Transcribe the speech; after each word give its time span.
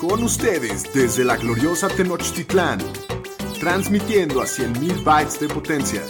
Con 0.00 0.22
ustedes 0.22 0.92
desde 0.94 1.24
la 1.24 1.36
gloriosa 1.36 1.88
Tenochtitlán, 1.88 2.80
transmitiendo 3.60 4.40
a 4.40 4.46
100.000 4.46 5.04
bytes 5.04 5.38
de 5.40 5.48
potencia. 5.48 6.02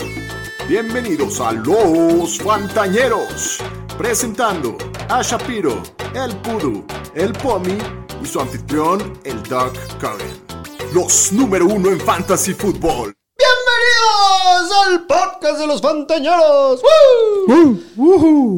Bienvenidos 0.68 1.40
a 1.40 1.52
Los 1.52 2.38
Fantañeros, 2.38 3.58
presentando 3.98 4.78
a 5.08 5.22
Shapiro, 5.22 5.82
el 6.14 6.36
Pudu, 6.36 6.84
el 7.14 7.32
Pomi 7.32 7.76
y 8.22 8.26
su 8.26 8.40
anfitrión, 8.40 9.18
el 9.24 9.42
Doc 9.42 9.74
Curran. 9.98 10.50
Los 10.94 11.32
número 11.32 11.66
uno 11.66 11.90
en 11.90 12.00
Fantasy 12.00 12.54
Football. 12.54 13.12
¡Bienvenidos 13.36 14.86
al 14.86 15.06
podcast 15.06 15.58
de 15.58 15.66
los 15.66 15.82
Fantañeros! 15.82 16.82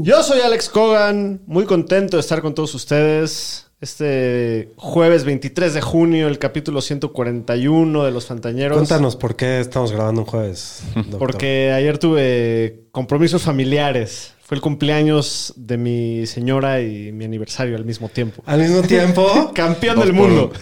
Yo 0.03 0.23
soy 0.23 0.41
Alex 0.41 0.69
Cogan, 0.69 1.43
muy 1.47 1.65
contento 1.65 2.19
de 2.19 2.21
estar 2.21 2.43
con 2.43 2.55
todos 2.55 2.75
ustedes. 2.75 3.72
Este 3.83 4.69
jueves 4.77 5.25
23 5.25 5.75
de 5.75 5.81
junio, 5.81 6.29
el 6.29 6.39
capítulo 6.39 6.81
141 6.81 8.05
de 8.05 8.13
los 8.13 8.27
Fantañeros. 8.27 8.79
Cuéntanos 8.79 9.17
por 9.17 9.35
qué 9.35 9.59
estamos 9.59 9.91
grabando 9.91 10.21
un 10.21 10.27
jueves. 10.29 10.85
doctor. 10.95 11.19
Porque 11.19 11.73
ayer 11.73 11.99
tuve 11.99 12.85
compromisos 12.93 13.43
familiares. 13.43 14.35
Fue 14.41 14.55
el 14.55 14.61
cumpleaños 14.61 15.53
de 15.57 15.79
mi 15.79 16.27
señora 16.27 16.81
y 16.81 17.11
mi 17.11 17.25
aniversario 17.25 17.75
al 17.75 17.85
mismo 17.85 18.09
tiempo. 18.09 18.45
Al 18.47 18.61
mismo 18.61 18.83
tiempo. 18.87 19.51
Campeón 19.53 19.99
del 19.99 20.13
mundo. 20.13 20.53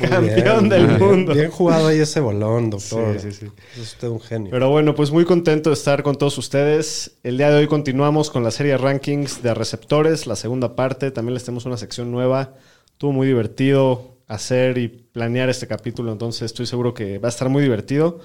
Campeón 0.00 0.68
bien, 0.68 0.68
del 0.68 0.86
bien. 0.86 0.98
mundo. 1.00 1.34
Bien 1.34 1.50
jugado 1.50 1.88
ahí 1.88 1.98
ese 1.98 2.20
bolón, 2.20 2.70
doctor. 2.70 3.18
Sí, 3.18 3.32
sí, 3.32 3.40
sí. 3.40 3.46
Es 3.74 3.80
usted 3.80 4.06
un 4.06 4.20
genio. 4.20 4.52
Pero 4.52 4.70
bueno, 4.70 4.94
pues 4.94 5.10
muy 5.10 5.24
contento 5.24 5.70
de 5.70 5.74
estar 5.74 6.04
con 6.04 6.16
todos 6.16 6.38
ustedes. 6.38 7.16
El 7.24 7.38
día 7.38 7.50
de 7.50 7.56
hoy 7.56 7.66
continuamos 7.66 8.30
con 8.30 8.44
la 8.44 8.52
serie 8.52 8.72
de 8.72 8.78
rankings 8.78 9.42
de 9.42 9.52
receptores, 9.52 10.28
la 10.28 10.36
segunda 10.36 10.76
parte. 10.76 11.10
También 11.10 11.34
les 11.34 11.42
tenemos 11.42 11.64
una 11.66 11.76
sección 11.76 12.12
nueva. 12.12 12.54
Estuvo 12.98 13.12
muy 13.12 13.28
divertido 13.28 14.16
hacer 14.26 14.76
y 14.76 14.88
planear 14.88 15.48
este 15.48 15.68
capítulo, 15.68 16.10
entonces 16.10 16.42
estoy 16.42 16.66
seguro 16.66 16.94
que 16.94 17.18
va 17.20 17.28
a 17.28 17.30
estar 17.30 17.48
muy 17.48 17.62
divertido. 17.62 18.18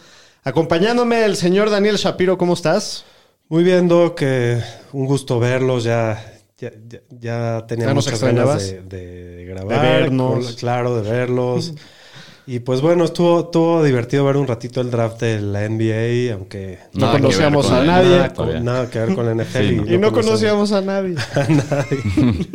Acompañándome 0.43 1.23
el 1.25 1.35
señor 1.35 1.69
Daniel 1.69 1.97
Shapiro, 1.97 2.39
¿cómo 2.39 2.55
estás? 2.55 3.05
Muy 3.49 3.63
bien, 3.63 3.87
Doc. 3.87 4.15
que 4.17 4.57
un 4.91 5.05
gusto 5.05 5.39
verlos. 5.39 5.83
Ya, 5.83 6.25
ya, 6.57 6.71
ya, 6.89 6.99
ya 7.11 7.65
tenía 7.67 7.85
¿Ya 7.85 7.93
nos 7.93 8.05
muchas 8.07 8.23
ganas 8.23 8.67
de, 8.67 8.81
de 8.81 9.45
grabar. 9.45 9.79
De 9.79 9.87
vernos. 9.99 10.43
con- 10.47 10.55
Claro, 10.55 10.99
de 10.99 11.07
verlos. 11.07 11.75
y 12.47 12.57
pues 12.57 12.81
bueno, 12.81 13.03
estuvo, 13.05 13.41
estuvo 13.41 13.83
divertido 13.83 14.25
ver 14.25 14.37
un 14.37 14.47
ratito 14.47 14.81
el 14.81 14.89
draft 14.89 15.21
de 15.21 15.39
la 15.39 15.69
NBA, 15.69 16.33
aunque 16.33 16.79
No 16.93 17.11
conocíamos 17.11 17.69
a 17.69 17.83
nadie. 17.83 18.09
nada 18.09 18.27
con- 18.29 18.35
todavía. 18.47 18.59
nada 18.61 18.89
que 18.89 18.97
ver 19.01 19.13
con 19.13 19.25
la 19.27 19.35
NFL. 19.43 19.59
Sí, 19.87 19.93
Y 19.93 19.97
no 19.99 20.11
conocíamos 20.11 20.71
a 20.71 20.81
nadie. 20.81 21.15
a 21.35 21.47
nadie. 21.47 22.47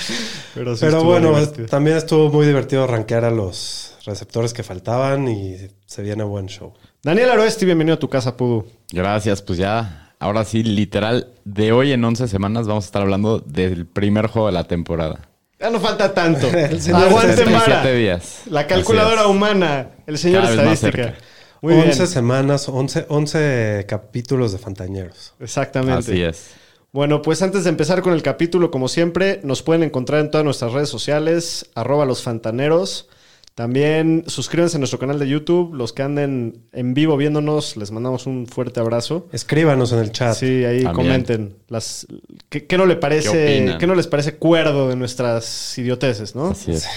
Pero, 0.54 0.74
sí 0.74 0.80
Pero 0.80 0.98
estuvo 0.98 1.10
bueno, 1.12 1.28
divertido. 1.30 1.64
es- 1.64 1.70
también 1.70 1.96
estuvo 1.96 2.30
muy 2.30 2.46
divertido 2.46 2.86
rankear 2.86 3.24
a 3.24 3.30
los 3.30 3.94
receptores 4.04 4.52
que 4.52 4.62
faltaban 4.62 5.28
y 5.28 5.56
se 5.86 6.02
viene 6.02 6.24
buen 6.24 6.46
show. 6.46 6.72
Daniel 7.02 7.30
Aroesti, 7.30 7.64
bienvenido 7.64 7.94
a 7.94 7.98
tu 7.98 8.08
casa, 8.08 8.36
Pudu. 8.36 8.66
Gracias, 8.92 9.42
pues 9.42 9.58
ya, 9.58 10.12
ahora 10.18 10.44
sí, 10.44 10.62
literal, 10.62 11.28
de 11.44 11.72
hoy 11.72 11.92
en 11.92 12.04
11 12.04 12.28
semanas 12.28 12.66
vamos 12.66 12.84
a 12.84 12.86
estar 12.86 13.02
hablando 13.02 13.38
del 13.40 13.86
primer 13.86 14.26
juego 14.26 14.48
de 14.48 14.52
la 14.52 14.64
temporada. 14.64 15.28
Ya 15.58 15.70
no 15.70 15.78
falta 15.78 16.12
tanto. 16.14 16.46
El 16.54 16.80
señor 16.80 17.02
Aguante. 17.08 17.44
Mara. 17.44 17.64
37 17.64 17.94
días. 17.94 18.42
La 18.46 18.66
calculadora 18.66 19.26
humana. 19.26 19.90
El 20.06 20.16
señor 20.18 20.42
Cada 20.44 20.54
estadística. 20.72 21.14
Muy 21.62 21.74
11 21.74 21.86
bien. 21.94 22.06
semanas, 22.06 22.68
11, 22.70 23.04
11 23.10 23.84
capítulos 23.86 24.52
de 24.52 24.58
Fantañeros. 24.58 25.34
Exactamente. 25.38 25.98
Así 26.12 26.22
es. 26.22 26.52
Bueno, 26.92 27.22
pues 27.22 27.40
antes 27.42 27.64
de 27.64 27.70
empezar 27.70 28.02
con 28.02 28.12
el 28.12 28.22
capítulo, 28.22 28.70
como 28.70 28.88
siempre, 28.88 29.40
nos 29.44 29.62
pueden 29.62 29.82
encontrar 29.84 30.20
en 30.20 30.30
todas 30.30 30.44
nuestras 30.44 30.72
redes 30.72 30.88
sociales, 30.88 31.70
arroba 31.74 32.04
los 32.04 32.22
fantaneros. 32.22 33.08
También 33.54 34.24
suscríbanse 34.26 34.76
a 34.76 34.78
nuestro 34.78 34.98
canal 34.98 35.18
de 35.18 35.28
YouTube. 35.28 35.74
Los 35.74 35.92
que 35.92 36.02
anden 36.02 36.62
en 36.72 36.94
vivo 36.94 37.16
viéndonos, 37.16 37.76
les 37.76 37.90
mandamos 37.90 38.26
un 38.26 38.46
fuerte 38.46 38.80
abrazo. 38.80 39.28
Escríbanos 39.32 39.92
en 39.92 39.98
el 39.98 40.12
chat. 40.12 40.34
Sí, 40.34 40.64
ahí 40.64 40.82
También. 40.82 40.94
comenten. 40.94 41.56
Las, 41.68 42.06
¿qué, 42.48 42.66
qué 42.66 42.78
no 42.78 42.86
le 42.86 42.94
¿Qué 42.94 43.00
parece? 43.00 43.76
¿Qué 43.78 43.86
no 43.86 43.94
les 43.94 44.06
parece 44.06 44.36
cuerdo 44.36 44.88
de 44.88 44.96
nuestras 44.96 45.76
idioteces, 45.76 46.34
no? 46.34 46.48
Así 46.48 46.72
es. 46.72 46.88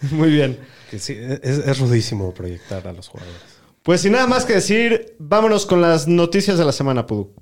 Muy 0.12 0.30
bien. 0.30 0.58
Que 0.90 0.98
sí, 0.98 1.16
es, 1.18 1.58
es 1.58 1.78
rudísimo 1.78 2.32
proyectar 2.32 2.86
a 2.88 2.92
los 2.92 3.08
jugadores. 3.08 3.42
Pues 3.82 4.00
sin 4.00 4.12
nada 4.12 4.26
más 4.26 4.44
que 4.44 4.54
decir, 4.54 5.14
vámonos 5.18 5.66
con 5.66 5.80
las 5.80 6.08
noticias 6.08 6.56
de 6.56 6.64
la 6.64 6.72
semana, 6.72 7.06
Pudu. 7.06 7.32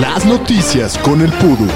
Las 0.00 0.24
noticias 0.26 0.96
con 0.98 1.20
el 1.20 1.32
Pudu. 1.32 1.68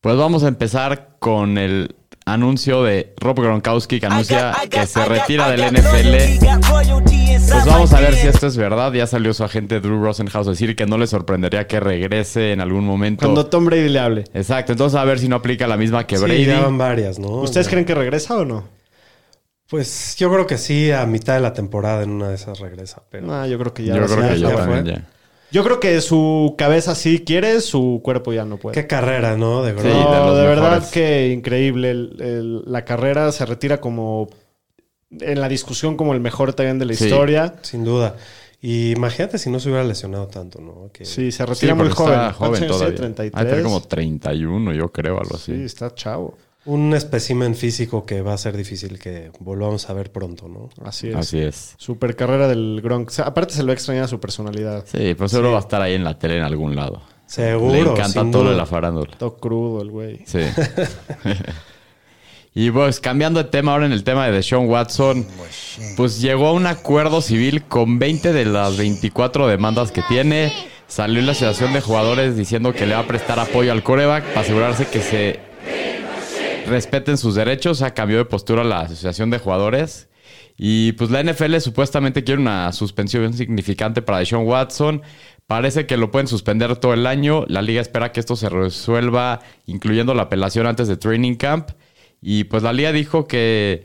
Pues 0.00 0.16
vamos 0.16 0.42
a 0.44 0.48
empezar 0.48 1.16
con 1.18 1.58
el 1.58 1.94
anuncio 2.24 2.82
de 2.82 3.14
Rob 3.18 3.40
Gronkowski 3.40 4.00
que 4.00 4.06
anuncia 4.06 4.52
que 4.70 4.86
se 4.86 5.04
retira 5.04 5.50
del 5.50 5.60
NFL. 5.72 6.46
Pues 7.50 7.66
vamos 7.66 7.92
a 7.92 8.00
ver 8.00 8.14
si 8.14 8.26
esto 8.28 8.46
es 8.46 8.56
verdad. 8.56 8.92
Ya 8.92 9.06
salió 9.06 9.34
su 9.34 9.44
agente 9.44 9.80
Drew 9.80 10.02
Rosenhaus 10.02 10.46
a 10.46 10.50
decir 10.50 10.74
que 10.74 10.86
no 10.86 10.98
le 10.98 11.06
sorprendería 11.06 11.66
que 11.66 11.78
regrese 11.80 12.52
en 12.52 12.60
algún 12.60 12.84
momento. 12.84 13.26
Cuando 13.26 13.46
Tom 13.46 13.66
Brady 13.66 13.88
le 13.88 13.98
hable. 13.98 14.24
Exacto, 14.34 14.72
entonces 14.72 14.98
a 14.98 15.04
ver 15.04 15.18
si 15.18 15.28
no 15.28 15.36
aplica 15.36 15.66
la 15.66 15.76
misma 15.76 16.06
que 16.06 16.16
Sí, 16.16 16.24
Brady. 16.24 16.44
ya 16.46 16.60
van 16.60 16.78
varias, 16.78 17.18
¿no? 17.18 17.28
¿Ustedes 17.42 17.66
Ya. 17.66 17.70
creen 17.70 17.84
que 17.84 17.94
regresa 17.94 18.36
o 18.36 18.44
no? 18.44 18.64
Pues 19.68 20.16
yo 20.18 20.30
creo 20.32 20.46
que 20.46 20.58
sí, 20.58 20.90
a 20.90 21.06
mitad 21.06 21.34
de 21.34 21.40
la 21.40 21.52
temporada 21.54 22.02
en 22.02 22.10
una 22.10 22.28
de 22.28 22.34
esas 22.34 22.58
regresa. 22.60 23.02
Pero 23.10 23.26
No, 23.26 23.46
yo 23.46 23.58
creo 23.58 23.72
que 23.72 23.84
ya. 23.84 23.96
Yo 23.96 24.06
creo 24.06 24.28
que 24.28 24.38
yo 24.40 24.50
ya 24.50 24.56
también 24.56 24.82
fue. 24.84 24.92
ya. 24.92 25.08
Yo 25.52 25.62
creo 25.64 25.78
que 25.80 26.00
su 26.00 26.54
cabeza 26.56 26.94
sí 26.94 27.20
quiere, 27.24 27.60
su 27.60 28.00
cuerpo 28.02 28.32
ya 28.32 28.44
no 28.44 28.56
puede. 28.56 28.74
qué 28.74 28.86
carrera, 28.86 29.36
¿no? 29.36 29.62
De 29.62 29.72
Sí, 29.80 29.86
no, 29.88 30.34
de 30.34 30.46
verdad 30.46 30.88
que 30.90 31.28
increíble. 31.28 31.90
El- 31.90 32.16
el- 32.20 32.62
la 32.72 32.84
carrera 32.84 33.30
se 33.32 33.44
retira 33.46 33.80
como 33.80 34.28
en 35.10 35.40
la 35.40 35.48
discusión 35.48 35.96
como 35.96 36.14
el 36.14 36.20
mejor 36.20 36.54
también 36.54 36.78
de 36.78 36.86
la 36.86 36.94
Sí. 36.94 37.04
historia. 37.04 37.54
Sin 37.62 37.84
duda. 37.84 38.16
Y 38.62 38.92
imagínate 38.92 39.38
si 39.38 39.50
no 39.50 39.58
se 39.60 39.68
hubiera 39.68 39.84
lesionado 39.84 40.28
tanto, 40.28 40.60
¿no? 40.60 40.88
Que 40.92 41.04
Sí, 41.04 41.32
se 41.32 41.38
Sí, 41.38 41.44
retira 41.44 41.74
muy 41.74 41.88
porque 41.88 41.96
joven. 41.96 42.12
está 42.20 42.32
¿Cuántos 42.38 42.58
joven 42.60 42.70
todavía. 42.70 42.96
33. 42.96 43.40
Ha 43.40 43.44
de 43.44 43.50
tener 43.50 43.64
como 43.64 43.82
31, 43.82 44.72
yo 44.72 44.88
creo, 44.92 45.18
algo 45.20 45.34
así. 45.36 45.54
Sí, 45.54 45.62
está 45.64 45.92
chavo. 45.94 46.38
Un 46.64 46.94
espécimen 46.94 47.56
físico 47.56 48.06
que 48.06 48.22
va 48.22 48.34
a 48.34 48.38
ser 48.38 48.56
difícil 48.56 49.00
que 49.00 49.32
volvamos 49.40 49.90
a 49.90 49.94
ver 49.94 50.12
pronto, 50.12 50.46
¿no? 50.46 50.70
Así 50.84 51.08
es. 51.08 51.16
Así 51.16 51.40
es. 51.40 51.74
Super 51.76 52.14
carrera 52.14 52.46
del 52.46 52.80
Gronk. 52.80 53.08
O 53.08 53.10
sea, 53.10 53.24
aparte 53.24 53.54
se 53.54 53.64
lo 53.64 53.72
extraña 53.72 54.06
su 54.06 54.20
personalidad. 54.20 54.84
Sí, 54.86 55.14
pues 55.14 55.32
seguro 55.32 55.50
va 55.50 55.58
a 55.58 55.62
estar 55.62 55.82
ahí 55.82 55.94
en 55.94 56.04
la 56.04 56.18
tele 56.18 56.36
en 56.36 56.44
algún 56.44 56.76
lado. 56.76 57.02
Seguro. 57.26 57.72
Le 57.72 57.80
encanta 57.80 58.20
sin 58.20 58.30
todo 58.30 58.42
duda. 58.42 58.52
de 58.52 58.56
la 58.58 58.66
farándula. 58.66 59.16
Todo 59.18 59.36
crudo 59.38 59.82
el 59.82 59.90
güey. 59.90 60.20
Sí. 60.24 60.38
y 62.54 62.70
pues 62.70 63.00
cambiando 63.00 63.42
de 63.42 63.50
tema 63.50 63.72
ahora 63.72 63.86
en 63.86 63.92
el 63.92 64.04
tema 64.04 64.26
de 64.26 64.32
Deshaun 64.32 64.68
Watson, 64.68 65.26
pues 65.96 66.20
llegó 66.20 66.46
a 66.46 66.52
un 66.52 66.66
acuerdo 66.66 67.22
civil 67.22 67.64
con 67.64 67.98
20 67.98 68.32
de 68.32 68.44
las 68.44 68.76
24 68.76 69.48
demandas 69.48 69.90
que 69.90 70.02
tiene. 70.02 70.52
Salió 70.86 71.22
la 71.22 71.32
asociación 71.32 71.72
de 71.72 71.80
jugadores 71.80 72.36
diciendo 72.36 72.72
que 72.72 72.86
le 72.86 72.94
va 72.94 73.00
a 73.00 73.06
prestar 73.06 73.40
apoyo 73.40 73.72
al 73.72 73.82
coreback 73.82 74.24
para 74.26 74.42
asegurarse 74.42 74.86
que 74.86 75.00
se 75.00 75.51
respeten 76.66 77.18
sus 77.18 77.34
derechos. 77.34 77.78
O 77.78 77.80
sea, 77.84 77.94
cambió 77.94 78.18
de 78.18 78.24
postura 78.24 78.64
la 78.64 78.80
asociación 78.80 79.30
de 79.30 79.38
jugadores. 79.38 80.08
Y 80.56 80.92
pues 80.92 81.10
la 81.10 81.22
NFL 81.22 81.56
supuestamente 81.58 82.24
quiere 82.24 82.40
una 82.40 82.72
suspensión 82.72 83.32
significante 83.32 84.02
para 84.02 84.18
Deshaun 84.18 84.46
Watson. 84.46 85.02
Parece 85.46 85.86
que 85.86 85.96
lo 85.96 86.10
pueden 86.10 86.28
suspender 86.28 86.76
todo 86.76 86.94
el 86.94 87.06
año. 87.06 87.44
La 87.48 87.62
liga 87.62 87.80
espera 87.80 88.12
que 88.12 88.20
esto 88.20 88.36
se 88.36 88.48
resuelva, 88.48 89.40
incluyendo 89.66 90.14
la 90.14 90.24
apelación 90.24 90.66
antes 90.66 90.88
de 90.88 90.96
Training 90.96 91.34
Camp. 91.36 91.70
Y 92.20 92.44
pues 92.44 92.62
la 92.62 92.72
liga 92.72 92.92
dijo 92.92 93.26
que 93.26 93.84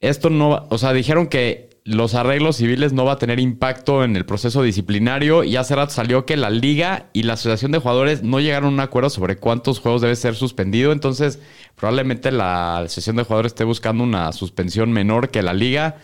esto 0.00 0.30
no, 0.30 0.66
o 0.70 0.78
sea, 0.78 0.92
dijeron 0.92 1.28
que 1.28 1.67
los 1.88 2.14
arreglos 2.14 2.56
civiles 2.56 2.92
no 2.92 3.06
va 3.06 3.12
a 3.12 3.18
tener 3.18 3.40
impacto 3.40 4.04
en 4.04 4.14
el 4.14 4.26
proceso 4.26 4.62
disciplinario 4.62 5.42
y 5.42 5.56
hace 5.56 5.74
rato 5.74 5.94
salió 5.94 6.26
que 6.26 6.36
la 6.36 6.50
liga 6.50 7.08
y 7.14 7.22
la 7.22 7.32
asociación 7.32 7.72
de 7.72 7.78
jugadores 7.78 8.22
no 8.22 8.40
llegaron 8.40 8.68
a 8.68 8.74
un 8.74 8.80
acuerdo 8.80 9.08
sobre 9.08 9.38
cuántos 9.38 9.80
juegos 9.80 10.02
debe 10.02 10.14
ser 10.14 10.34
suspendido, 10.34 10.92
entonces 10.92 11.40
probablemente 11.76 12.30
la 12.30 12.80
asociación 12.80 13.16
de 13.16 13.22
jugadores 13.22 13.52
esté 13.52 13.64
buscando 13.64 14.04
una 14.04 14.32
suspensión 14.32 14.92
menor 14.92 15.30
que 15.30 15.40
la 15.40 15.54
liga, 15.54 15.96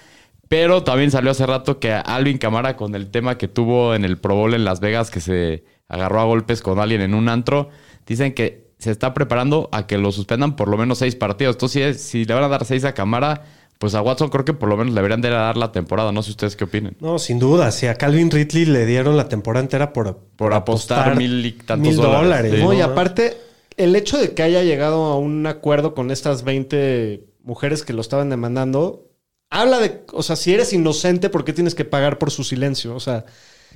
pero 0.49 0.85
también 0.85 1.11
salió 1.11 1.31
hace 1.33 1.45
rato 1.45 1.79
que 1.81 1.93
Alvin 1.93 2.39
Camara 2.39 2.77
con 2.77 2.95
el 2.95 3.11
tema 3.11 3.37
que 3.37 3.49
tuvo 3.49 3.95
en 3.95 4.07
el 4.07 4.17
Pro 4.17 4.37
Bowl 4.37 4.55
en 4.55 4.65
Las 4.65 4.81
Vegas 4.81 5.11
que 5.11 5.21
se 5.21 5.65
agarró 5.89 6.19
a 6.19 6.25
golpes 6.25 6.63
con 6.63 6.79
alguien 6.79 7.03
en 7.03 7.13
un 7.13 7.29
antro, 7.29 7.69
dicen 8.07 8.33
que 8.33 8.73
se 8.79 8.91
está 8.91 9.13
preparando 9.13 9.69
a 9.71 9.87
que 9.87 9.99
lo 9.99 10.13
suspendan 10.13 10.57
por 10.57 10.69
lo 10.69 10.79
menos 10.79 10.99
seis 10.99 11.15
partidos. 11.15 11.57
Entonces, 11.57 12.01
si, 12.01 12.09
si 12.09 12.25
le 12.25 12.35
van 12.35 12.45
a 12.45 12.49
dar 12.49 12.65
seis 12.65 12.85
a 12.85 12.93
Camara, 12.93 13.45
pues 13.85 13.95
a 13.95 14.01
Watson 14.01 14.31
creo 14.31 14.47
que 14.47 14.55
por 14.55 14.71
lo 14.71 14.79
menos 14.79 14.95
le 14.95 14.99
deberían 14.99 15.21
de 15.21 15.29
dar 15.29 15.59
la 15.59 15.71
temporada. 15.71 16.11
No 16.11 16.23
sé 16.23 16.31
ustedes 16.31 16.57
qué 16.57 16.65
opinen. 16.65 16.97
No, 17.01 17.19
sin 17.19 17.39
duda. 17.39 17.71
Si 17.71 17.87
a 17.87 17.97
Calvin 17.97 18.31
Ridley 18.31 18.65
le 18.65 18.87
dieron 18.87 19.15
la 19.15 19.29
temporada 19.29 19.63
entera 19.63 19.93
por, 19.93 20.17
Por 20.37 20.55
apostar 20.55 21.19
mil 21.19 21.45
y 21.45 21.53
tantos 21.53 21.89
mil 21.89 21.97
dólares, 21.99 22.51
sí. 22.51 22.63
No, 22.63 22.73
y 22.73 22.81
aparte, 22.81 23.37
el 23.77 23.95
hecho 23.95 24.17
de 24.17 24.33
que 24.33 24.43
haya 24.43 24.63
llegado 24.63 25.05
a 25.05 25.19
un 25.19 25.47
acuerdo 25.47 25.95
con 25.95 26.11
estas 26.11 26.45
20 26.45 27.27
mujeres 27.43 27.83
que 27.83 27.93
lo 27.93 28.01
estaban 28.01 28.31
demandando, 28.31 29.11
habla 29.51 29.79
de, 29.81 30.01
o 30.15 30.23
sea, 30.23 30.37
si 30.37 30.55
eres 30.55 30.73
inocente, 30.73 31.29
¿por 31.29 31.45
qué 31.45 31.53
tienes 31.53 31.75
que 31.75 31.85
pagar 31.85 32.17
por 32.17 32.31
su 32.31 32.43
silencio? 32.43 32.95
O 32.95 33.01
sea, 33.01 33.27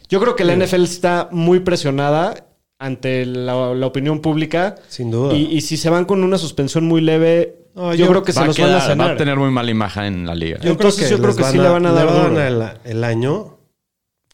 yo 0.09 0.21
creo 0.23 0.37
que 0.37 0.45
la 0.45 0.57
NFL 0.57 0.85
está 0.85 1.29
muy 1.33 1.61
presionada 1.61 2.48
ante 2.79 3.27
la, 3.27 3.75
la 3.75 3.87
opinión 3.87 4.21
pública. 4.21 4.77
Sin 4.89 5.11
duda. 5.11 5.35
Y, 5.35 5.47
y 5.57 5.61
si 5.63 5.77
se 5.77 5.91
van 5.91 6.05
con 6.05 6.23
una 6.23 6.39
suspensión 6.39 6.85
muy 6.87 7.01
leve, 7.01 7.57
No, 7.75 7.95
yo, 7.95 8.05
yo- 8.07 8.11
creo 8.11 8.23
que 8.25 8.33
se 8.33 8.39
va, 8.41 8.45
a 8.45 8.47
los 8.49 8.57
quedar- 8.57 8.69
van 8.71 8.75
a 8.77 8.85
va 8.85 8.87
cenar. 8.91 9.11
a 9.13 9.17
tener 9.17 9.37
muy 9.37 9.51
mala 9.51 9.71
imagen 9.71 10.05
en 10.05 10.27
la 10.27 10.35
liga. 10.35 10.59
Yo 10.61 10.71
Entonces, 10.73 11.11
yo 11.11 11.19
creo 11.19 11.35
que 11.37 11.45
sí 11.45 11.59
le 11.59 11.69
van 11.69 11.87
a 11.87 11.93
dar 11.93 12.07
duro. 12.13 12.41
el, 12.41 12.63
el 12.85 13.05
año, 13.05 13.59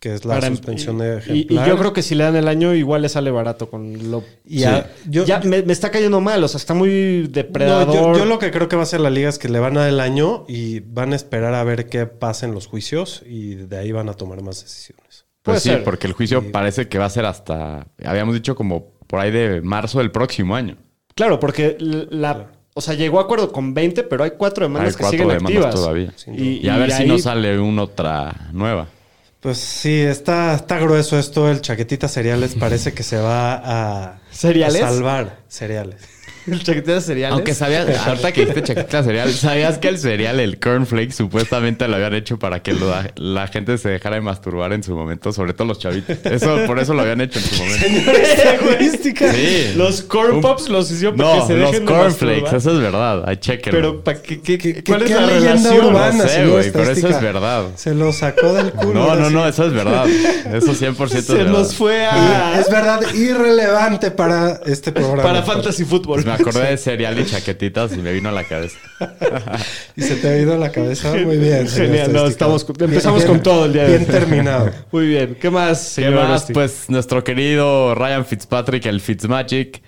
que 0.00 0.12
es 0.16 0.24
la 0.26 0.34
Para- 0.34 0.48
suspensión 0.48 0.96
y- 0.96 1.00
de 1.00 1.18
ejemplar. 1.18 1.66
y 1.66 1.70
yo 1.70 1.78
creo 1.78 1.92
que 1.94 2.02
si 2.02 2.14
le 2.14 2.24
dan 2.24 2.36
el 2.36 2.46
año, 2.48 2.74
igual 2.74 3.00
le 3.00 3.08
sale 3.08 3.30
barato 3.30 3.70
con 3.70 4.10
lo. 4.10 4.22
Y 4.44 4.64
a- 4.64 4.90
yo, 5.08 5.24
ya 5.24 5.40
me, 5.40 5.62
me 5.62 5.72
está 5.72 5.90
cayendo 5.90 6.20
mal, 6.20 6.44
o 6.44 6.48
sea, 6.48 6.58
está 6.58 6.74
muy 6.74 7.26
depredador. 7.28 7.86
No, 7.88 8.12
yo, 8.12 8.18
yo 8.18 8.24
lo 8.26 8.38
que 8.38 8.50
creo 8.50 8.68
que 8.68 8.76
va 8.76 8.82
a 8.82 8.84
hacer 8.84 9.00
la 9.00 9.08
liga 9.08 9.30
es 9.30 9.38
que 9.38 9.48
le 9.48 9.58
van 9.58 9.78
a 9.78 9.80
dar 9.80 9.88
el 9.88 10.00
año 10.00 10.44
y 10.48 10.80
van 10.80 11.14
a 11.14 11.16
esperar 11.16 11.54
a 11.54 11.64
ver 11.64 11.86
qué 11.88 12.04
pasa 12.04 12.44
en 12.44 12.52
los 12.52 12.66
juicios 12.66 13.22
y 13.26 13.54
de 13.54 13.78
ahí 13.78 13.92
van 13.92 14.10
a 14.10 14.12
tomar 14.14 14.42
más 14.42 14.62
decisiones. 14.62 15.13
Pues 15.52 15.62
sí, 15.62 15.68
ser. 15.68 15.84
porque 15.84 16.06
el 16.06 16.12
juicio 16.14 16.40
Sí. 16.40 16.48
parece 16.52 16.88
que 16.88 16.98
va 16.98 17.04
a 17.04 17.10
ser 17.10 17.26
hasta, 17.26 17.86
habíamos 18.04 18.34
dicho 18.34 18.54
como 18.56 18.92
por 19.06 19.20
ahí 19.20 19.30
de 19.30 19.60
marzo 19.60 19.98
del 19.98 20.10
próximo 20.10 20.56
año. 20.56 20.76
Claro, 21.14 21.38
porque 21.38 21.76
la. 21.78 22.50
O 22.74 22.80
sea, 22.80 22.94
llegó 22.94 23.20
a 23.20 23.22
acuerdo 23.22 23.52
con 23.52 23.72
20, 23.72 24.02
pero 24.02 24.24
hay 24.24 24.32
cuatro 24.36 24.64
demandas 24.64 24.94
Hay 24.94 24.96
que 24.96 25.02
cuatro 25.02 25.18
siguen 25.18 25.28
demandas 25.28 25.64
activas. 25.66 25.74
todavía. 25.74 26.12
Y, 26.36 26.66
Y 26.66 26.68
a 26.68 26.76
ver 26.78 26.88
y 26.88 26.92
si 26.92 27.02
ahí- 27.02 27.08
no 27.08 27.18
sale 27.18 27.58
una 27.60 27.82
otra 27.82 28.48
nueva. 28.52 28.88
Pues 29.40 29.58
sí, 29.58 30.00
está, 30.00 30.54
está 30.54 30.78
grueso 30.78 31.18
esto. 31.18 31.50
El 31.50 31.60
chaquetita 31.60 32.08
cereales 32.08 32.54
parece 32.54 32.94
que 32.94 33.02
se 33.02 33.18
va 33.18 33.60
a, 34.12 34.18
¿Cereales? 34.30 34.82
a 34.82 34.88
salvar. 34.88 35.38
Cereales. 35.48 36.00
El 36.46 36.62
chaquetero 36.62 36.94
de 36.96 37.00
cereales. 37.00 37.34
Aunque 37.34 37.54
sabías, 37.54 37.88
ahorita 38.06 38.32
que 38.32 38.40
dijiste 38.42 38.62
chaqueta 38.62 39.02
cereal, 39.02 39.32
¿sabías 39.32 39.78
que 39.78 39.88
el 39.88 39.98
cereal, 39.98 40.40
el 40.40 40.58
cornflake, 40.58 41.10
supuestamente 41.12 41.88
lo 41.88 41.96
habían 41.96 42.14
hecho 42.14 42.38
para 42.38 42.62
que 42.62 42.72
lo- 42.74 42.92
la 43.16 43.46
gente 43.46 43.78
se 43.78 43.88
dejara 43.88 44.16
de 44.16 44.20
masturbar 44.22 44.72
en 44.72 44.82
su 44.82 44.94
momento, 44.94 45.32
sobre 45.32 45.54
todo 45.54 45.68
los 45.68 45.78
chavitos? 45.78 46.16
Eso, 46.24 46.58
por 46.66 46.78
eso 46.78 46.92
lo 46.94 47.02
habían 47.02 47.20
hecho 47.22 47.38
en 47.38 47.44
su 47.46 47.56
momento. 47.62 47.86
egoística. 48.62 49.32
Sí. 49.32 49.72
Los 49.76 50.02
corn 50.02 50.40
pops 50.40 50.68
los 50.68 50.90
hicieron 50.90 51.16
para 51.16 51.34
No, 51.36 51.40
que 51.40 51.46
se 51.52 51.58
los 51.58 51.70
dejen 51.72 51.86
de 51.86 51.92
cornflakes, 51.92 52.40
masturbar. 52.42 52.56
eso 52.56 52.70
es 52.72 52.80
verdad. 52.80 53.28
Ahí 53.28 53.36
chequenlo. 53.38 53.78
Pero, 53.78 54.04
¿para 54.04 54.22
qué, 54.22 54.40
qué- 54.40 54.58
¿Qué- 54.58 54.84
¿cuál 54.84 54.98
qué- 55.00 55.04
es 55.04 55.10
qué 55.10 55.16
la 55.20 55.26
leyenda 55.26 55.70
relación? 55.70 55.86
urbana? 55.86 56.22
No 56.24 56.28
sé, 56.28 56.46
güey, 56.46 56.72
pero 56.72 56.90
eso 56.90 57.08
es 57.08 57.20
verdad. 57.22 57.64
Se 57.76 57.94
lo 57.94 58.12
sacó 58.12 58.52
del 58.54 58.70
culo. 58.72 58.92
No, 58.94 59.14
no, 59.16 59.30
no, 59.30 59.46
eso 59.48 59.66
es 59.66 59.72
verdad. 59.72 60.06
Eso 60.08 60.72
100% 60.74 61.14
es 61.18 61.24
Se 61.26 61.34
verdad. 61.34 61.52
nos 61.52 61.74
fue 61.74 61.94
Y 61.96 62.04
a... 62.04 62.60
es 62.60 62.68
verdad 62.70 63.00
irrelevante 63.14 64.10
para 64.10 64.60
este 64.66 64.92
programa. 64.92 65.22
para 65.22 65.42
Fantasy 65.42 65.84
Football. 65.84 66.24
Me 66.36 66.42
acordé 66.42 66.70
de 66.70 66.76
cereal 66.76 67.18
y 67.18 67.24
chaquetitas 67.26 67.92
y 67.92 67.96
me 67.98 68.12
vino 68.12 68.28
a 68.28 68.32
la 68.32 68.44
cabeza. 68.44 68.76
Y 69.96 70.02
se 70.02 70.16
te 70.16 70.28
ha 70.28 70.36
ido 70.38 70.56
la 70.58 70.72
cabeza 70.72 71.12
muy 71.14 71.36
bien. 71.36 71.68
Genial, 71.68 72.12
no, 72.12 72.26
estamos- 72.26 72.66
empezamos 72.80 73.24
con 73.24 73.42
todo 73.42 73.66
el 73.66 73.72
día 73.72 73.84
de 73.84 73.98
Bien 73.98 74.06
terminado. 74.06 74.70
Muy 74.92 75.06
bien. 75.06 75.36
¿Qué 75.40 75.50
más, 75.50 75.78
¿Qué 75.78 76.02
señor 76.02 76.14
más? 76.14 76.30
Rusty? 76.40 76.52
Pues 76.52 76.84
nuestro 76.88 77.22
querido 77.22 77.94
Ryan 77.94 78.24
Fitzpatrick, 78.26 78.86
el 78.86 79.00
Fitzmagic, 79.00 79.82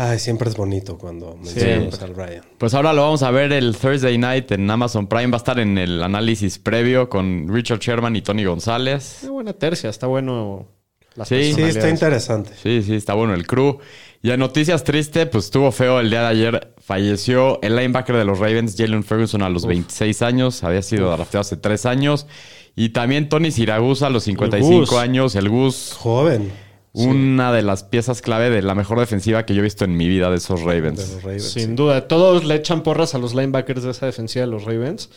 Ay, 0.00 0.20
siempre 0.20 0.48
es 0.48 0.56
bonito 0.56 0.96
cuando 0.96 1.36
mencionamos 1.42 2.00
al 2.00 2.14
Ryan. 2.14 2.42
Pues 2.56 2.72
ahora 2.72 2.92
lo 2.92 3.02
vamos 3.02 3.24
a 3.24 3.32
ver 3.32 3.52
el 3.52 3.76
Thursday 3.76 4.16
night 4.16 4.52
en 4.52 4.70
Amazon 4.70 5.08
Prime. 5.08 5.26
Va 5.26 5.38
a 5.38 5.38
estar 5.38 5.58
en 5.58 5.76
el 5.76 6.04
análisis 6.04 6.60
previo 6.60 7.08
con 7.08 7.48
Richard 7.48 7.80
Sherman 7.80 8.14
y 8.14 8.22
Tony 8.22 8.44
González. 8.44 9.18
Una 9.24 9.32
buena 9.32 9.52
tercia, 9.54 9.90
está 9.90 10.06
bueno. 10.06 10.68
las 11.16 11.26
Sí. 11.26 11.52
Sí, 11.52 11.62
está 11.62 11.88
interesante. 11.88 12.52
Sí, 12.62 12.80
sí, 12.84 12.94
está 12.94 13.14
bueno 13.14 13.34
el 13.34 13.44
crew. 13.44 13.78
Y 14.22 14.30
en 14.30 14.38
noticias 14.38 14.84
triste, 14.84 15.26
pues 15.26 15.46
estuvo 15.46 15.72
feo 15.72 15.98
el 15.98 16.10
día 16.10 16.20
de 16.20 16.26
ayer. 16.28 16.74
Falleció 16.78 17.60
el 17.62 17.74
linebacker 17.74 18.14
de 18.14 18.24
los 18.24 18.38
Ravens, 18.38 18.76
Jalen 18.78 19.02
Ferguson, 19.02 19.42
a 19.42 19.48
los 19.48 19.66
26 19.66 20.22
años. 20.22 20.62
Había 20.62 20.82
sido 20.82 21.10
drafteado 21.10 21.40
hace 21.40 21.56
3 21.56 21.86
años. 21.86 22.28
Y 22.76 22.90
también 22.90 23.28
Tony 23.28 23.50
Siragusa 23.50 24.06
a 24.06 24.10
los 24.10 24.22
55 24.22 24.78
Gus. 24.78 24.92
años. 24.92 25.34
El 25.34 25.48
Gus, 25.48 25.96
Joven. 25.98 26.67
Una 27.06 27.52
de 27.52 27.62
las 27.62 27.84
piezas 27.84 28.22
clave 28.22 28.50
de 28.50 28.62
la 28.62 28.74
mejor 28.74 28.98
defensiva 29.00 29.44
que 29.46 29.54
yo 29.54 29.60
he 29.60 29.64
visto 29.64 29.84
en 29.84 29.96
mi 29.96 30.08
vida 30.08 30.30
de 30.30 30.36
esos 30.36 30.60
De 30.60 30.66
Ravens. 30.66 30.98
los 31.14 31.22
Ravens. 31.22 31.50
Sin 31.50 31.76
duda. 31.76 32.08
Todos 32.08 32.44
le 32.44 32.54
echan 32.54 32.82
porras 32.82 33.14
a 33.14 33.18
los 33.18 33.34
linebackers 33.34 33.82
de 33.82 33.90
esa 33.90 34.06
defensiva 34.06 34.44
de 34.44 34.50
los 34.50 34.64
Ravens. 34.64 35.10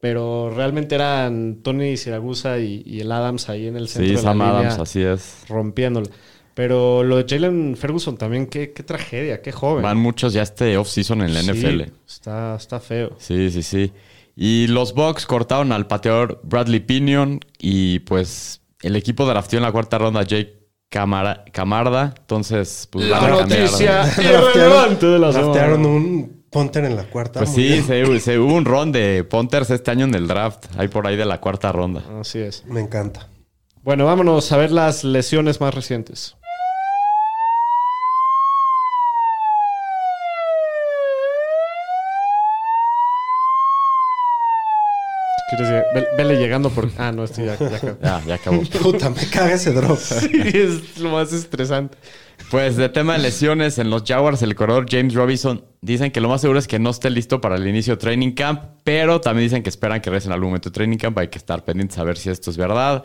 Pero 0.00 0.50
realmente 0.54 0.94
eran 0.96 1.60
Tony 1.62 1.96
Siragusa 1.96 2.58
y, 2.58 2.82
y 2.84 3.00
el 3.00 3.10
Adams 3.10 3.48
ahí 3.48 3.66
en 3.68 3.76
el 3.76 3.88
centro 3.88 4.08
Sí, 4.08 4.14
de 4.16 4.20
Sam 4.20 4.38
la 4.38 4.44
línea, 4.44 4.60
Adams, 4.68 4.78
así 4.80 5.02
es. 5.02 5.44
rompiéndolo. 5.48 6.06
Pero 6.54 7.02
lo 7.02 7.16
de 7.16 7.24
Jalen 7.28 7.74
Ferguson 7.76 8.16
también, 8.16 8.46
qué, 8.46 8.72
qué 8.72 8.82
tragedia, 8.82 9.40
qué 9.42 9.50
joven. 9.50 9.82
Van 9.82 9.96
muchos 9.98 10.32
ya 10.34 10.42
este 10.42 10.76
off-season 10.76 11.22
en 11.22 11.32
la 11.34 11.40
Sí, 11.42 11.50
NFL. 11.50 11.80
Está, 12.06 12.54
está 12.56 12.80
feo. 12.80 13.16
Sí, 13.18 13.50
sí, 13.50 13.62
sí. 13.62 13.92
Y 14.36 14.66
los 14.68 14.94
Bucks 14.94 15.26
cortaron 15.26 15.72
al 15.72 15.86
pateador 15.86 16.40
Bradley 16.44 16.80
Pinion 16.80 17.40
y 17.58 18.00
pues 18.00 18.60
el 18.82 18.96
equipo 18.96 19.24
drafteó 19.26 19.58
en 19.58 19.62
la 19.64 19.72
cuarta 19.72 19.96
ronda 19.98 20.20
a 20.20 20.24
Jake 20.24 20.63
Camara- 20.94 21.44
Camarda. 21.52 22.14
Entonces, 22.16 22.88
pues 22.90 23.06
La 23.06 23.18
van 23.18 23.32
a 23.32 23.36
cambiar. 23.38 23.60
noticia 23.62 24.04
irrelevante 24.22 25.06
de 25.06 25.18
la 25.18 25.32
Draftearon 25.32 25.82
semana. 25.82 25.88
un 25.96 26.44
punter 26.50 26.84
en 26.84 26.94
la 26.94 27.02
cuarta. 27.04 27.40
Pues 27.40 27.50
sí, 27.50 27.82
se, 27.82 28.20
se 28.20 28.38
hubo 28.38 28.54
un 28.54 28.64
ron 28.72 28.92
de 28.92 29.24
Ponters 29.24 29.70
este 29.70 29.90
año 29.90 30.04
en 30.04 30.14
el 30.14 30.28
draft. 30.28 30.66
Ahí 30.78 30.86
por 30.88 31.06
ahí 31.06 31.16
de 31.16 31.24
la 31.24 31.40
cuarta 31.40 31.72
ronda. 31.72 32.02
Así 32.20 32.38
es. 32.38 32.64
Me 32.66 32.80
encanta. 32.80 33.28
Bueno, 33.82 34.06
vámonos 34.06 34.50
a 34.52 34.56
ver 34.56 34.70
las 34.70 35.02
lesiones 35.04 35.60
más 35.60 35.74
recientes. 35.74 36.36
¿Quieres? 45.56 45.84
Ve- 45.94 46.06
Vele 46.16 46.36
llegando 46.36 46.70
por... 46.70 46.88
Ah, 46.98 47.12
no, 47.12 47.24
estoy 47.24 47.46
ya, 47.46 47.58
ya 47.58 47.76
acabó. 47.76 47.98
Ya, 48.02 48.22
ya 48.26 48.34
acabó. 48.34 48.62
Puta, 48.82 49.10
me 49.10 49.26
caga 49.30 49.52
ese 49.54 49.72
drop. 49.72 49.98
Sí, 49.98 50.30
es 50.52 50.98
lo 50.98 51.10
más 51.10 51.32
estresante. 51.32 51.96
Pues 52.50 52.76
de 52.76 52.88
tema 52.88 53.14
de 53.14 53.20
lesiones 53.20 53.78
en 53.78 53.90
los 53.90 54.02
Jaguars, 54.04 54.42
el 54.42 54.54
corredor 54.54 54.86
James 54.88 55.14
Robinson 55.14 55.64
dicen 55.80 56.10
que 56.10 56.20
lo 56.20 56.28
más 56.28 56.40
seguro 56.40 56.58
es 56.58 56.66
que 56.68 56.78
no 56.78 56.90
esté 56.90 57.08
listo 57.10 57.40
para 57.40 57.56
el 57.56 57.66
inicio 57.66 57.94
de 57.94 58.00
training 58.00 58.32
camp, 58.32 58.60
pero 58.84 59.20
también 59.20 59.46
dicen 59.46 59.62
que 59.62 59.70
esperan 59.70 60.00
que 60.00 60.10
regrese 60.10 60.28
en 60.28 60.32
algún 60.34 60.48
momento 60.48 60.68
de 60.68 60.74
training 60.74 60.98
camp. 60.98 61.16
Hay 61.18 61.28
que 61.28 61.38
estar 61.38 61.64
pendientes 61.64 61.96
a 61.98 62.04
ver 62.04 62.16
si 62.18 62.30
esto 62.30 62.50
es 62.50 62.56
verdad. 62.56 63.02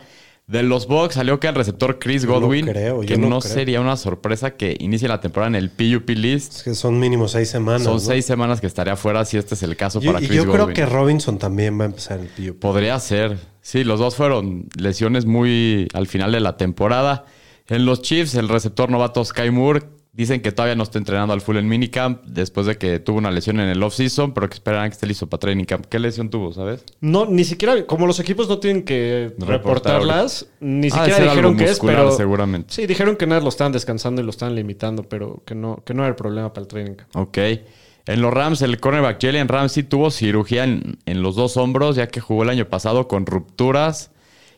De 0.49 0.63
los 0.63 0.87
Bucks 0.87 1.13
salió 1.13 1.39
que 1.39 1.47
el 1.47 1.53
receptor 1.53 1.99
Chris 1.99 2.25
no 2.25 2.33
Godwin, 2.39 2.65
creo, 2.65 3.01
que 3.01 3.17
no 3.19 3.29
no, 3.29 3.39
creo. 3.39 3.53
sería 3.53 3.81
una 3.81 3.95
sorpresa 3.95 4.51
que 4.57 4.75
inicie 4.79 5.07
la 5.07 5.21
temporada 5.21 5.47
en 5.49 5.55
el 5.55 5.69
PUP 5.69 6.09
list. 6.09 6.55
Es 6.55 6.63
que 6.63 6.73
son 6.73 6.99
mínimo 6.99 7.27
seis 7.27 7.49
semanas. 7.49 7.83
Son 7.83 7.93
¿no? 7.93 7.99
seis 7.99 8.25
semanas 8.25 8.59
que 8.59 8.65
estaría 8.65 8.95
fuera 8.95 9.23
si 9.25 9.37
este 9.37 9.53
es 9.53 9.61
el 9.61 9.75
caso 9.77 10.01
Yo- 10.01 10.11
para 10.11 10.23
y 10.23 10.27
Chris 10.27 10.37
yo 10.37 10.43
creo 10.51 10.63
Godwin. 10.65 10.73
que 10.75 10.85
Robinson 10.87 11.37
también 11.37 11.79
va 11.79 11.83
a 11.83 11.87
empezar 11.87 12.19
el 12.19 12.27
PUP. 12.29 12.59
Podría 12.59 12.99
ser. 12.99 13.37
Sí, 13.61 13.83
los 13.83 13.99
dos 13.99 14.15
fueron 14.15 14.65
lesiones 14.75 15.25
muy 15.27 15.87
al 15.93 16.07
final 16.07 16.31
de 16.31 16.39
la 16.39 16.57
temporada. 16.57 17.25
En 17.67 17.85
los 17.85 18.01
Chiefs, 18.01 18.33
el 18.33 18.49
receptor 18.49 18.89
novato 18.89 19.23
Sky 19.23 19.51
Moore 19.51 19.81
dicen 20.11 20.41
que 20.41 20.51
todavía 20.51 20.75
no 20.75 20.83
está 20.83 20.97
entrenando 20.97 21.33
al 21.33 21.39
full 21.41 21.57
en 21.57 21.67
minicamp 21.67 22.23
después 22.25 22.65
de 22.65 22.77
que 22.77 22.99
tuvo 22.99 23.19
una 23.19 23.31
lesión 23.31 23.59
en 23.59 23.69
el 23.69 23.81
offseason, 23.81 24.33
pero 24.33 24.49
que 24.49 24.55
esperan 24.55 24.89
que 24.89 24.93
esté 24.93 25.07
listo 25.07 25.27
para 25.27 25.39
training 25.39 25.65
camp. 25.65 25.85
¿Qué 25.85 25.99
lesión 25.99 26.29
tuvo, 26.29 26.51
sabes? 26.51 26.83
No, 26.99 27.25
ni 27.25 27.43
siquiera, 27.43 27.85
como 27.85 28.05
los 28.07 28.19
equipos 28.19 28.49
no 28.49 28.57
tienen 28.59 28.83
que 28.83 29.33
Reportar 29.37 29.57
reportarlas, 30.01 30.47
ni 30.59 30.81
de 30.87 30.89
siquiera 30.89 31.15
ser 31.15 31.23
dijeron 31.25 31.45
algo 31.45 31.57
que 31.57 31.63
es, 31.65 31.69
muscular, 31.71 31.95
pero... 31.97 32.11
seguramente. 32.11 32.73
Sí, 32.73 32.85
dijeron 32.87 33.15
que 33.15 33.27
nada, 33.27 33.39
lo 33.41 33.49
estaban 33.49 33.71
descansando 33.71 34.21
y 34.21 34.25
lo 34.25 34.31
estaban 34.31 34.55
limitando, 34.55 35.03
pero 35.03 35.41
que 35.45 35.55
no, 35.55 35.81
que 35.85 35.93
no 35.93 36.01
era 36.01 36.09
el 36.09 36.15
problema 36.15 36.51
para 36.53 36.63
el 36.63 36.67
training. 36.67 36.95
camp. 36.95 37.15
Ok. 37.15 37.37
En 38.05 38.21
los 38.21 38.33
Rams, 38.33 38.61
el 38.63 38.79
cornerback 38.79 39.21
Jalen 39.21 39.47
Ramsey 39.47 39.83
tuvo 39.83 40.09
cirugía 40.09 40.63
en, 40.63 40.97
en 41.05 41.21
los 41.21 41.35
dos 41.35 41.55
hombros, 41.57 41.95
ya 41.95 42.07
que 42.07 42.19
jugó 42.19 42.41
el 42.43 42.49
año 42.49 42.65
pasado 42.67 43.07
con 43.07 43.25
rupturas. 43.27 44.11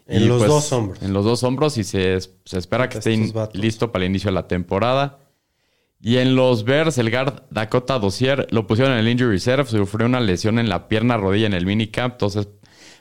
En 0.08 0.27
los 0.27 0.46
dos 0.46 0.72
hombros. 0.72 1.01
En 1.03 1.12
los 1.13 1.25
dos 1.25 1.43
hombros 1.43 1.77
y 1.77 1.84
se, 1.84 2.17
se 2.20 2.58
espera 2.58 2.88
que 2.89 2.98
esté 3.00 3.13
Estos 3.13 3.27
in- 3.27 3.34
vatos. 3.34 3.62
listo 3.62 3.91
para 3.91 4.05
el 4.05 4.12
inicio 4.12 4.29
de 4.29 4.36
la 4.36 4.48
temporada. 4.48 5.20
Y 6.03 6.17
en 6.17 6.36
los 6.36 6.63
Bears, 6.63 6.98
el 6.98 7.12
guard 7.12 7.43
Dakota 7.51 8.00
Dossier 8.00 8.48
lo 8.51 8.65
pusieron 8.65 8.93
en 8.93 9.00
el 9.00 9.08
injury 9.08 9.31
reserve, 9.34 9.65
sufrió 9.65 10.08
una 10.08 10.20
lesión 10.20 10.58
en 10.58 10.67
la 10.67 10.88
pierna 10.88 11.15
rodilla 11.17 11.46
en 11.46 11.53
el 11.53 11.65
minicamp, 11.65 12.13
entonces, 12.13 12.48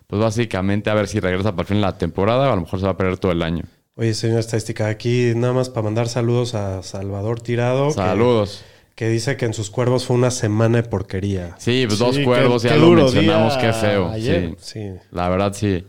pues 0.06 0.20
básicamente 0.20 0.90
a 0.90 0.94
ver 0.94 1.08
si 1.08 1.18
regresa 1.20 1.52
para 1.52 1.62
el 1.62 1.66
fin 1.68 1.76
de 1.78 1.82
la 1.82 1.96
temporada 1.96 2.48
o 2.48 2.52
a 2.52 2.56
lo 2.56 2.62
mejor 2.62 2.78
se 2.80 2.84
va 2.86 2.92
a 2.92 2.96
perder 2.96 3.16
todo 3.18 3.32
el 3.32 3.42
año. 3.42 3.64
Oye, 3.96 4.12
señor 4.14 4.40
estadística, 4.40 4.88
aquí 4.88 5.32
nada 5.34 5.52
más 5.54 5.68
para 5.70 5.82
mandar 5.84 6.08
saludos 6.08 6.54
a 6.54 6.82
Salvador 6.82 7.40
Tirado. 7.40 7.90
Saludos. 7.90 8.64
Que, 8.94 9.08
dice 9.08 9.36
que 9.38 9.46
en 9.46 9.54
sus 9.54 9.70
cuervos 9.70 10.04
fue 10.04 10.16
una 10.16 10.30
semana 10.30 10.82
de 10.82 10.88
porquería. 10.88 11.54
Sí, 11.58 11.84
pues 11.86 11.98
dos 11.98 12.18
cuervos, 12.18 12.62
qué- 12.62 12.68
ya 12.68 12.74
qué 12.74 12.80
lo 12.80 12.90
mencionamos, 12.90 13.58
día 13.58 13.72
qué 13.72 13.72
feo. 13.78 14.08
ayer. 14.10 14.54
Sí. 14.58 14.78
Sí. 14.80 14.90
La 15.10 15.28
verdad, 15.30 15.54
sí. 15.54 15.84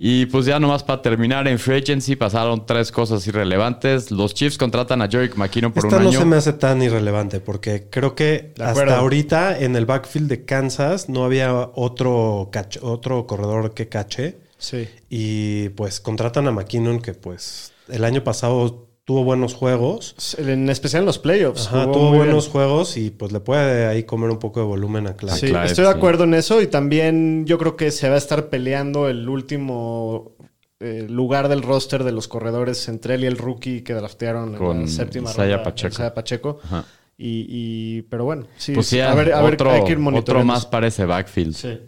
Y 0.00 0.26
pues 0.26 0.46
ya 0.46 0.60
nomás 0.60 0.84
para 0.84 1.02
terminar, 1.02 1.48
en 1.48 1.58
Free 1.58 1.78
Agency 1.78 2.14
pasaron 2.14 2.64
tres 2.66 2.92
cosas 2.92 3.26
irrelevantes. 3.26 4.12
Los 4.12 4.32
Chiefs 4.32 4.56
contratan 4.56 5.02
a 5.02 5.08
Jerick 5.08 5.34
McKinnon 5.36 5.72
por 5.72 5.84
Esta 5.86 5.96
un 5.96 6.04
no 6.04 6.08
año. 6.10 6.18
se 6.20 6.24
me 6.24 6.36
hace 6.36 6.52
tan 6.52 6.80
irrelevante 6.82 7.40
porque 7.40 7.88
creo 7.90 8.14
que 8.14 8.52
hasta 8.60 8.96
ahorita 8.98 9.58
en 9.58 9.74
el 9.74 9.86
backfield 9.86 10.28
de 10.28 10.44
Kansas 10.44 11.08
no 11.08 11.24
había 11.24 11.52
otro, 11.74 12.48
cach- 12.52 12.78
otro 12.80 13.26
corredor 13.26 13.74
que 13.74 13.88
cache. 13.88 14.38
Sí. 14.56 14.88
Y 15.10 15.70
pues 15.70 15.98
contratan 16.00 16.46
a 16.46 16.52
McKinnon 16.52 17.00
que 17.00 17.14
pues 17.14 17.72
el 17.88 18.04
año 18.04 18.22
pasado 18.22 18.87
tuvo 19.08 19.24
buenos 19.24 19.54
juegos. 19.54 20.14
En 20.36 20.68
especial 20.68 21.00
en 21.00 21.06
los 21.06 21.18
playoffs. 21.18 21.68
Ajá, 21.68 21.90
tuvo 21.90 22.10
buenos 22.12 22.44
bien. 22.44 22.52
juegos 22.52 22.98
y 22.98 23.08
pues 23.08 23.32
le 23.32 23.40
puede 23.40 23.86
ahí 23.86 24.02
comer 24.02 24.28
un 24.28 24.38
poco 24.38 24.60
de 24.60 24.66
volumen 24.66 25.06
a 25.06 25.16
Clark. 25.16 25.38
Sí, 25.40 25.46
Clive, 25.46 25.64
estoy 25.64 25.86
de 25.86 25.92
sí. 25.92 25.96
acuerdo 25.96 26.24
en 26.24 26.34
eso 26.34 26.60
y 26.60 26.66
también 26.66 27.46
yo 27.46 27.56
creo 27.56 27.74
que 27.74 27.90
se 27.90 28.06
va 28.10 28.16
a 28.16 28.18
estar 28.18 28.50
peleando 28.50 29.08
el 29.08 29.26
último 29.26 30.32
eh, 30.80 31.06
lugar 31.08 31.48
del 31.48 31.62
roster 31.62 32.04
de 32.04 32.12
los 32.12 32.28
corredores 32.28 32.86
entre 32.90 33.14
él 33.14 33.24
y 33.24 33.26
el 33.28 33.38
rookie 33.38 33.80
que 33.80 33.94
draftearon 33.94 34.50
en 34.50 34.56
Con 34.58 34.80
la 34.82 34.88
séptima 34.88 35.30
Isaiah 35.30 35.56
ronda, 35.56 35.62
Pacheco. 35.70 35.92
Isaiah 35.94 36.14
Pacheco. 36.14 36.58
Ajá. 36.64 36.84
Y, 37.16 37.46
y- 37.48 38.02
pero 38.02 38.26
bueno, 38.26 38.44
sí, 38.58 38.74
Pues 38.74 38.88
sí, 38.88 39.00
a 39.00 39.14
ver, 39.14 39.32
a 39.32 39.40
ver, 39.40 39.54
otro, 39.54 39.70
hay 39.70 39.84
que 39.84 39.92
ir 39.92 39.96
otro 39.96 40.02
monitoreando. 40.02 40.52
más 40.52 40.66
para 40.66 40.86
ese 40.86 41.06
backfield. 41.06 41.54
Sí. 41.54 41.80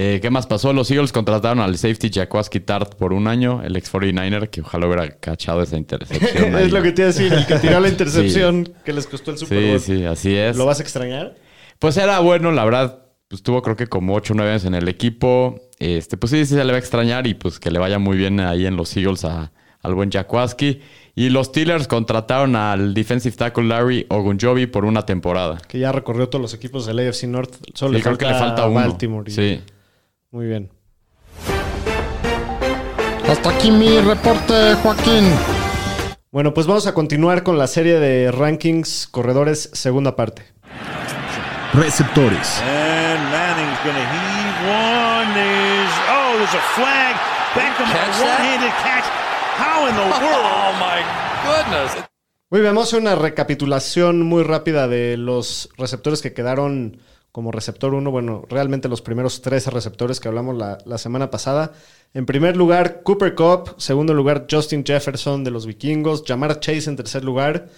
Eh, 0.00 0.20
¿Qué 0.22 0.30
más 0.30 0.46
pasó? 0.46 0.72
Los 0.72 0.88
Eagles 0.92 1.10
contrataron 1.10 1.58
al 1.58 1.76
safety 1.76 2.08
Jaquaski 2.12 2.60
Tart 2.60 2.94
por 2.94 3.12
un 3.12 3.26
año, 3.26 3.62
el 3.64 3.74
ex 3.74 3.92
49er, 3.92 4.48
que 4.48 4.60
ojalá 4.60 4.86
hubiera 4.86 5.08
cachado 5.18 5.60
esa 5.60 5.76
intercepción. 5.76 6.54
es 6.58 6.70
lo 6.70 6.80
que 6.82 6.92
te 6.92 7.02
iba 7.02 7.10
a 7.10 7.12
decir, 7.12 7.32
el 7.32 7.44
que 7.46 7.56
tiró 7.56 7.80
la 7.80 7.88
intercepción 7.94 8.72
que 8.84 8.92
les 8.92 9.08
costó 9.08 9.32
el 9.32 9.38
Super 9.38 9.58
Sí, 9.58 9.68
Bowl. 9.68 9.80
sí, 9.80 10.04
así 10.04 10.36
es. 10.36 10.56
¿Lo 10.56 10.66
vas 10.66 10.78
a 10.78 10.82
extrañar? 10.84 11.34
Pues 11.80 11.96
era 11.96 12.20
bueno, 12.20 12.52
la 12.52 12.64
verdad. 12.64 13.02
Pues 13.26 13.42
tuvo 13.42 13.60
creo 13.60 13.74
que 13.76 13.88
como 13.88 14.14
8 14.14 14.32
o 14.32 14.36
9 14.36 14.52
años 14.52 14.64
en 14.66 14.74
el 14.74 14.86
equipo. 14.88 15.60
Este, 15.80 16.16
pues 16.16 16.30
sí, 16.30 16.46
sí 16.46 16.54
se 16.54 16.64
le 16.64 16.70
va 16.72 16.76
a 16.76 16.78
extrañar 16.78 17.26
y 17.26 17.34
pues 17.34 17.58
que 17.58 17.70
le 17.72 17.80
vaya 17.80 17.98
muy 17.98 18.16
bien 18.16 18.38
ahí 18.40 18.66
en 18.66 18.76
los 18.76 18.96
Eagles 18.96 19.24
a- 19.24 19.50
al 19.82 19.94
buen 19.94 20.10
Jaquaski. 20.12 20.80
Y 21.16 21.28
los 21.30 21.48
Steelers 21.48 21.88
contrataron 21.88 22.54
al 22.54 22.94
defensive 22.94 23.34
tackle 23.36 23.64
Larry 23.64 24.06
Ogunjobi 24.10 24.66
por 24.68 24.84
una 24.84 25.04
temporada. 25.04 25.58
Que 25.68 25.80
ya 25.80 25.90
recorrió 25.90 26.28
todos 26.28 26.40
los 26.40 26.54
equipos 26.54 26.86
del 26.86 27.00
AFC 27.00 27.24
North. 27.26 27.56
Solo 27.74 27.90
Sí, 27.90 27.96
le 27.96 28.02
creo 28.02 28.12
falta 28.12 28.26
que 28.28 28.32
le 28.32 28.38
falta 28.38 28.66
uno. 28.66 28.74
Baltimore. 28.76 29.30
y- 29.30 29.34
Sí. 29.34 29.60
Muy 30.30 30.46
bien. 30.46 30.70
Hasta 33.28 33.50
aquí 33.50 33.70
mi 33.70 33.98
reporte, 34.00 34.74
Joaquín. 34.82 35.24
Bueno, 36.30 36.52
pues 36.52 36.66
vamos 36.66 36.86
a 36.86 36.92
continuar 36.92 37.42
con 37.42 37.56
la 37.56 37.66
serie 37.66 37.98
de 37.98 38.30
rankings 38.30 39.08
corredores 39.10 39.70
segunda 39.72 40.16
parte. 40.16 40.42
Receptores. 41.72 42.60
And 42.60 43.22
Manning's 43.30 43.78
going 43.84 43.96
to 43.96 44.02
heave 44.02 44.58
one. 44.68 45.34
There's 45.34 45.92
oh, 46.10 46.36
there's 46.36 46.54
a 46.54 46.64
flag. 46.74 47.16
Beckham 47.54 47.88
a 47.88 48.22
one-handed 48.22 48.72
catch. 48.82 49.04
How 49.56 49.88
in 49.88 49.94
the 49.94 50.02
world? 50.24 50.44
Oh 50.44 50.72
my 50.78 51.02
goodness. 51.46 52.04
Muy 52.50 52.60
bien, 52.60 52.74
vamos 52.74 52.88
a 52.88 52.96
hacer 52.96 53.00
una 53.00 53.14
recapitulación 53.14 54.22
muy 54.22 54.42
rápida 54.42 54.88
de 54.88 55.16
los 55.16 55.68
receptores 55.76 56.22
que 56.22 56.32
quedaron 56.32 56.98
como 57.32 57.52
receptor 57.52 57.94
1. 57.94 58.10
Bueno, 58.10 58.44
realmente 58.48 58.88
los 58.88 59.02
primeros 59.02 59.42
13 59.42 59.70
receptores 59.70 60.20
que 60.20 60.28
hablamos 60.28 60.56
la, 60.56 60.78
la 60.84 60.98
semana 60.98 61.30
pasada. 61.30 61.72
En 62.14 62.26
primer 62.26 62.56
lugar, 62.56 63.02
Cooper 63.02 63.34
Cup. 63.34 63.74
Segundo 63.78 64.14
lugar, 64.14 64.46
Justin 64.50 64.84
Jefferson 64.84 65.44
de 65.44 65.50
los 65.50 65.66
vikingos. 65.66 66.24
Jamar 66.26 66.60
Chase 66.60 66.90
en 66.90 66.96
tercer 66.96 67.24
lugar. 67.24 67.68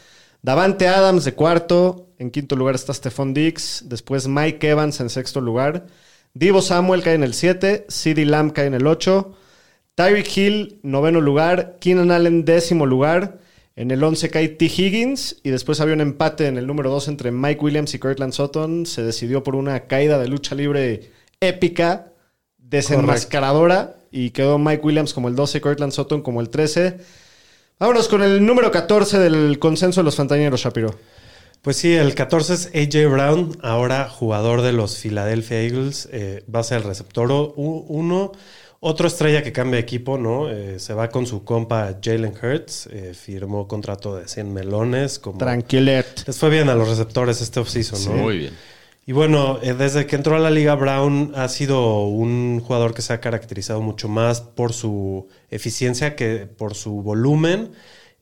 Davante 0.43 0.89
Adams 0.89 1.25
de 1.25 1.35
cuarto. 1.35 2.09
En 2.19 2.31
quinto 2.31 2.57
lugar 2.57 2.75
está 2.75 2.95
Stephon 2.95 3.35
Diggs. 3.35 3.85
Después 3.87 4.29
Mike 4.29 4.69
Evans 4.69 5.01
en 5.01 5.11
sexto 5.11 5.41
lugar. 5.41 5.87
Divo 6.33 6.63
Samuel 6.63 7.03
cae 7.03 7.15
en 7.15 7.25
el 7.25 7.35
7. 7.35 7.87
CeeDee 7.89 8.25
Lamb 8.25 8.53
cae 8.53 8.67
en 8.67 8.75
el 8.75 8.87
8. 8.87 9.35
Tyreek 9.95 10.37
Hill, 10.37 10.81
noveno 10.83 11.21
lugar. 11.21 11.77
Keenan 11.81 12.11
Allen, 12.11 12.45
décimo 12.45 12.87
lugar. 12.87 13.39
En 13.81 13.91
el 13.91 14.05
11 14.05 14.29
cae 14.29 14.49
T. 14.49 14.67
Higgins. 14.67 15.37
Y 15.43 15.49
después 15.49 15.81
había 15.81 15.95
un 15.95 16.03
empate 16.03 16.47
en 16.47 16.59
el 16.59 16.67
número 16.67 16.91
2 16.91 17.09
entre 17.09 17.31
Mike 17.31 17.65
Williams 17.65 17.95
y 17.95 17.99
Kirtland 17.99 18.35
Sutton. 18.35 18.85
Se 18.85 19.03
decidió 19.03 19.43
por 19.43 19.57
una 19.57 19.81
caída 19.87 20.19
de 20.19 20.29
lucha 20.29 20.55
libre 20.55 21.11
épica, 21.41 22.13
desenmascaradora. 22.59 23.97
Y 24.11 24.33
quedó 24.33 24.59
Mike 24.59 24.83
Williams 24.85 25.15
como 25.15 25.29
el 25.29 25.35
12, 25.35 25.63
Kirtland 25.63 25.93
Sutton 25.93 26.21
como 26.21 26.43
el 26.43 26.51
13. 26.51 26.99
Vámonos 27.79 28.09
con 28.09 28.23
el 28.23 28.45
número 28.45 28.71
14 28.71 29.19
del 29.19 29.59
consenso 29.59 30.01
de 30.01 30.05
los 30.05 30.15
Fantañeros, 30.15 30.61
Shapiro. 30.61 30.95
Pues 31.63 31.79
sí, 31.79 31.95
el 31.95 32.15
14 32.15 32.53
es 32.53 32.67
AJ 32.75 33.11
Brown, 33.11 33.59
ahora 33.63 34.11
jugador 34.11 34.61
de 34.61 34.73
los 34.73 34.99
Philadelphia 34.99 35.63
Eagles. 35.63 36.07
eh, 36.13 36.45
va 36.55 36.61
a 36.61 36.65
ser 36.65 36.83
el 36.83 36.85
receptor 36.85 37.33
1. 37.33 38.33
Otro 38.83 39.09
estrella 39.09 39.43
que 39.43 39.53
cambia 39.53 39.77
de 39.77 39.83
equipo, 39.83 40.17
¿no? 40.17 40.49
Eh, 40.51 40.79
se 40.79 40.95
va 40.95 41.11
con 41.11 41.27
su 41.27 41.45
compa 41.45 41.99
Jalen 42.03 42.33
Hurts. 42.43 42.89
eh, 42.91 43.13
firmó 43.15 43.69
contrato 43.69 44.17
de 44.17 44.27
100 44.27 44.53
melones. 44.53 45.19
Como... 45.19 45.39
Tranquilet. 45.39 46.25
Les 46.27 46.39
fue 46.39 46.49
bien 46.49 46.69
a 46.71 46.75
los 46.75 46.89
receptores 46.89 47.43
este 47.43 47.61
offseason, 47.61 48.05
¿no? 48.17 48.23
Muy 48.23 48.39
bien. 48.39 48.55
Y 49.07 49.13
bueno, 49.13 49.59
eh, 49.63 49.75
desde 49.75 50.07
que 50.07 50.17
entró 50.17 50.35
a 50.37 50.39
la 50.39 50.51
liga, 50.51 50.75
Brown 50.77 51.33
ha 51.35 51.49
sido 51.49 52.05
un 52.07 52.61
jugador 52.61 52.95
que 52.95 53.03
se 53.03 53.13
ha 53.13 53.21
caracterizado 53.21 53.83
mucho 53.83 54.09
más 54.09 54.41
por 54.41 54.73
su 54.73 55.29
eficiencia 55.51 56.17
que 56.17 56.47
por 56.47 56.75
su 56.75 57.03
volumen. 57.03 57.73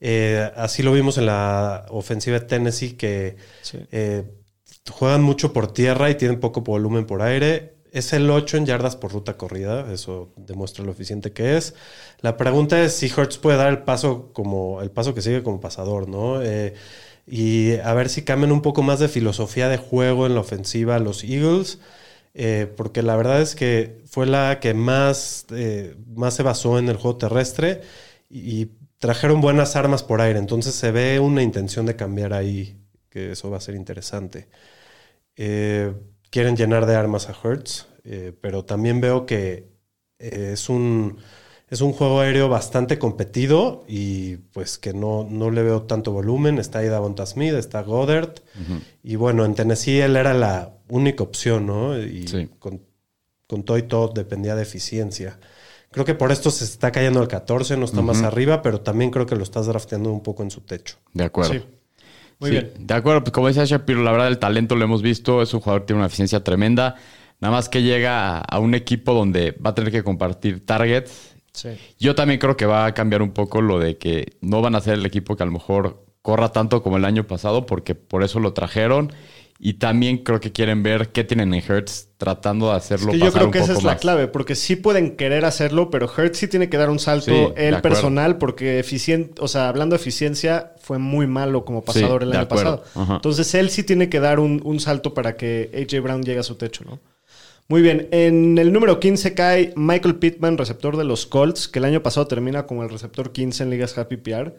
Eh, 0.01 0.49
así 0.57 0.83
lo 0.83 0.91
vimos 0.91 1.17
en 1.17 1.27
la 1.27 1.85
ofensiva 1.89 2.39
de 2.39 2.45
Tennessee, 2.45 2.93
que 2.97 3.37
Sí. 3.61 3.77
eh, 3.91 4.23
juegan 4.89 5.21
mucho 5.21 5.53
por 5.53 5.71
tierra 5.71 6.09
y 6.09 6.15
tienen 6.15 6.39
poco 6.39 6.61
volumen 6.61 7.05
por 7.05 7.21
aire. 7.21 7.75
Es 7.91 8.13
el 8.13 8.29
8 8.29 8.57
en 8.57 8.65
yardas 8.67 8.95
por 8.95 9.11
ruta 9.11 9.35
corrida, 9.35 9.91
eso 9.91 10.31
demuestra 10.37 10.83
lo 10.85 10.91
eficiente 10.91 11.33
que 11.33 11.57
es. 11.57 11.73
La 12.21 12.37
pregunta 12.37 12.81
es 12.83 12.93
si 12.95 13.11
Hurts 13.11 13.39
puede 13.39 13.57
dar 13.57 13.69
el 13.69 13.79
paso 13.83 14.31
como 14.33 14.81
el 14.81 14.91
paso 14.91 15.15
que 15.15 15.23
sigue 15.23 15.41
como 15.41 15.59
pasador, 15.59 16.07
¿no? 16.07 16.41
Eh, 16.43 16.75
y 17.25 17.77
a 17.77 17.93
ver 17.95 18.09
si 18.09 18.23
cambian 18.23 18.51
un 18.51 18.61
poco 18.61 18.83
más 18.83 18.99
de 18.99 19.07
filosofía 19.07 19.69
de 19.69 19.77
juego 19.77 20.27
en 20.27 20.35
la 20.35 20.41
ofensiva 20.41 20.99
los 20.99 21.23
Eagles, 21.23 21.79
eh, 22.35 22.71
porque 22.77 23.01
la 23.03 23.15
verdad 23.15 23.41
es 23.41 23.55
que 23.55 24.01
fue 24.05 24.27
la 24.27 24.59
que 24.59 24.73
más, 24.75 25.47
eh, 25.51 25.95
más 26.15 26.35
se 26.35 26.43
basó 26.43 26.77
en 26.79 26.89
el 26.89 26.97
juego 26.97 27.17
terrestre 27.17 27.81
y, 28.29 28.61
y 28.61 28.71
trajeron 28.99 29.41
buenas 29.41 29.75
armas 29.75 30.03
por 30.03 30.21
aire, 30.21 30.39
entonces 30.39 30.75
se 30.75 30.91
ve 30.91 31.19
una 31.19 31.41
intención 31.43 31.85
de 31.87 31.95
cambiar 31.95 32.33
ahí, 32.33 32.77
que 33.09 33.31
eso 33.31 33.49
va 33.49 33.57
a 33.57 33.61
ser 33.61 33.75
interesante. 33.75 34.47
Eh, 35.35 35.93
quieren 36.29 36.55
llenar 36.55 36.85
de 36.85 36.95
armas 36.95 37.29
a 37.29 37.35
Hertz, 37.43 37.87
eh, 38.03 38.33
pero 38.41 38.65
también 38.65 39.01
veo 39.01 39.25
que 39.25 39.67
eh, 40.19 40.51
es 40.53 40.69
un 40.69 41.17
es 41.69 41.81
un 41.81 41.93
juego 41.93 42.19
aéreo 42.21 42.49
bastante 42.49 42.97
competido 42.97 43.85
y 43.87 44.37
pues 44.37 44.79
que 44.79 44.91
no, 44.91 45.27
no 45.29 45.51
le 45.51 45.61
veo 45.61 45.83
tanto 45.83 46.11
volumen. 46.11 46.57
Está 46.57 46.79
ahí 46.79 46.87
Davonta 46.87 47.27
Smith, 47.27 47.53
está 47.53 47.83
Goddard. 47.83 48.33
Y 49.03 49.17
bueno, 49.17 49.45
en 49.45 49.53
Tennessee 49.53 49.99
él 49.99 50.15
era 50.15 50.33
la 50.33 50.73
única 50.89 51.21
opción, 51.23 51.67
¿no? 51.67 51.95
Y 51.99 52.27
Sí. 52.27 52.49
con, 52.57 52.81
con 53.45 53.61
todo 53.61 53.77
y 53.77 53.83
todo 53.83 54.07
dependía 54.07 54.55
de 54.55 54.63
eficiencia. 54.63 55.37
Creo 55.91 56.05
que 56.05 56.15
por 56.15 56.31
esto 56.31 56.49
se 56.49 56.63
está 56.63 56.91
cayendo 56.91 57.19
al 57.19 57.27
14, 57.27 57.77
no 57.77 57.85
está 57.85 58.01
más 58.01 58.23
arriba, 58.23 58.63
pero 58.63 58.81
también 58.81 59.11
creo 59.11 59.27
que 59.27 59.35
lo 59.35 59.43
estás 59.43 59.67
drafteando 59.67 60.11
un 60.11 60.23
poco 60.23 60.41
en 60.41 60.49
su 60.49 60.61
techo. 60.61 60.97
De 61.13 61.23
acuerdo. 61.25 61.53
Sí. 61.53 61.63
Muy 62.39 62.51
Sí, 62.51 62.51
bien. 62.51 62.73
De 62.77 62.93
acuerdo, 62.93 63.23
pues 63.23 63.33
como 63.33 63.47
dice 63.47 63.65
Shapiro, 63.65 64.01
la 64.03 64.11
verdad 64.11 64.27
el 64.27 64.39
talento 64.39 64.75
lo 64.75 64.83
hemos 64.85 65.01
visto, 65.01 65.41
es 65.41 65.53
un 65.53 65.59
jugador 65.59 65.81
que 65.81 65.87
tiene 65.87 65.99
una 65.99 66.07
eficiencia 66.07 66.43
tremenda. 66.43 66.95
Nada 67.41 67.53
más 67.53 67.69
que 67.69 67.81
llega 67.83 68.37
a, 68.37 68.39
a 68.39 68.59
un 68.59 68.75
equipo 68.75 69.13
donde 69.13 69.51
va 69.51 69.71
a 69.71 69.75
tener 69.75 69.91
que 69.91 70.03
compartir 70.03 70.65
targets. 70.65 71.35
Sí. 71.53 71.69
Yo 71.99 72.15
también 72.15 72.39
creo 72.39 72.55
que 72.57 72.65
va 72.65 72.85
a 72.85 72.93
cambiar 72.93 73.21
un 73.21 73.31
poco 73.31 73.61
lo 73.61 73.79
de 73.79 73.97
que 73.97 74.37
no 74.41 74.61
van 74.61 74.75
a 74.75 74.81
ser 74.81 74.95
el 74.95 75.05
equipo 75.05 75.35
que 75.35 75.43
a 75.43 75.45
lo 75.45 75.51
mejor 75.51 76.05
corra 76.21 76.51
tanto 76.51 76.83
como 76.83 76.97
el 76.97 77.05
año 77.05 77.25
pasado, 77.27 77.65
porque 77.65 77.95
por 77.95 78.23
eso 78.23 78.39
lo 78.39 78.53
trajeron. 78.53 79.11
Y 79.61 79.73
también 79.73 80.19
creo 80.19 80.39
que 80.39 80.53
quieren 80.53 80.83
ver 80.83 81.09
qué 81.09 81.25
tienen 81.25 81.53
en 81.53 81.61
Hertz 81.61 82.07
tratando 82.17 82.69
de 82.69 82.77
hacerlo 82.77 83.11
Que 83.11 83.17
yo 83.19 83.25
pasar 83.25 83.33
creo 83.33 83.45
un 83.47 83.51
que 83.51 83.59
esa 83.59 83.73
es 83.73 83.83
la 83.83 83.91
más. 83.91 83.99
clave, 83.99 84.27
porque 84.29 84.55
sí 84.55 84.77
pueden 84.77 85.17
querer 85.17 85.43
hacerlo, 85.43 85.89
pero 85.89 86.09
Hertz 86.09 86.37
sí 86.37 86.47
tiene 86.47 86.69
que 86.69 86.77
dar 86.77 86.89
un 86.89 86.97
salto 86.99 87.25
Sí, 87.25 87.53
él 87.57 87.81
personal, 87.81 88.37
porque 88.37 88.79
eficiente, 88.79 89.41
o 89.41 89.49
sea, 89.49 89.67
hablando 89.67 89.95
de 89.97 90.01
eficiencia, 90.01 90.73
fue 90.79 90.97
muy 90.97 91.27
malo 91.27 91.65
como 91.65 91.83
pasador 91.83 92.21
Sí, 92.23 92.29
el 92.29 92.33
año 92.35 92.41
acuerdo. 92.43 92.83
pasado. 92.83 93.03
Ajá. 93.03 93.15
Entonces 93.15 93.53
él 93.53 93.69
sí 93.69 93.83
tiene 93.83 94.07
que 94.07 94.21
dar 94.21 94.39
un, 94.39 94.61
un 94.63 94.79
salto 94.79 95.13
para 95.13 95.35
que 95.35 95.69
AJ 95.73 96.01
Brown 96.03 96.23
llegue 96.23 96.39
a 96.39 96.43
su 96.43 96.55
techo, 96.55 96.85
¿no? 96.85 96.99
Muy 97.67 97.81
bien, 97.81 98.07
en 98.11 98.57
el 98.57 98.71
número 98.71 98.99
15 99.01 99.33
cae 99.33 99.73
Michael 99.75 100.15
Pittman, 100.15 100.57
receptor 100.57 100.95
de 100.95 101.03
los 101.03 101.25
Colts, 101.25 101.67
que 101.67 101.79
el 101.79 101.85
año 101.85 102.01
pasado 102.01 102.25
termina 102.27 102.65
como 102.65 102.81
el 102.83 102.89
receptor 102.89 103.31
15 103.33 103.63
en 103.63 103.69
ligas 103.71 103.97
Happy 103.97 104.15
PR. 104.17 104.55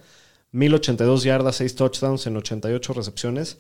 1082 0.53 1.25
yardas, 1.25 1.57
6 1.57 1.75
touchdowns 1.75 2.27
en 2.27 2.37
88 2.37 2.93
recepciones. 2.93 3.59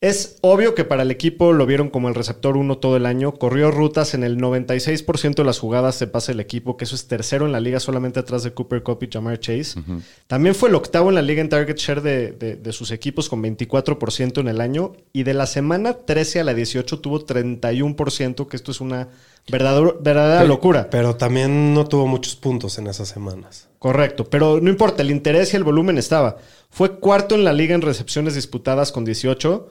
Es 0.00 0.38
obvio 0.42 0.76
que 0.76 0.84
para 0.84 1.02
el 1.02 1.10
equipo 1.10 1.52
lo 1.52 1.66
vieron 1.66 1.90
como 1.90 2.08
el 2.08 2.14
receptor 2.14 2.56
1 2.56 2.78
todo 2.78 2.96
el 2.96 3.04
año. 3.04 3.32
Corrió 3.34 3.72
rutas 3.72 4.14
en 4.14 4.22
el 4.22 4.38
96% 4.38 5.34
de 5.34 5.44
las 5.44 5.58
jugadas 5.58 5.98
de 5.98 6.06
pase 6.06 6.30
del 6.30 6.38
equipo, 6.38 6.76
que 6.76 6.84
eso 6.84 6.94
es 6.94 7.08
tercero 7.08 7.46
en 7.46 7.50
la 7.52 7.58
liga 7.58 7.80
solamente 7.80 8.20
atrás 8.20 8.44
de 8.44 8.52
Cooper 8.52 8.84
Cup 8.84 9.02
y 9.02 9.08
Jamar 9.12 9.40
Chase. 9.40 9.80
También 10.28 10.54
fue 10.54 10.68
el 10.68 10.76
octavo 10.76 11.08
en 11.08 11.16
la 11.16 11.22
liga 11.22 11.40
en 11.40 11.48
target 11.48 11.76
share 11.78 12.00
de, 12.00 12.30
de- 12.30 12.54
de 12.54 12.72
sus 12.72 12.92
equipos 12.92 13.28
con 13.28 13.42
24% 13.42 14.38
en 14.38 14.46
el 14.46 14.60
año. 14.60 14.92
Y 15.12 15.24
de 15.24 15.34
la 15.34 15.46
semana 15.46 15.94
13 15.94 16.38
a 16.40 16.44
la 16.44 16.54
18 16.54 17.00
tuvo 17.00 17.26
31%, 17.26 18.46
que 18.46 18.56
esto 18.56 18.70
es 18.70 18.80
una 18.80 19.08
verdadero- 19.48 19.96
verdadera 20.00 20.44
locura. 20.44 20.90
Pero 20.90 21.16
también 21.16 21.74
no 21.74 21.88
tuvo 21.88 22.06
muchos 22.06 22.36
puntos 22.36 22.78
en 22.78 22.86
esas 22.86 23.08
semanas. 23.08 23.66
Correcto, 23.80 24.24
pero 24.30 24.60
no 24.60 24.70
importa, 24.70 25.02
el 25.02 25.10
interés 25.10 25.52
y 25.54 25.56
el 25.56 25.64
volumen 25.64 25.98
estaba. 25.98 26.36
Fue 26.70 27.00
cuarto 27.00 27.34
en 27.34 27.42
la 27.42 27.52
liga 27.52 27.74
en 27.74 27.82
recepciones 27.82 28.36
disputadas 28.36 28.92
con 28.92 29.04
18. 29.04 29.68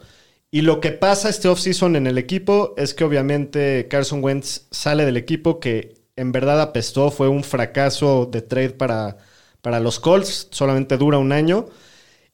Y 0.51 0.61
lo 0.61 0.79
que 0.79 0.91
pasa 0.93 1.29
este 1.29 1.47
offseason 1.49 1.95
en 1.95 2.07
el 2.07 2.17
equipo 2.17 2.73
es 2.77 2.93
que 2.93 3.03
obviamente 3.03 3.87
Carson 3.89 4.23
Wentz 4.23 4.67
sale 4.71 5.05
del 5.05 5.17
equipo 5.17 5.59
que 5.59 5.95
en 6.15 6.31
verdad 6.31 6.61
apestó, 6.61 7.11
fue 7.11 7.27
un 7.27 7.43
fracaso 7.43 8.27
de 8.31 8.41
trade 8.41 8.69
para, 8.71 9.17
Para 9.61 9.79
los 9.79 9.99
Colts 9.99 10.47
solamente 10.51 10.97
dura 10.97 11.17
un 11.17 11.31
año. 11.31 11.67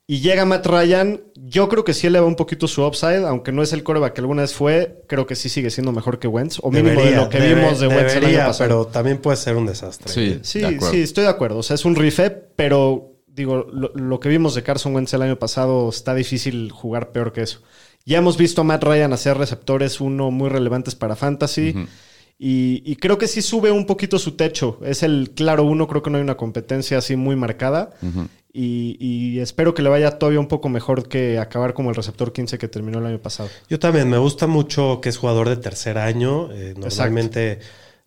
Y 0.06 0.20
llega 0.20 0.46
Matt 0.46 0.66
Ryan. 0.68 1.22
Yo 1.36 1.70
creo 1.70 1.84
que 1.86 1.94
sí 1.94 2.08
eleva 2.08 2.26
un 2.28 2.36
poquito 2.36 2.68
su 2.68 2.86
upside, 2.86 3.26
aunque 3.26 3.52
no 3.54 3.64
es 3.64 3.72
el 3.74 3.84
coreback 3.84 4.14
que 4.14 4.22
alguna 4.22 4.42
vez 4.44 4.54
fue. 4.54 5.02
Creo 5.08 5.26
que 5.26 5.36
sí 5.36 5.48
sigue 5.50 5.70
siendo 5.72 5.92
mejor 5.94 6.20
que 6.20 6.28
Wentz. 6.28 6.60
O 6.62 6.72
mínimo 6.72 7.02
de 7.02 7.12
lo 7.16 7.30
que 7.30 7.40
debe- 7.40 7.56
vimos 7.62 7.80
de 7.80 7.88
Wentz 7.88 8.16
el 8.16 8.26
año 8.26 8.38
pasado. 8.46 8.70
pero 8.70 8.88
también 8.88 9.18
puede 9.20 9.38
ser 9.38 9.56
un 9.56 9.66
desastre. 9.66 10.12
Sí, 10.12 10.40
Sí, 10.44 10.60
de 10.60 10.68
acuerdo. 10.68 10.92
sí, 10.92 11.02
estoy 11.02 11.24
de 11.24 11.30
acuerdo. 11.30 11.58
O 11.60 11.64
sea, 11.64 11.76
es 11.76 11.86
un 11.86 11.96
rife, 11.96 12.30
pero 12.30 13.14
digo, 13.28 13.66
lo, 13.72 13.92
lo 13.96 14.20
que 14.20 14.28
vimos 14.30 14.54
de 14.56 14.62
Carson 14.64 14.94
Wentz 14.94 15.14
el 15.14 15.22
año 15.24 15.40
pasado 15.40 15.88
está 15.90 16.14
difícil 16.14 16.70
jugar 16.72 17.12
peor 17.14 17.32
que 17.32 17.42
eso. 17.42 17.62
Ya 18.06 18.18
hemos 18.18 18.38
visto 18.38 18.62
a 18.62 18.64
Matt 18.64 18.84
Ryan 18.84 19.14
hacer 19.14 19.38
receptores, 19.38 20.02
uno 20.02 20.30
muy 20.32 20.50
relevantes 20.50 20.96
para 20.96 21.16
Fantasy. 21.16 21.74
y, 22.38 22.82
y 22.86 22.96
creo 22.98 23.18
que 23.18 23.28
sí 23.28 23.42
sube 23.42 23.72
un 23.72 23.86
poquito 23.86 24.20
su 24.20 24.32
techo. 24.36 24.80
Es 24.84 25.04
el 25.04 25.32
claro 25.36 25.64
uno, 25.64 25.88
creo 25.88 26.02
que 26.04 26.10
no 26.10 26.18
hay 26.18 26.24
una 26.24 26.36
competencia 26.36 26.98
así 26.98 27.16
muy 27.16 27.36
marcada. 27.36 27.92
y, 28.52 28.98
y 29.00 29.40
espero 29.40 29.74
que 29.74 29.82
le 29.82 29.90
vaya 29.90 30.20
todavía 30.20 30.40
un 30.40 30.48
poco 30.48 30.70
mejor 30.70 31.08
que 31.08 31.40
acabar 31.40 31.74
como 31.74 31.90
el 31.90 31.96
receptor 31.96 32.34
15 32.34 32.58
que 32.58 32.68
terminó 32.68 33.00
el 33.00 33.06
año 33.06 33.20
pasado. 33.20 33.50
Yo 33.70 33.80
también 33.80 34.10
me 34.10 34.18
gusta 34.18 34.48
mucho 34.48 35.00
que 35.02 35.10
es 35.10 35.18
jugador 35.18 35.48
de 35.50 35.58
tercer 35.58 35.98
año. 35.98 36.52
Eh, 36.52 36.74
normalmente 36.78 37.60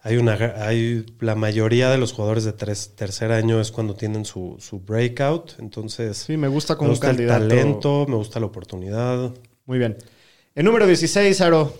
hay 0.03 0.19
una 0.19 0.35
hay 0.35 1.05
la 1.21 1.35
mayoría 1.35 1.91
de 1.91 1.99
los 1.99 2.13
jugadores 2.13 2.45
de 2.45 2.53
tres- 2.53 2.93
tercer 2.95 3.33
año 3.33 3.61
es 3.61 3.73
cuando 3.73 3.95
tienen 3.95 4.25
su, 4.25 4.57
su 4.61 4.79
breakout. 4.79 5.55
Entonces, 5.59 6.19
Sí, 6.19 6.37
me 6.37 6.47
gusta 6.49 6.75
me 6.75 6.79
como 6.79 6.91
un 6.91 6.93
gusta 6.93 7.11
el 7.11 7.17
candidato. 7.17 7.49
talento, 7.49 8.07
me 8.09 8.15
gusta 8.17 8.39
la 8.39 8.47
oportunidad. 8.47 9.33
Muy 9.67 9.79
bien. 9.79 9.97
El 10.55 10.65
número 10.65 10.87
16, 10.87 11.41
Aro. 11.41 11.75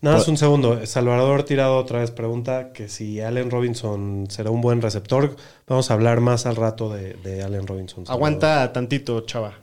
Nada 0.00 0.16
más 0.16 0.26
un 0.26 0.36
segundo. 0.36 0.84
Salvador 0.86 1.44
Tirado 1.44 1.76
otra 1.76 2.00
vez 2.00 2.10
pregunta 2.10 2.72
que 2.72 2.88
si 2.88 3.20
Allen 3.20 3.50
Robinson 3.50 4.26
será 4.28 4.50
un 4.50 4.60
buen 4.60 4.82
receptor. 4.82 5.36
Vamos 5.68 5.90
a 5.90 5.94
hablar 5.94 6.20
más 6.20 6.44
al 6.46 6.56
rato 6.56 6.92
de, 6.92 7.14
de 7.22 7.42
Allen 7.42 7.66
Robinson. 7.68 8.04
Salvador. 8.06 8.16
Aguanta 8.16 8.72
tantito, 8.72 9.20
chava. 9.20 9.58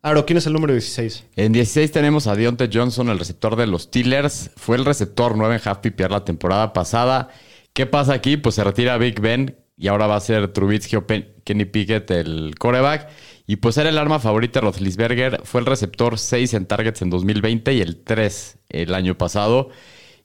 Aro, 0.00 0.24
¿quién 0.24 0.38
es 0.38 0.46
el 0.46 0.54
número 0.54 0.72
16? 0.72 1.24
En 1.36 1.52
16 1.52 1.92
tenemos 1.92 2.26
a 2.28 2.34
Deontay 2.36 2.70
Johnson, 2.72 3.10
el 3.10 3.18
receptor 3.18 3.56
de 3.56 3.66
los 3.66 3.82
Steelers. 3.82 4.50
Fue 4.56 4.76
el 4.76 4.86
receptor 4.86 5.36
9 5.36 5.56
en 5.56 5.60
half 5.68 5.78
PPR 5.80 6.10
la 6.12 6.24
temporada 6.24 6.72
pasada. 6.72 7.28
¿Qué 7.74 7.84
pasa 7.84 8.14
aquí? 8.14 8.38
Pues 8.38 8.54
se 8.54 8.64
retira 8.64 8.96
Big 8.96 9.20
Ben 9.20 9.56
y 9.76 9.88
ahora 9.88 10.06
va 10.06 10.16
a 10.16 10.20
ser 10.20 10.48
Trubisky 10.52 10.96
o 10.96 11.06
Pen- 11.06 11.34
Kenny 11.44 11.66
Pickett 11.66 12.10
el 12.12 12.54
coreback. 12.58 13.08
Y 13.50 13.56
pues 13.56 13.78
era 13.78 13.88
el 13.88 13.96
arma 13.96 14.18
favorita 14.18 14.60
de 14.60 14.66
Roethlisberger. 14.66 15.40
Fue 15.44 15.60
el 15.60 15.66
receptor 15.66 16.18
6 16.18 16.52
en 16.52 16.66
targets 16.66 17.00
en 17.00 17.08
2020 17.08 17.72
y 17.72 17.80
el 17.80 17.96
3 17.96 18.58
el 18.68 18.94
año 18.94 19.16
pasado. 19.16 19.70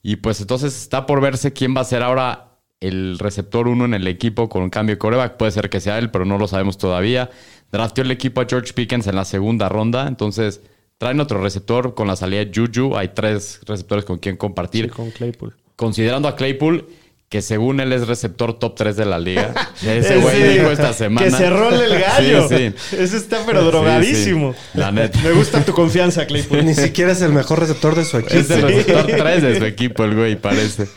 Y 0.02 0.18
pues 0.18 0.42
entonces 0.42 0.76
está 0.76 1.06
por 1.06 1.22
verse 1.22 1.54
quién 1.54 1.74
va 1.74 1.82
a 1.82 1.86
ser 1.86 2.04
ahora 2.04 2.60
el 2.82 3.18
receptor 3.18 3.70
1 3.70 3.86
en 3.86 3.94
el 3.94 4.08
equipo 4.08 4.50
con 4.50 4.62
un 4.62 4.70
cambio 4.70 4.96
de 4.96 5.00
coreback. 5.00 5.38
Puede 5.38 5.54
ser 5.54 5.70
que 5.70 5.80
sea 5.80 6.00
él, 6.00 6.12
pero 6.12 6.26
no 6.26 6.38
lo 6.38 6.50
sabemos 6.50 6.78
todavía. 6.78 7.30
Drafteó 7.72 8.04
el 8.04 8.12
equipo 8.12 8.42
a 8.42 8.46
George 8.46 8.74
Pickens 8.74 9.08
en 9.08 9.16
la 9.16 9.24
segunda 9.24 9.70
ronda. 9.70 10.06
Entonces 10.10 10.60
traen 10.98 11.22
otro 11.22 11.42
receptor 11.42 11.94
con 11.94 12.10
la 12.10 12.18
salida 12.18 12.44
de 12.44 12.52
Juju. 12.54 12.98
Hay 12.98 13.14
tres 13.16 13.62
receptores 13.66 14.04
con 14.04 14.18
quien 14.18 14.36
compartir. 14.36 14.92
con 14.92 15.12
Claypool. 15.12 15.56
Considerando 15.78 16.28
a 16.28 16.36
Claypool, 16.36 16.90
que 17.34 17.42
según 17.42 17.80
él 17.80 17.92
es 17.94 18.06
receptor 18.06 18.60
top 18.60 18.76
3 18.76 18.96
de 18.96 19.06
la 19.06 19.18
liga. 19.18 19.56
Ese 19.84 20.18
güey 20.18 20.36
sí, 20.36 20.44
dijo 20.50 20.70
esta 20.70 20.94
semana. 20.94 21.26
Que 21.26 21.32
se 21.36 21.50
role 21.50 21.84
el 21.84 22.00
gallo. 22.00 22.48
Sí, 22.48 22.56
sí. 22.92 22.96
Ese 22.96 23.18
está 23.18 23.40
pero 23.44 23.64
drogadísimo. 23.64 24.54
sí. 24.54 24.60
La 24.76 24.92
neta. 24.92 25.20
Me 25.24 25.32
gusta 25.32 25.66
tu 25.66 25.74
confianza, 25.74 26.28
Claypool. 26.28 26.64
Ni 26.64 26.76
siquiera 26.76 27.12
es 27.12 27.24
el 27.24 27.34
mejor 27.34 27.60
receptor 27.60 27.96
de 27.96 28.06
su 28.06 28.20
equipo. 28.20 28.36
Es 28.40 28.52
el 28.52 28.62
receptor 28.62 29.08
3 29.18 29.42
de 29.42 29.58
su 29.58 29.66
equipo, 29.66 30.04
el 30.04 30.14
güey, 30.14 30.36
parece. 30.36 30.88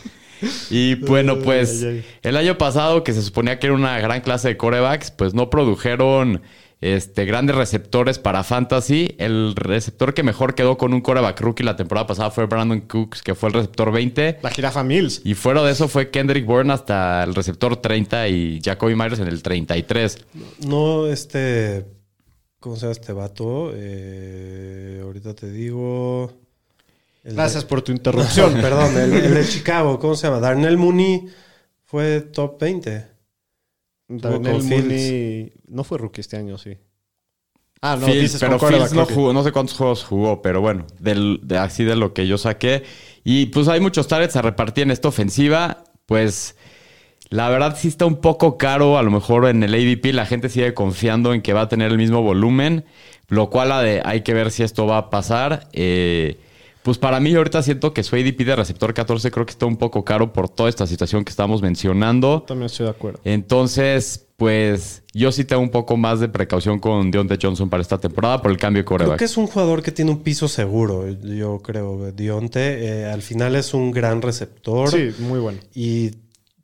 Y 0.69 0.93
bueno, 0.93 1.39
pues 1.39 1.83
el 2.21 2.37
año 2.37 2.55
pasado, 2.59 3.03
que 3.03 3.13
se 3.13 3.23
suponía 3.23 3.57
que 3.57 3.65
era 3.65 3.75
una 3.75 3.97
gran 3.99 4.21
clase 4.21 4.49
de 4.49 4.57
corebacks, 4.57 5.09
pues 5.09 5.33
no 5.33 5.49
produjeron 5.49 6.43
este, 6.79 7.25
grandes 7.25 7.55
receptores 7.55 8.19
para 8.19 8.43
fantasy. 8.43 9.15
El 9.17 9.55
receptor 9.55 10.13
que 10.13 10.23
mejor 10.23 10.53
quedó 10.55 10.77
con 10.77 10.93
un 10.93 11.01
coreback 11.01 11.39
rookie 11.41 11.63
la 11.63 11.75
temporada 11.75 12.05
pasada 12.07 12.29
fue 12.31 12.45
Brandon 12.45 12.81
Cooks, 12.81 13.21
que 13.23 13.33
fue 13.35 13.49
el 13.49 13.53
receptor 13.55 13.91
20. 13.91 14.39
La 14.43 14.49
jirafa 14.51 14.83
Mills. 14.83 15.21
Y 15.23 15.33
fuera 15.33 15.63
de 15.63 15.71
eso 15.71 15.87
fue 15.87 16.11
Kendrick 16.11 16.45
Bourne 16.45 16.71
hasta 16.73 17.23
el 17.23 17.33
receptor 17.35 17.77
30 17.77 18.27
y 18.27 18.61
Jacoby 18.63 18.95
Myers 18.95 19.19
en 19.19 19.27
el 19.27 19.41
33. 19.41 20.17
No, 20.67 21.07
este. 21.07 21.85
¿Cómo 22.59 22.75
se 22.75 22.81
llama 22.81 22.91
este 22.93 23.13
vato? 23.13 23.71
Eh, 23.73 24.99
ahorita 25.03 25.33
te 25.35 25.49
digo. 25.51 26.31
El 27.23 27.31
de- 27.31 27.35
Gracias 27.37 27.65
por 27.65 27.81
tu 27.81 27.91
interrupción. 27.91 28.53
Perdón, 28.61 28.97
el, 28.97 29.13
el 29.13 29.33
de 29.33 29.45
Chicago, 29.47 29.99
¿cómo 29.99 30.15
se 30.15 30.27
llama? 30.27 30.39
Darnell 30.39 30.77
Mooney 30.77 31.25
fue 31.85 32.21
top 32.21 32.59
20. 32.59 33.16
Darnell 34.07 34.57
con 34.57 34.69
Mooney 34.69 35.53
no 35.67 35.83
fue 35.83 35.97
rookie 35.97 36.21
este 36.21 36.37
año, 36.37 36.57
sí. 36.57 36.77
Ah, 37.81 37.95
no, 37.99 38.07
Fields, 38.07 38.21
dices 38.21 38.39
pero 38.39 38.57
Fields 38.57 38.93
no 38.93 39.05
jugó, 39.05 39.33
no 39.33 39.43
sé 39.43 39.51
cuántos 39.51 39.77
juegos 39.77 40.03
jugó, 40.03 40.41
pero 40.41 40.61
bueno, 40.61 40.87
del, 40.99 41.39
de, 41.43 41.57
así 41.57 41.83
de 41.83 41.95
lo 41.95 42.13
que 42.13 42.25
yo 42.25 42.37
saqué. 42.37 42.83
Y 43.23 43.47
pues 43.47 43.67
hay 43.67 43.79
muchos 43.79 44.07
targets 44.07 44.35
a 44.35 44.41
repartir 44.41 44.83
en 44.83 44.91
esta 44.91 45.09
ofensiva. 45.09 45.83
Pues 46.05 46.55
la 47.29 47.49
verdad 47.49 47.75
sí 47.77 47.89
está 47.89 48.05
un 48.05 48.15
poco 48.21 48.57
caro. 48.57 48.97
A 48.97 49.03
lo 49.03 49.11
mejor 49.11 49.47
en 49.47 49.61
el 49.61 49.73
ADP 49.73 50.13
la 50.13 50.25
gente 50.25 50.49
sigue 50.49 50.73
confiando 50.73 51.33
en 51.33 51.41
que 51.41 51.53
va 51.53 51.61
a 51.61 51.69
tener 51.69 51.91
el 51.91 51.97
mismo 51.97 52.21
volumen. 52.21 52.85
Lo 53.27 53.49
cual 53.49 53.71
hay 53.71 54.21
que 54.21 54.33
ver 54.33 54.51
si 54.51 54.63
esto 54.63 54.87
va 54.87 54.97
a 54.97 55.09
pasar. 55.09 55.67
Eh, 55.73 56.37
pues 56.87 56.97
para 56.97 57.19
mí 57.19 57.35
ahorita 57.35 57.61
siento 57.63 57.93
que 57.93 58.01
su 58.01 58.15
ADP 58.15 58.45
de 58.45 58.55
receptor 58.55 58.93
14 58.93 59.29
creo 59.29 59.45
que 59.45 59.51
está 59.51 59.65
un 59.65 59.75
poco 59.75 60.05
caro 60.05 60.31
por 60.31 60.47
toda 60.47 60.69
esta 60.69 60.87
situación 60.87 61.25
que 61.25 61.31
estamos 61.31 61.61
mencionando. 61.61 62.43
También 62.47 62.67
estoy 62.67 62.85
de 62.85 62.91
acuerdo. 62.91 63.19
Entonces, 63.25 64.25
pues 64.37 65.03
yo 65.13 65.33
sí 65.33 65.43
tengo 65.43 65.61
un 65.61 65.69
poco 65.69 65.97
más 65.97 66.21
de 66.21 66.29
precaución 66.29 66.79
con 66.79 67.11
Deontay 67.11 67.39
Johnson 67.41 67.69
para 67.69 67.81
esta 67.81 67.97
temporada 67.97 68.41
por 68.41 68.51
el 68.51 68.57
cambio 68.57 68.83
de 68.83 68.85
Creo 68.85 68.99
coreback. 68.99 69.19
que 69.19 69.25
es 69.25 69.35
un 69.35 69.47
jugador 69.47 69.83
que 69.83 69.91
tiene 69.91 70.11
un 70.11 70.23
piso 70.23 70.47
seguro, 70.47 71.05
yo 71.09 71.59
creo, 71.59 72.13
Dionte. 72.13 72.85
Eh, 73.01 73.05
al 73.05 73.21
final 73.21 73.57
es 73.57 73.73
un 73.73 73.91
gran 73.91 74.21
receptor. 74.21 74.89
Sí, 74.89 75.13
muy 75.19 75.41
bueno. 75.41 75.59
Y 75.75 76.11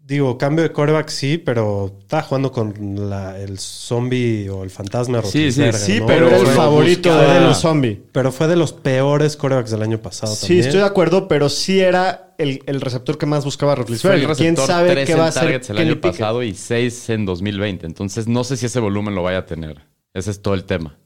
digo, 0.06 0.38
cambio 0.38 0.64
de 0.64 0.72
coreback 0.72 1.08
sí, 1.10 1.38
pero 1.38 1.96
está 2.00 2.22
jugando 2.22 2.52
con 2.52 3.10
la- 3.10 3.40
el 3.40 3.58
zombie 3.58 4.50
o 4.50 4.64
el 4.64 4.70
fantasma 4.70 5.22
Sí, 5.24 5.52
sí, 5.52 5.64
Sí, 5.74 6.00
¿no? 6.00 6.06
pero 6.06 6.28
era 6.28 6.38
el 6.38 6.46
Fue 6.46 6.56
favorito 6.56 7.10
buscada. 7.10 7.34
de 7.36 7.42
los 7.42 7.58
zombies. 7.60 8.00
Pero 8.12 8.32
fue 8.32 8.48
de 8.48 8.56
los 8.58 8.74
peores 8.74 9.38
corebacks 9.38 9.72
del 9.72 9.82
año 9.82 10.00
pasado 10.02 10.34
Sí, 10.36 10.42
también. 10.42 10.66
estoy 10.66 10.80
de 10.82 10.86
acuerdo, 10.86 11.28
pero 11.28 11.48
sí 11.50 11.80
era 11.80 12.36
el, 12.38 12.62
el 12.66 12.82
receptor 12.82 13.18
que 13.18 13.26
más 13.26 13.46
buscaba 13.46 13.76
Roethlisberger. 13.76 14.36
¿Quién 14.36 14.58
sabe 14.58 14.92
3 14.92 15.08
qué 15.08 15.16
va 15.16 15.26
a 15.26 15.30
hacer 15.30 15.44
targets 15.44 15.70
el 15.70 15.78
año 15.78 16.02
pasado 16.02 16.44
y 16.44 16.54
6 16.54 17.10
en 17.10 17.26
2020. 17.26 17.86
Entonces 17.86 18.28
no 18.28 18.44
sé 18.44 18.58
si 18.58 18.66
ese 18.66 18.80
volumen 18.80 19.16
lo 19.16 19.24
vaya 19.24 19.40
a 19.40 19.46
tener. 19.46 19.82
Ese 20.14 20.32
es 20.32 20.42
todo 20.42 20.54
el 20.54 20.66
tema. 20.66 20.98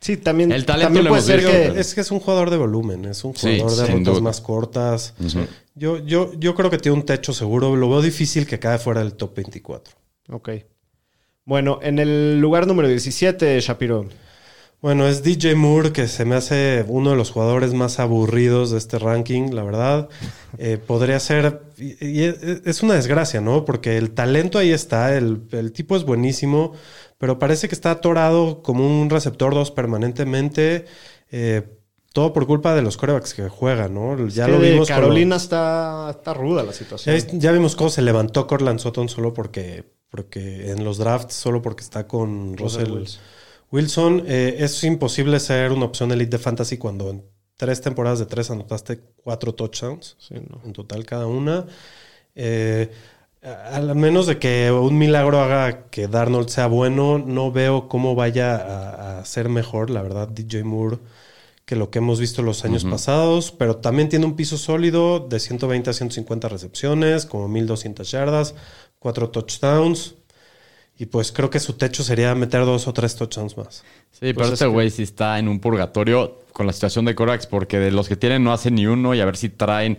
Sí, 0.00 0.16
también, 0.16 0.50
El 0.50 0.64
talento 0.64 0.86
también 0.86 1.06
puede 1.08 1.22
ser 1.22 1.44
que... 1.44 1.78
Es 1.80 1.94
que 1.94 2.00
es 2.00 2.10
un 2.10 2.20
jugador 2.20 2.48
de 2.50 2.56
volumen, 2.56 3.04
es 3.04 3.22
un 3.22 3.36
Sí, 3.36 3.58
jugador 3.60 3.86
de 3.86 3.92
rutas 3.92 4.14
duda. 4.14 4.20
más 4.22 4.40
cortas. 4.40 5.14
yo, 5.74 5.98
yo, 5.98 6.32
yo 6.38 6.54
creo 6.54 6.70
que 6.70 6.78
tiene 6.78 6.96
un 6.96 7.04
techo 7.04 7.32
seguro. 7.34 7.76
Lo 7.76 7.90
veo 7.90 8.00
difícil 8.00 8.46
que 8.46 8.58
cae 8.58 8.78
fuera 8.78 9.00
del 9.00 9.12
top 9.14 9.34
24. 9.36 9.94
Ok. 10.30 10.50
Bueno, 11.44 11.80
en 11.82 11.98
el 11.98 12.40
lugar 12.40 12.66
número 12.66 12.88
17, 12.88 13.60
Shapiro. 13.60 14.06
Bueno, 14.82 15.06
es 15.06 15.22
DJ 15.22 15.56
Moore, 15.56 15.92
que 15.92 16.08
se 16.08 16.24
me 16.24 16.36
hace 16.36 16.84
uno 16.88 17.10
de 17.10 17.16
los 17.16 17.30
jugadores 17.30 17.74
más 17.74 17.98
aburridos 18.00 18.70
de 18.70 18.78
este 18.78 18.98
ranking, 18.98 19.50
la 19.52 19.62
verdad. 19.62 20.08
Eh, 20.56 20.78
podría 20.78 21.20
ser. 21.20 21.62
Y, 21.76 22.02
y 22.06 22.22
es 22.64 22.82
una 22.82 22.94
desgracia, 22.94 23.42
¿no? 23.42 23.66
Porque 23.66 23.98
el 23.98 24.12
talento 24.12 24.58
ahí 24.58 24.70
está, 24.72 25.14
el, 25.16 25.42
el 25.52 25.72
tipo 25.72 25.96
es 25.96 26.04
buenísimo, 26.04 26.72
pero 27.18 27.38
parece 27.38 27.68
que 27.68 27.74
está 27.74 27.90
atorado 27.90 28.62
como 28.62 28.86
un 29.02 29.10
receptor 29.10 29.52
2 29.52 29.70
permanentemente. 29.72 30.86
eh, 31.30 31.62
todo 32.12 32.32
por 32.32 32.46
culpa 32.46 32.74
de 32.74 32.82
los 32.82 32.96
corebacks 32.96 33.34
que 33.34 33.48
juegan, 33.48 33.94
¿no? 33.94 34.26
Ya 34.28 34.48
lo 34.48 34.58
vimos 34.58 34.88
Carolina 34.88 35.36
está, 35.36 36.08
está 36.10 36.34
ruda 36.34 36.64
la 36.64 36.72
situación. 36.72 37.16
ya, 37.16 37.26
ya 37.32 37.52
vimos 37.52 37.76
cómo 37.76 37.88
se 37.88 38.02
levantó 38.02 38.46
Cortland 38.46 38.80
Sutton 38.80 39.08
solo 39.08 39.32
porque, 39.32 39.84
porque 40.10 40.72
en 40.72 40.82
los 40.82 40.98
drafts, 40.98 41.34
solo 41.34 41.62
porque 41.62 41.82
está 41.84 42.08
con 42.08 42.56
Russell 42.56 42.80
Russell 42.80 42.92
Wilson. 42.98 43.20
Wilson. 43.72 44.24
Eh, 44.26 44.56
es 44.60 44.82
imposible 44.84 45.38
ser 45.40 45.72
una 45.72 45.86
opción 45.86 46.10
elite 46.12 46.36
de 46.36 46.42
fantasy 46.42 46.76
cuando 46.78 47.10
en 47.10 47.24
tres 47.56 47.80
temporadas 47.80 48.18
de 48.18 48.26
tres 48.26 48.50
anotaste 48.50 49.00
cuatro 49.22 49.54
touchdowns 49.54 50.16
Sí, 50.18 50.34
no. 50.48 50.60
en 50.64 50.72
total 50.72 51.04
cada 51.04 51.26
una. 51.26 51.66
Eh, 52.34 52.90
a- 53.42 53.76
al 53.76 53.94
menos 53.94 54.26
de 54.26 54.38
que 54.38 54.70
un 54.70 54.98
milagro 54.98 55.40
haga 55.40 55.84
que 55.90 56.08
Darnold 56.08 56.48
sea 56.48 56.66
bueno, 56.66 57.18
no 57.18 57.52
veo 57.52 57.88
cómo 57.88 58.14
vaya 58.14 58.56
a, 58.56 59.20
a 59.20 59.24
ser 59.24 59.48
mejor, 59.48 59.90
la 59.90 60.02
verdad, 60.02 60.28
DJ 60.28 60.64
Moore, 60.64 60.98
que 61.64 61.76
lo 61.76 61.90
que 61.90 61.98
hemos 62.00 62.18
visto 62.18 62.42
los 62.42 62.64
años 62.64 62.84
pasados, 62.84 63.52
pero 63.52 63.76
también 63.76 64.08
tiene 64.08 64.26
un 64.26 64.34
piso 64.36 64.58
sólido 64.58 65.20
de 65.20 65.38
120 65.38 65.90
a 65.90 65.92
150 65.92 66.48
recepciones, 66.48 67.26
como 67.26 67.46
1200 67.48 68.10
yardas, 68.10 68.54
cuatro 68.98 69.30
touchdowns. 69.30 70.14
Y 71.00 71.06
pues 71.06 71.32
creo 71.32 71.48
que 71.48 71.58
su 71.60 71.72
techo 71.72 72.02
sería 72.04 72.34
meter 72.34 72.60
dos 72.66 72.86
o 72.86 72.92
tres 72.92 73.16
touchdowns 73.16 73.56
más. 73.56 73.82
Sí, 74.12 74.18
Pues 74.20 74.34
pero 74.34 74.46
es 74.48 74.52
este 74.52 74.64
que- 74.66 74.70
güey 74.70 74.90
sí 74.90 75.02
está 75.02 75.38
en 75.38 75.48
un 75.48 75.58
purgatorio 75.58 76.40
con 76.52 76.66
la 76.66 76.74
situación 76.74 77.06
de 77.06 77.14
corebacks 77.14 77.46
porque 77.46 77.78
de 77.78 77.90
los 77.90 78.06
que 78.06 78.16
tienen 78.16 78.44
no 78.44 78.52
hace 78.52 78.70
ni 78.70 78.86
uno 78.86 79.14
y 79.14 79.20
a 79.20 79.24
ver 79.24 79.38
si 79.38 79.48
traen 79.48 79.96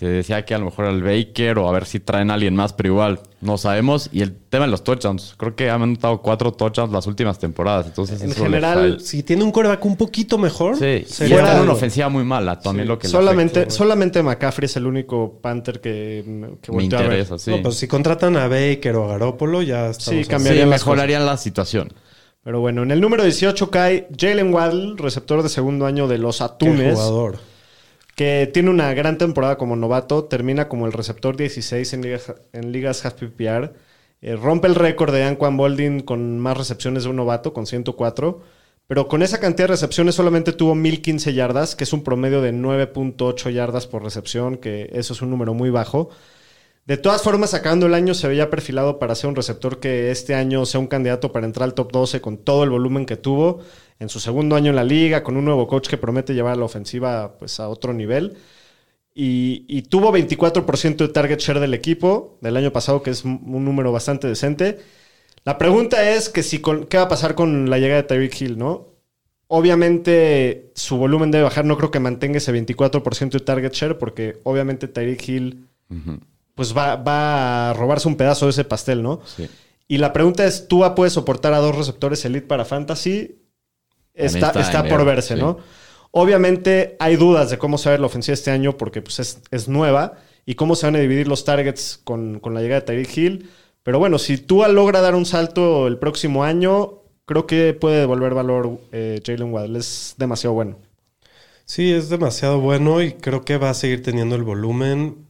Se 0.00 0.06
decía 0.08 0.46
que 0.46 0.54
a 0.54 0.58
lo 0.58 0.64
mejor 0.64 0.86
el 0.86 1.02
Baker 1.02 1.58
o 1.58 1.68
a 1.68 1.72
ver 1.72 1.84
si 1.84 2.00
traen 2.00 2.30
a 2.30 2.34
alguien 2.34 2.56
más, 2.56 2.72
pero 2.72 2.88
igual 2.88 3.20
no 3.42 3.58
sabemos. 3.58 4.08
Y 4.12 4.22
el 4.22 4.34
tema 4.34 4.64
de 4.64 4.70
los 4.70 4.82
touchdowns. 4.82 5.34
Creo 5.36 5.54
que 5.54 5.68
han 5.68 5.82
anotado 5.82 6.22
cuatro 6.22 6.52
touchdowns 6.52 6.90
las 6.90 7.06
últimas 7.06 7.38
temporadas. 7.38 7.84
Entonces, 7.84 8.22
En 8.22 8.32
general, 8.32 8.98
Si 9.02 9.22
tiene 9.22 9.44
un 9.44 9.52
coreback 9.52 9.84
un 9.84 9.98
poquito 9.98 10.38
mejor, 10.38 10.78
Sí, 10.78 11.02
y 11.02 11.04
sería 11.04 11.40
está 11.40 11.56
en 11.58 11.64
una 11.64 11.72
ofensiva 11.74 12.08
muy 12.08 12.24
mala. 12.24 12.58
También 12.58 12.88
lo 12.88 12.98
que 12.98 13.08
solamente, 13.08 13.58
afecta. 13.60 13.74
solamente 13.74 14.22
McCaffrey 14.22 14.64
es 14.64 14.76
el 14.78 14.86
único 14.86 15.38
Panther 15.42 15.82
que, 15.82 16.24
que 16.62 16.72
me 16.72 16.78
a 16.78 16.78
ver. 16.78 16.84
interesa, 16.84 17.38
sí. 17.38 17.50
No, 17.50 17.60
pues 17.60 17.74
si 17.74 17.86
contratan 17.86 18.38
a 18.38 18.48
Baker 18.48 18.96
o 18.96 19.04
a 19.04 19.08
Garópolo, 19.08 19.60
ya. 19.60 19.92
Sí, 19.92 20.24
cambiarían 20.24 20.68
Sí, 20.68 20.70
mejorarían 20.70 21.26
la 21.26 21.36
situación. 21.36 21.92
Pero 22.42 22.60
bueno, 22.60 22.84
en 22.84 22.90
el 22.90 23.02
número 23.02 23.22
18 23.22 23.70
cae 23.70 24.08
Jalen 24.18 24.54
Waddle, 24.54 24.94
receptor 24.96 25.42
de 25.42 25.50
segundo 25.50 25.84
año 25.84 26.08
de 26.08 26.16
los 26.16 26.38
Qué 26.38 26.44
Atunes, 26.44 26.94
jugador. 26.94 27.49
Que 28.20 28.50
tiene 28.52 28.68
una 28.68 28.92
gran 28.92 29.16
temporada 29.16 29.56
como 29.56 29.76
novato, 29.76 30.24
termina 30.24 30.68
como 30.68 30.84
el 30.84 30.92
receptor 30.92 31.38
16 31.38 31.94
en 31.94 32.02
ligas, 32.02 32.34
en 32.52 32.70
ligas 32.70 33.06
half 33.06 33.14
PPR, 33.14 33.72
eh, 34.20 34.36
rompe 34.36 34.68
el 34.68 34.74
récord 34.74 35.10
de 35.10 35.24
Anquan 35.24 35.56
Boldin 35.56 36.00
con 36.00 36.38
más 36.38 36.58
recepciones 36.58 37.04
de 37.04 37.08
un 37.08 37.16
novato, 37.16 37.54
con 37.54 37.66
104, 37.66 38.42
pero 38.86 39.08
con 39.08 39.22
esa 39.22 39.40
cantidad 39.40 39.68
de 39.68 39.72
recepciones 39.72 40.16
solamente 40.16 40.52
tuvo 40.52 40.74
1015 40.74 41.32
yardas, 41.32 41.74
que 41.74 41.84
es 41.84 41.94
un 41.94 42.04
promedio 42.04 42.42
de 42.42 42.52
9.8 42.52 43.52
yardas 43.52 43.86
por 43.86 44.04
recepción, 44.04 44.58
que 44.58 44.90
eso 44.92 45.14
es 45.14 45.22
un 45.22 45.30
número 45.30 45.54
muy 45.54 45.70
bajo. 45.70 46.10
De 46.84 46.98
todas 46.98 47.22
formas, 47.22 47.54
acabando 47.54 47.86
el 47.86 47.94
año 47.94 48.12
se 48.12 48.28
veía 48.28 48.50
perfilado 48.50 48.98
para 48.98 49.14
ser 49.14 49.30
un 49.30 49.36
receptor 49.36 49.80
que 49.80 50.10
este 50.10 50.34
año 50.34 50.66
sea 50.66 50.78
un 50.78 50.88
candidato 50.88 51.32
para 51.32 51.46
entrar 51.46 51.64
al 51.64 51.72
top 51.72 51.90
12 51.90 52.20
con 52.20 52.36
todo 52.36 52.64
el 52.64 52.70
volumen 52.70 53.06
que 53.06 53.16
tuvo 53.16 53.60
en 54.00 54.08
su 54.08 54.18
segundo 54.18 54.56
año 54.56 54.70
en 54.70 54.76
la 54.76 54.82
liga, 54.84 55.22
con 55.22 55.36
un 55.36 55.44
nuevo 55.44 55.68
coach 55.68 55.86
que 55.88 55.96
promete 55.98 56.34
llevar 56.34 56.54
a 56.54 56.56
la 56.56 56.64
ofensiva 56.64 57.36
pues, 57.38 57.60
a 57.60 57.68
otro 57.68 57.92
nivel. 57.92 58.36
Y, 59.14 59.64
y 59.68 59.82
tuvo 59.82 60.10
24% 60.12 60.96
de 60.96 61.08
target 61.08 61.38
share 61.38 61.60
del 61.60 61.74
equipo 61.74 62.38
del 62.40 62.56
año 62.56 62.72
pasado, 62.72 63.02
que 63.02 63.10
es 63.10 63.24
un 63.24 63.64
número 63.64 63.92
bastante 63.92 64.26
decente. 64.26 64.78
La 65.44 65.58
pregunta 65.58 66.10
es 66.10 66.28
que 66.28 66.42
si 66.42 66.60
con- 66.60 66.86
qué 66.86 66.96
va 66.96 67.04
a 67.04 67.08
pasar 67.08 67.34
con 67.34 67.70
la 67.70 67.78
llegada 67.78 68.02
de 68.02 68.08
Tyreek 68.08 68.40
Hill, 68.40 68.58
¿no? 68.58 68.88
Obviamente 69.48 70.70
su 70.74 70.96
volumen 70.96 71.30
debe 71.30 71.44
bajar, 71.44 71.64
no 71.64 71.76
creo 71.76 71.90
que 71.90 72.00
mantenga 72.00 72.38
ese 72.38 72.52
24% 72.52 73.30
de 73.38 73.40
target 73.40 73.72
share, 73.72 73.98
porque 73.98 74.38
obviamente 74.44 74.88
Tyreek 74.88 75.28
Hill 75.28 75.66
pues 76.54 76.76
va, 76.76 76.96
va 76.96 77.70
a 77.70 77.72
robarse 77.72 78.06
un 78.06 78.16
pedazo 78.16 78.46
de 78.46 78.50
ese 78.50 78.64
pastel, 78.64 79.02
¿no? 79.02 79.20
Sí. 79.26 79.48
Y 79.88 79.98
la 79.98 80.12
pregunta 80.12 80.46
es, 80.46 80.68
¿tú 80.68 80.84
puedes 80.94 81.14
soportar 81.14 81.52
a 81.52 81.58
dos 81.58 81.76
receptores 81.76 82.24
elite 82.24 82.46
para 82.46 82.64
fantasy? 82.64 83.39
Está, 84.26 84.48
está 84.48 84.60
está 84.60 84.80
en 84.80 84.88
por 84.88 84.98
ver, 85.04 85.16
verse, 85.16 85.34
sí. 85.34 85.40
¿no? 85.40 85.58
Obviamente 86.12 86.96
hay 86.98 87.16
dudas 87.16 87.50
de 87.50 87.58
cómo 87.58 87.78
se 87.78 87.88
va 87.88 87.92
a 87.92 87.94
ver 87.94 88.00
la 88.00 88.06
ofensiva 88.06 88.34
este 88.34 88.50
año 88.50 88.76
porque 88.76 89.00
pues, 89.02 89.20
es, 89.20 89.40
es 89.50 89.68
nueva 89.68 90.14
y 90.44 90.54
cómo 90.56 90.74
se 90.74 90.86
van 90.86 90.96
a 90.96 90.98
dividir 90.98 91.28
los 91.28 91.44
targets 91.44 92.00
con, 92.02 92.40
con 92.40 92.52
la 92.54 92.60
llegada 92.60 92.80
de 92.80 92.86
Tyreek 92.86 93.16
Hill. 93.16 93.50
Pero 93.82 93.98
bueno, 93.98 94.18
si 94.18 94.36
Tua 94.38 94.68
logra 94.68 95.00
dar 95.00 95.14
un 95.14 95.24
salto 95.24 95.86
el 95.86 95.98
próximo 95.98 96.42
año, 96.44 96.94
creo 97.26 97.46
que 97.46 97.74
puede 97.74 98.00
devolver 98.00 98.34
valor 98.34 98.80
eh, 98.92 99.20
Jalen 99.24 99.52
Waddle. 99.52 99.78
Es 99.78 100.14
demasiado 100.18 100.54
bueno. 100.54 100.78
Sí, 101.64 101.92
es 101.92 102.08
demasiado 102.08 102.58
bueno 102.60 103.00
y 103.00 103.12
creo 103.12 103.44
que 103.44 103.56
va 103.56 103.70
a 103.70 103.74
seguir 103.74 104.02
teniendo 104.02 104.34
el 104.34 104.42
volumen. 104.42 105.28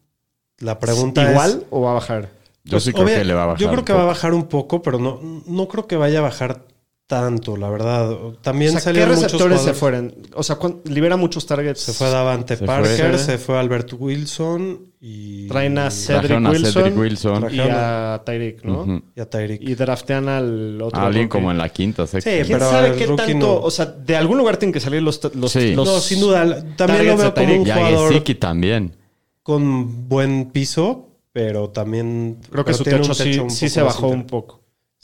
La 0.58 0.78
pregunta 0.78 1.24
es. 1.24 1.30
¿Igual 1.32 1.64
o 1.70 1.82
va 1.82 1.90
a 1.90 1.94
bajar? 1.94 2.30
Yo 2.64 2.72
Pues, 2.72 2.84
sí 2.84 2.92
creo 2.92 3.04
obvia- 3.04 3.18
que 3.18 3.24
le 3.24 3.34
va 3.34 3.42
a 3.42 3.46
bajar. 3.46 3.60
Yo 3.60 3.68
creo 3.68 3.80
un 3.80 3.84
que 3.84 3.92
va 3.92 3.98
a 3.98 4.02
poco. 4.02 4.08
bajar 4.14 4.34
un 4.34 4.46
poco, 4.46 4.82
pero 4.82 4.98
no, 4.98 5.20
no 5.46 5.68
creo 5.68 5.86
que 5.86 5.96
vaya 5.96 6.18
a 6.20 6.22
bajar 6.22 6.62
tanto, 7.10 7.56
la 7.56 7.68
verdad. 7.68 8.16
También 8.40 8.70
O 8.70 8.72
sea, 8.72 8.78
¿Qué 8.80 8.84
salieron 8.84 9.16
muchos 9.16 9.32
receptores 9.32 9.60
se 9.60 9.74
fueron? 9.74 10.14
O 10.34 10.42
sea, 10.44 10.56
¿cuán- 10.56 10.76
libera 10.84 11.16
muchos 11.16 11.44
targets. 11.44 11.80
Se 11.80 11.92
fue 11.92 12.08
Davante 12.08 12.56
Se 12.56 12.64
Parker, 12.64 13.10
fue. 13.10 13.18
se 13.18 13.36
fue 13.36 13.58
Albert 13.58 13.92
Wilson 13.98 14.92
y. 15.00 15.48
Traen 15.48 15.76
a 15.78 15.90
Cedric 15.90 16.30
a 16.30 16.50
Wilson, 16.50 16.72
Cedric 16.72 16.96
Wilson. 16.98 17.46
y 17.52 17.58
a 17.60 18.22
Tyreek, 18.24 18.64
¿no? 18.64 19.02
Y 19.16 19.20
a 19.20 19.28
Tyreek. 19.28 19.60
Y 19.60 19.74
draftean 19.74 20.28
al 20.28 20.80
otro. 20.80 21.00
A 21.00 21.06
alguien 21.06 21.24
rookie. 21.24 21.32
como 21.32 21.50
en 21.50 21.58
la 21.58 21.68
quinta, 21.68 22.06
sexta. 22.06 22.30
Sí, 22.30 22.36
¿Quién 22.46 22.58
pero 22.58 22.70
sabe 22.70 22.92
qué 22.96 23.06
tanto? 23.08 23.34
no. 23.38 23.54
O 23.56 23.70
sea, 23.72 23.86
de 23.86 24.16
algún 24.16 24.38
lugar 24.38 24.56
tienen 24.56 24.72
que 24.72 24.80
salir 24.80 25.02
los. 25.02 25.20
los, 25.34 25.50
Sí. 25.52 25.74
los 25.74 25.86
no, 25.88 25.98
sin 26.00 26.20
duda. 26.20 26.64
También 26.76 27.06
lo 27.08 27.16
veo 27.16 27.34
como 27.34 27.54
un 27.60 27.66
Y 27.66 27.70
a 27.70 27.74
jugador 27.76 28.08
Gesicki 28.12 28.34
también. 28.36 28.96
con 29.42 30.08
buen 30.08 30.50
piso, 30.52 31.08
pero 31.32 31.70
también. 31.70 32.38
Creo 32.50 32.64
que 32.64 32.74
su 32.74 32.82
un 32.84 32.90
techo, 32.90 33.14
sí, 33.14 33.38
un 33.40 33.50
sí 33.50 33.66
poco 33.66 33.74
se 33.74 33.82
bajó 33.82 34.06
un 34.08 34.20
inter- 34.20 34.26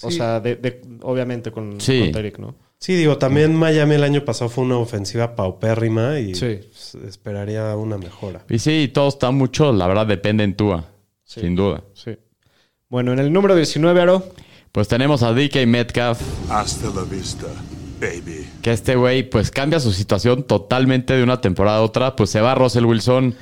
O 0.02 0.10
sea, 0.10 0.40
de, 0.40 0.56
de- 0.56 0.82
obviamente 1.02 1.50
con, 1.50 1.80
Sí. 1.80 2.10
con 2.12 2.22
¿no? 2.42 2.54
Sí, 2.78 2.94
digo, 2.94 3.16
también 3.16 3.54
Miami 3.54 3.94
el 3.94 4.04
año 4.04 4.24
pasado 4.24 4.50
fue 4.50 4.64
una 4.64 4.76
ofensiva 4.76 5.34
paupérrima 5.34 6.18
y 6.20 6.34
Sí. 6.34 6.58
pues, 6.62 6.94
esperaría 7.06 7.74
una 7.76 7.96
mejora. 7.96 8.44
Y 8.50 8.58
sí, 8.58 8.90
todo 8.92 9.08
está 9.08 9.30
mucho, 9.30 9.72
la 9.72 9.86
verdad, 9.86 10.06
depende 10.06 10.44
en 10.44 10.54
Tua. 10.54 10.84
Sí. 11.24 11.40
Sin 11.40 11.56
duda. 11.56 11.82
Sí. 11.94 12.16
Bueno, 12.88 13.12
en 13.12 13.18
el 13.18 13.32
número 13.32 13.56
19, 13.56 14.00
Aro. 14.00 14.22
Pues 14.72 14.88
tenemos 14.88 15.22
a 15.22 15.32
DK 15.32 15.64
Metcalf, 15.66 16.20
Hasta 16.50 16.90
la 16.94 17.02
vista, 17.04 17.46
baby. 17.98 18.46
que 18.60 18.72
este 18.72 18.94
güey 18.94 19.22
pues 19.28 19.50
cambia 19.50 19.80
su 19.80 19.90
situación 19.92 20.42
totalmente 20.44 21.14
de 21.14 21.22
una 21.22 21.40
temporada 21.40 21.78
a 21.78 21.82
otra. 21.82 22.14
Pues 22.14 22.28
se 22.28 22.42
va 22.42 22.54
Russell 22.54 22.84
Wilson 22.84 23.34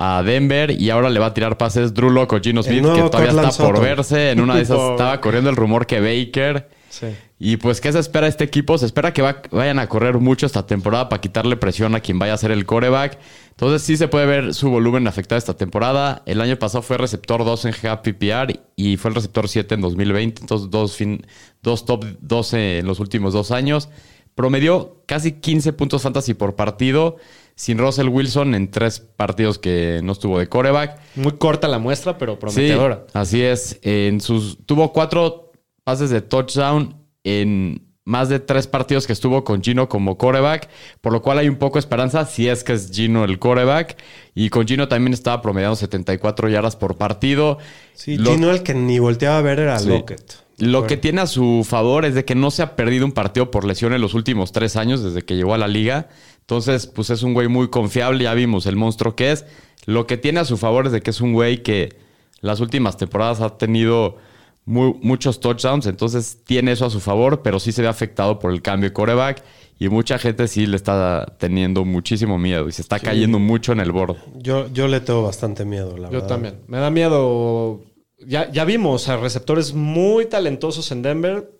a 0.00 0.22
Denver 0.22 0.70
y 0.70 0.88
ahora 0.90 1.10
le 1.10 1.18
va 1.20 1.26
a 1.26 1.34
tirar 1.34 1.58
pases 1.58 1.92
Drew 1.92 2.08
Lock 2.10 2.32
o 2.32 2.40
Gino 2.40 2.62
Smith, 2.62 2.76
que 2.82 2.82
todavía 3.02 3.10
Cortland 3.32 3.48
está 3.50 3.64
por 3.64 3.80
verse. 3.82 4.30
En 4.30 4.40
una 4.40 4.54
de 4.54 4.62
esas 4.62 4.78
estaba 4.92 5.20
corriendo 5.20 5.50
el 5.50 5.56
rumor 5.56 5.86
que 5.86 6.00
Baker. 6.00 6.68
Sí. 6.88 7.06
Y 7.40 7.56
pues, 7.58 7.80
¿qué 7.80 7.92
se 7.92 7.98
espera 7.98 8.24
de 8.26 8.30
este 8.30 8.44
equipo? 8.44 8.78
Se 8.78 8.86
espera 8.86 9.12
que 9.12 9.22
va- 9.22 9.42
vayan 9.52 9.78
a 9.78 9.88
correr 9.88 10.18
mucho 10.18 10.46
esta 10.46 10.66
temporada 10.66 11.08
para 11.08 11.20
quitarle 11.20 11.56
presión 11.56 11.94
a 11.94 12.00
quien 12.00 12.18
vaya 12.18 12.34
a 12.34 12.36
ser 12.36 12.50
el 12.50 12.64
coreback. 12.64 13.18
Entonces, 13.50 13.82
sí 13.82 13.96
se 13.96 14.08
puede 14.08 14.26
ver 14.26 14.54
su 14.54 14.70
volumen 14.70 15.06
afectado 15.06 15.38
esta 15.38 15.54
temporada. 15.56 16.22
El 16.26 16.40
año 16.40 16.56
pasado 16.58 16.82
fue 16.82 16.96
receptor 16.96 17.44
2 17.44 17.64
en 17.66 17.72
GPPR 17.72 18.58
y 18.76 18.96
fue 18.96 19.10
el 19.10 19.14
receptor 19.16 19.48
7 19.48 19.74
en 19.74 19.80
2020. 19.82 20.40
Entonces, 20.40 20.70
dos, 20.70 20.96
fin- 20.96 21.24
dos 21.62 21.84
top 21.84 22.04
12 22.20 22.78
en 22.78 22.86
los 22.86 22.98
últimos 23.00 23.32
dos 23.34 23.50
años. 23.52 23.88
Promedió 24.34 25.02
casi 25.06 25.32
15 25.32 25.72
puntos 25.72 26.02
fantasy 26.02 26.34
por 26.34 26.54
partido 26.56 27.16
sin 27.58 27.76
Russell 27.76 28.08
Wilson 28.08 28.54
en 28.54 28.70
tres 28.70 29.00
partidos 29.00 29.58
que 29.58 30.00
no 30.04 30.12
estuvo 30.12 30.38
de 30.38 30.48
coreback. 30.48 30.96
Muy 31.16 31.32
corta 31.32 31.66
la 31.66 31.80
muestra, 31.80 32.16
pero 32.16 32.38
prometedora. 32.38 33.02
Sí, 33.06 33.10
así 33.18 33.42
es. 33.42 33.78
En 33.82 34.20
sus, 34.20 34.58
tuvo 34.64 34.92
cuatro 34.92 35.50
pases 35.82 36.10
de 36.10 36.20
touchdown 36.20 36.94
en 37.24 37.82
más 38.04 38.28
de 38.28 38.38
tres 38.38 38.68
partidos 38.68 39.08
que 39.08 39.12
estuvo 39.12 39.42
con 39.42 39.60
Gino 39.60 39.88
como 39.88 40.16
coreback, 40.16 40.68
por 41.00 41.12
lo 41.12 41.20
cual 41.20 41.38
hay 41.38 41.48
un 41.48 41.56
poco 41.56 41.74
de 41.74 41.80
esperanza 41.80 42.24
si 42.26 42.46
es 42.48 42.62
que 42.62 42.74
es 42.74 42.92
Gino 42.92 43.24
el 43.24 43.40
coreback. 43.40 43.96
Y 44.36 44.50
con 44.50 44.64
Gino 44.66 44.86
también 44.86 45.12
estaba 45.12 45.42
promediando 45.42 45.74
74 45.74 46.48
yardas 46.48 46.76
por 46.76 46.96
partido. 46.96 47.58
Sí, 47.94 48.16
Lo- 48.18 48.30
Gino 48.32 48.52
el 48.52 48.62
que 48.62 48.74
ni 48.74 49.00
volteaba 49.00 49.38
a 49.38 49.42
ver 49.42 49.58
era 49.58 49.78
Sí. 49.80 49.88
Lockett. 49.88 50.34
Lo 50.58 50.86
que 50.86 50.96
tiene 50.96 51.20
a 51.20 51.26
su 51.26 51.64
favor 51.68 52.04
es 52.04 52.14
de 52.14 52.24
que 52.24 52.34
no 52.34 52.50
se 52.50 52.62
ha 52.62 52.74
perdido 52.74 53.04
un 53.04 53.12
partido 53.12 53.48
por 53.50 53.64
lesión 53.64 53.92
en 53.94 54.00
los 54.00 54.14
últimos 54.14 54.50
tres 54.52 54.74
años 54.76 55.04
desde 55.04 55.22
que 55.22 55.36
llegó 55.36 55.54
a 55.54 55.58
la 55.58 55.68
liga. 55.68 56.08
Entonces, 56.48 56.86
pues 56.86 57.10
es 57.10 57.22
un 57.22 57.34
güey 57.34 57.46
muy 57.46 57.68
confiable. 57.68 58.24
Ya 58.24 58.32
vimos 58.32 58.64
el 58.64 58.74
monstruo 58.74 59.14
que 59.14 59.32
es. 59.32 59.44
Lo 59.84 60.06
que 60.06 60.16
tiene 60.16 60.40
a 60.40 60.46
su 60.46 60.56
favor 60.56 60.86
es 60.86 60.92
de 60.92 61.02
que 61.02 61.10
es 61.10 61.20
un 61.20 61.34
güey 61.34 61.62
que 61.62 61.94
las 62.40 62.60
últimas 62.60 62.96
temporadas 62.96 63.42
ha 63.42 63.58
tenido 63.58 64.16
muy- 64.64 64.94
muchos 65.02 65.40
touchdowns. 65.40 65.84
Entonces 65.84 66.38
tiene 66.46 66.72
eso 66.72 66.86
a 66.86 66.90
su 66.90 67.00
favor, 67.00 67.42
pero 67.42 67.60
sí 67.60 67.70
se 67.70 67.82
ve 67.82 67.88
afectado 67.88 68.38
por 68.38 68.50
el 68.50 68.62
cambio 68.62 68.88
de 68.88 68.94
coreback. 68.94 69.44
Y 69.78 69.90
mucha 69.90 70.18
gente 70.18 70.48
sí 70.48 70.64
le 70.64 70.76
está 70.76 71.36
teniendo 71.38 71.84
muchísimo 71.84 72.38
miedo 72.38 72.66
y 72.66 72.72
se 72.72 72.80
está 72.80 72.98
cayendo 72.98 73.38
mucho 73.38 73.72
en 73.72 73.80
el 73.80 73.92
board. 73.92 74.16
Yo, 74.36 74.72
yo 74.72 74.88
le 74.88 75.00
tengo 75.00 75.22
bastante 75.24 75.66
miedo, 75.66 75.98
la 75.98 76.06
Yo 76.08 76.12
verdad. 76.12 76.28
también. 76.28 76.54
Me 76.66 76.78
da 76.78 76.90
miedo. 76.90 77.82
Ya, 78.26 78.50
ya 78.50 78.64
vimos 78.64 79.10
a 79.10 79.18
receptores 79.18 79.74
muy 79.74 80.24
talentosos 80.24 80.90
en 80.92 81.02
Denver 81.02 81.50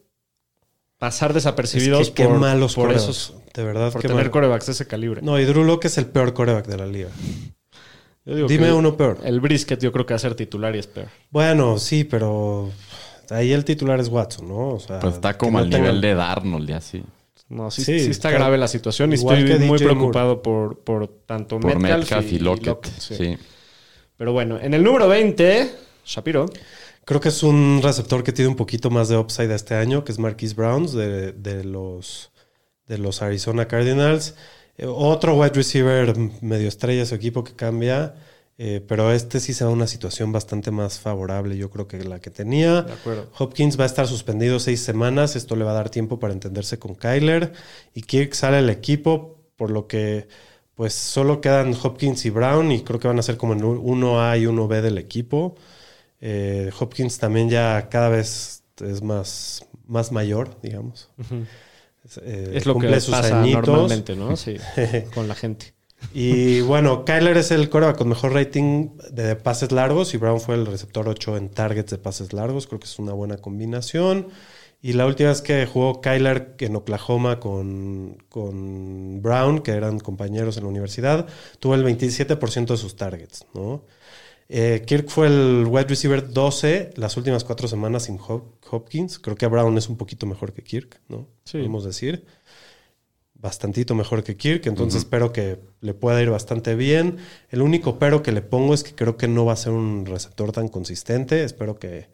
pasar 0.96 1.30
Es 1.30 1.34
desapercibidos 1.34 2.10
que 2.10 2.24
por, 2.24 2.38
malos 2.38 2.74
por 2.74 2.90
esos 2.90 3.34
De 3.58 3.64
verdad, 3.64 3.90
por 3.92 4.02
tener 4.02 4.16
mal- 4.16 4.30
corebacks 4.30 4.66
de 4.66 4.72
ese 4.72 4.86
calibre. 4.86 5.20
No, 5.20 5.38
y 5.38 5.44
Drew 5.44 5.64
Lock 5.64 5.84
es 5.86 5.98
el 5.98 6.06
peor 6.06 6.32
coreback 6.32 6.66
de 6.68 6.76
la 6.76 6.86
liga. 6.86 7.08
Yo 8.24 8.36
digo 8.36 8.48
Dime 8.48 8.66
que 8.68 8.72
uno 8.72 8.96
peor. 8.96 9.18
El 9.24 9.40
brisket 9.40 9.80
yo 9.82 9.90
creo 9.90 10.06
que 10.06 10.14
va 10.14 10.16
a 10.16 10.20
ser 10.20 10.34
titular 10.34 10.76
y 10.76 10.78
es 10.78 10.86
peor. 10.86 11.08
Bueno, 11.30 11.78
sí, 11.78 12.04
pero 12.04 12.70
ahí 13.30 13.52
el 13.52 13.64
titular 13.64 13.98
es 14.00 14.08
Watson, 14.08 14.48
¿no? 14.48 14.68
O 14.74 14.78
sea, 14.80 15.00
Pues 15.00 15.14
está 15.14 15.36
como 15.36 15.58
no 15.58 15.64
al 15.64 15.70
tenga- 15.70 15.78
nivel 15.86 16.00
de 16.00 16.14
Darnold 16.14 16.70
y 16.70 16.72
así. 16.72 17.02
No, 17.48 17.70
sí, 17.70 17.82
Sí, 17.82 17.98
sí 18.00 18.10
está 18.10 18.30
grave 18.30 18.58
la 18.58 18.68
situación 18.68 19.10
y 19.12 19.16
igual 19.16 19.38
estoy 19.38 19.66
muy 19.66 19.78
DJ 19.78 19.86
preocupado 19.86 20.42
por, 20.42 20.78
por 20.80 21.08
tanto 21.26 21.58
Por 21.58 21.78
Metcalf, 21.80 22.02
Metcalf, 22.04 22.32
y, 22.32 22.38
Lockett. 22.38 22.86
sí. 22.98 23.14
sí. 23.16 23.38
Pero 24.18 24.32
bueno, 24.32 24.58
en 24.60 24.74
el 24.74 24.82
número 24.84 25.08
20, 25.08 25.70
Shapiro. 26.04 26.46
Creo 27.06 27.20
que 27.20 27.30
es 27.30 27.42
un 27.42 27.80
receptor 27.82 28.22
que 28.22 28.32
tiene 28.32 28.50
un 28.50 28.56
poquito 28.56 28.90
más 28.90 29.08
de 29.08 29.16
upside 29.16 29.52
este 29.54 29.74
año, 29.74 30.04
que 30.04 30.12
es 30.12 30.18
Marquise 30.18 30.54
Browns 30.54 30.92
de, 30.92 31.32
de 31.32 31.64
los, 31.64 32.30
de 32.88 32.98
los 32.98 33.22
Arizona 33.22 33.68
Cardinals. 33.68 34.34
Eh, 34.76 34.86
otro 34.86 35.36
wide 35.36 35.52
receiver 35.54 36.16
medio 36.40 36.68
estrella, 36.68 37.06
su 37.06 37.14
equipo 37.14 37.44
que 37.44 37.54
cambia, 37.54 38.14
eh, 38.58 38.84
pero 38.86 39.12
este 39.12 39.38
sí 39.38 39.54
se 39.54 39.64
da 39.64 39.70
una 39.70 39.86
situación 39.86 40.32
bastante 40.32 40.70
más 40.70 40.98
favorable, 40.98 41.56
yo 41.56 41.70
creo 41.70 41.86
que 41.86 42.02
la 42.02 42.20
que 42.20 42.30
tenía. 42.30 42.82
De 42.82 42.92
acuerdo. 42.92 43.30
Hopkins 43.38 43.78
va 43.78 43.84
a 43.84 43.86
estar 43.86 44.06
suspendido 44.06 44.58
seis 44.58 44.80
semanas, 44.80 45.36
esto 45.36 45.54
le 45.54 45.64
va 45.64 45.70
a 45.70 45.74
dar 45.74 45.90
tiempo 45.90 46.18
para 46.18 46.32
entenderse 46.32 46.78
con 46.78 46.94
Kyler. 46.94 47.52
Y 47.94 48.02
Kirk 48.02 48.34
sale 48.34 48.56
al 48.56 48.70
equipo, 48.70 49.38
por 49.56 49.70
lo 49.70 49.86
que 49.86 50.26
pues 50.78 50.94
solo 50.94 51.40
quedan 51.40 51.74
Hopkins 51.74 52.24
y 52.24 52.30
Brown 52.30 52.70
y 52.70 52.84
creo 52.84 53.00
que 53.00 53.08
van 53.08 53.18
a 53.18 53.22
ser 53.22 53.36
como 53.36 53.52
en 53.52 53.62
1A 53.62 54.40
y 54.40 54.46
1B 54.46 54.80
del 54.80 54.96
equipo. 54.96 55.56
Eh, 56.20 56.70
Hopkins 56.78 57.18
también 57.18 57.50
ya 57.50 57.88
cada 57.90 58.08
vez 58.08 58.62
es 58.80 59.02
más, 59.02 59.66
más 59.88 60.12
mayor, 60.12 60.56
digamos. 60.62 61.10
Eh, 62.22 62.52
Es 62.54 62.66
lo 62.66 62.74
que 62.74 62.80
cumple 62.80 63.00
sus 63.00 63.14
pasa 63.14 63.40
añitos. 63.40 63.66
normalmente, 63.66 64.16
¿no? 64.16 64.36
Sí, 64.36 64.56
con 65.14 65.28
la 65.28 65.34
gente. 65.34 65.74
Y 66.14 66.60
bueno, 66.60 67.04
Kyler 67.04 67.36
es 67.36 67.50
el 67.50 67.68
coreback 67.68 67.98
con 67.98 68.08
mejor 68.08 68.32
rating 68.32 68.90
de 69.10 69.34
pases 69.36 69.72
largos 69.72 70.14
y 70.14 70.16
Brown 70.16 70.40
fue 70.40 70.54
el 70.54 70.64
receptor 70.66 71.08
8 71.08 71.36
en 71.36 71.48
targets 71.48 71.90
de 71.90 71.98
pases 71.98 72.32
largos. 72.32 72.66
Creo 72.68 72.78
que 72.78 72.86
es 72.86 72.98
una 72.98 73.12
buena 73.12 73.36
combinación. 73.38 74.28
Y 74.80 74.92
la 74.92 75.06
última 75.06 75.30
vez 75.30 75.42
que 75.42 75.66
jugó 75.66 76.00
Kyler 76.00 76.54
en 76.60 76.76
Oklahoma 76.76 77.40
con, 77.40 78.16
con 78.28 79.20
Brown, 79.20 79.58
que 79.60 79.72
eran 79.72 79.98
compañeros 79.98 80.56
en 80.56 80.62
la 80.62 80.68
universidad, 80.68 81.26
tuvo 81.58 81.74
el 81.74 81.84
27% 81.84 82.66
de 82.66 82.76
sus 82.76 82.94
targets, 82.94 83.44
¿no? 83.54 83.82
Eh, 84.50 84.82
Kirk 84.86 85.08
fue 85.10 85.26
el 85.26 85.66
wide 85.68 85.84
receiver 85.88 86.30
12 86.32 86.92
las 86.96 87.16
últimas 87.18 87.44
cuatro 87.44 87.68
semanas 87.68 88.04
sin 88.04 88.18
Hop- 88.18 88.54
Hopkins. 88.70 89.18
Creo 89.18 89.36
que 89.36 89.46
Brown 89.46 89.76
es 89.76 89.88
un 89.88 89.96
poquito 89.96 90.26
mejor 90.26 90.52
que 90.52 90.62
Kirk, 90.62 91.00
¿no? 91.08 91.26
Sí. 91.44 91.58
Podemos 91.58 91.84
decir 91.84 92.24
bastantito 93.40 93.94
mejor 93.94 94.24
que 94.24 94.36
Kirk, 94.36 94.66
entonces 94.66 95.02
espero 95.02 95.32
que 95.32 95.60
le 95.80 95.94
pueda 95.94 96.20
ir 96.20 96.28
bastante 96.30 96.74
bien. 96.74 97.18
El 97.50 97.62
único 97.62 97.98
pero 97.98 98.22
que 98.22 98.32
le 98.32 98.42
pongo 98.42 98.74
es 98.74 98.82
que 98.82 98.94
creo 98.94 99.16
que 99.16 99.28
no 99.28 99.44
va 99.44 99.52
a 99.52 99.56
ser 99.56 99.72
un 99.72 100.06
receptor 100.06 100.50
tan 100.50 100.66
consistente, 100.68 101.44
espero 101.44 101.78
que, 101.78 102.08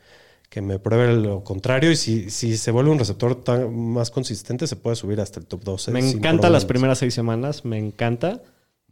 que 0.50 0.60
me 0.60 0.78
pruebe 0.78 1.14
lo 1.16 1.42
contrario 1.42 1.90
y 1.90 1.96
si, 1.96 2.28
si 2.28 2.58
se 2.58 2.70
vuelve 2.72 2.90
un 2.90 2.98
receptor 2.98 3.42
tan, 3.42 3.74
más 3.74 4.10
consistente 4.10 4.66
se 4.66 4.76
puede 4.76 4.96
subir 4.96 5.18
hasta 5.20 5.40
el 5.40 5.46
top 5.46 5.62
12. 5.64 5.92
Me 5.92 6.02
sin 6.02 6.18
encanta 6.18 6.50
las 6.50 6.66
primeras 6.66 6.98
seis 6.98 7.14
semanas, 7.14 7.64
me 7.64 7.78
encanta. 7.78 8.42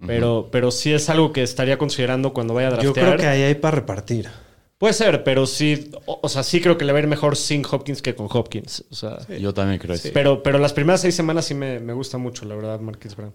Pero, 0.07 0.49
pero 0.51 0.71
sí 0.71 0.93
es 0.93 1.09
algo 1.11 1.33
que 1.33 1.43
estaría 1.43 1.79
considerando 1.79 2.33
cuando 2.33 2.55
vaya 2.55 2.69
a 2.69 2.71
Yo 2.73 2.93
draftear. 2.93 3.07
creo 3.07 3.19
que 3.19 3.27
ahí 3.27 3.43
hay 3.43 3.55
para 3.55 3.77
repartir. 3.77 4.29
Puede 4.79 4.95
ser, 4.95 5.23
pero 5.23 5.47
sí, 5.47 5.91
o, 6.07 6.19
o 6.23 6.29
sea, 6.29 6.43
sí 6.43 6.61
creo 6.61 6.77
que 6.77 6.85
le 6.85 6.93
va 6.93 6.99
a 6.99 7.03
ir 7.03 7.09
mejor 7.09 7.37
sin 7.37 7.65
Hopkins 7.71 8.03
que 8.03 8.15
con 8.17 8.27
Hopkins. 8.31 8.85
O 8.91 8.95
sea, 8.97 9.19
Yo 9.39 9.55
también 9.55 9.79
creo 9.79 9.95
eso. 9.95 10.09
pero, 10.13 10.43
pero 10.43 10.59
las 10.59 10.73
primeras 10.73 11.01
seis 11.03 11.15
semanas 11.15 11.45
sí 11.45 11.55
me, 11.55 11.79
me 11.79 11.93
gusta 11.93 12.19
mucho, 12.19 12.45
la 12.47 12.57
verdad, 12.57 12.81
Marquis 12.81 13.15
Brown. 13.15 13.33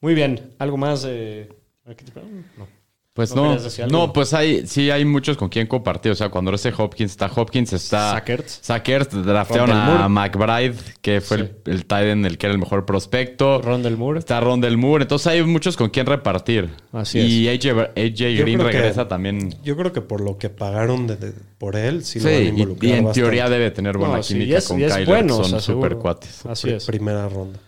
Muy 0.00 0.14
bien. 0.14 0.54
¿Algo 0.58 0.76
más 0.78 1.02
de 1.02 1.50
Marquis 1.84 2.12
Brown? 2.14 2.46
No. 2.56 2.66
Pues 3.14 3.32
¿No 3.32 3.56
no, 3.90 4.12
pues 4.12 4.34
hay, 4.34 4.66
sí 4.66 4.90
hay 4.90 5.04
muchos 5.04 5.36
con 5.36 5.48
quien 5.48 5.68
compartir. 5.68 6.10
O 6.10 6.14
sea, 6.16 6.30
cuando 6.30 6.52
ese 6.52 6.72
Hopkins 6.76 7.12
está 7.12 7.30
Hopkins, 7.32 7.72
está 7.72 8.10
Sackers. 8.14 8.58
Sackers, 8.60 9.08
draftearon 9.24 9.70
a. 9.70 10.08
McBride, 10.08 10.74
que 11.00 11.20
fue 11.20 11.36
Sí. 11.38 11.42
el, 11.66 11.72
el 11.74 11.86
tight 11.86 12.08
end, 12.08 12.26
el 12.26 12.38
que 12.38 12.46
era 12.46 12.54
el 12.54 12.58
mejor 12.58 12.84
prospecto. 12.84 13.62
Rondell 13.62 13.96
Moore. 13.96 14.18
Está 14.18 14.40
Rondell 14.40 14.76
Moore. 14.76 15.02
Entonces 15.04 15.28
hay 15.28 15.44
muchos 15.44 15.76
con 15.76 15.90
quien 15.90 16.06
repartir. 16.06 16.70
Así 16.90 17.20
y 17.20 17.48
AJ, 17.48 17.92
AJ 17.96 18.14
Yo 18.34 18.42
Green 18.42 18.58
creo 18.58 18.70
que- 18.70 18.78
regresa 18.78 19.06
también. 19.06 19.54
Yo 19.62 19.76
creo 19.76 19.92
que 19.92 20.00
por 20.00 20.20
lo 20.20 20.36
que 20.36 20.50
pagaron 20.50 21.06
de- 21.06 21.14
de- 21.16 21.34
por 21.58 21.76
él, 21.76 22.04
sí, 22.04 22.18
Sí, 22.18 22.26
lo 22.26 22.32
van 22.32 22.40
a 22.40 22.44
y, 22.44 22.48
involucrar 22.48 22.84
y 22.84 22.92
en 22.96 23.04
bastante. 23.04 23.20
teoría 23.20 23.48
debe 23.48 23.70
tener 23.70 23.96
buena 23.96 24.16
No, 24.16 24.22
sí, 24.24 24.34
química 24.34 24.50
y 24.50 24.54
es, 24.56 24.66
con 24.66 24.80
y 24.80 24.82
es 24.82 24.92
Kyler, 24.92 25.06
bueno, 25.08 25.26
que 25.36 25.40
o 25.40 25.44
son 25.44 25.50
sea, 25.50 25.60
super 25.60 25.94
cuates. 25.98 26.44
Así 26.46 26.68
es. 26.70 26.84
Primera 26.84 27.28
ronda. 27.28 27.60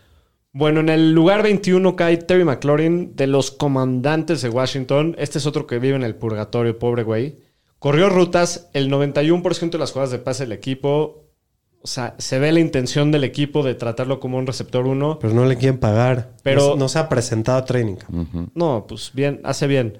Bueno, 0.56 0.80
en 0.80 0.88
el 0.88 1.12
lugar 1.12 1.42
21 1.42 1.96
cae 1.96 2.16
Terry 2.16 2.42
McLaurin 2.44 3.14
de 3.14 3.26
los 3.26 3.50
comandantes 3.50 4.40
de 4.40 4.48
Washington. 4.48 5.14
Este 5.18 5.36
es 5.36 5.44
otro 5.44 5.66
que 5.66 5.78
vive 5.78 5.96
en 5.96 6.02
el 6.02 6.14
purgatorio, 6.14 6.78
pobre 6.78 7.02
güey. 7.02 7.36
Corrió 7.78 8.08
rutas, 8.08 8.70
el 8.72 8.90
91% 8.90 9.68
de 9.72 9.78
las 9.78 9.92
jugadas 9.92 10.12
de 10.12 10.18
pase 10.18 10.44
del 10.44 10.52
equipo. 10.52 11.24
O 11.82 11.86
sea, 11.86 12.14
se 12.16 12.38
ve 12.38 12.52
la 12.52 12.60
intención 12.60 13.12
del 13.12 13.24
equipo 13.24 13.62
de 13.62 13.74
tratarlo 13.74 14.18
como 14.18 14.38
un 14.38 14.46
receptor 14.46 14.86
1. 14.86 15.18
Pero 15.18 15.34
no 15.34 15.44
le 15.44 15.58
quieren 15.58 15.78
pagar. 15.78 16.32
Pero- 16.42 16.70
no, 16.70 16.76
no 16.76 16.88
se 16.88 17.00
ha 17.00 17.10
presentado 17.10 17.58
a 17.58 17.64
training. 17.66 17.96
No, 18.54 18.86
pues 18.88 19.10
bien, 19.12 19.42
hace 19.44 19.66
bien. 19.66 19.98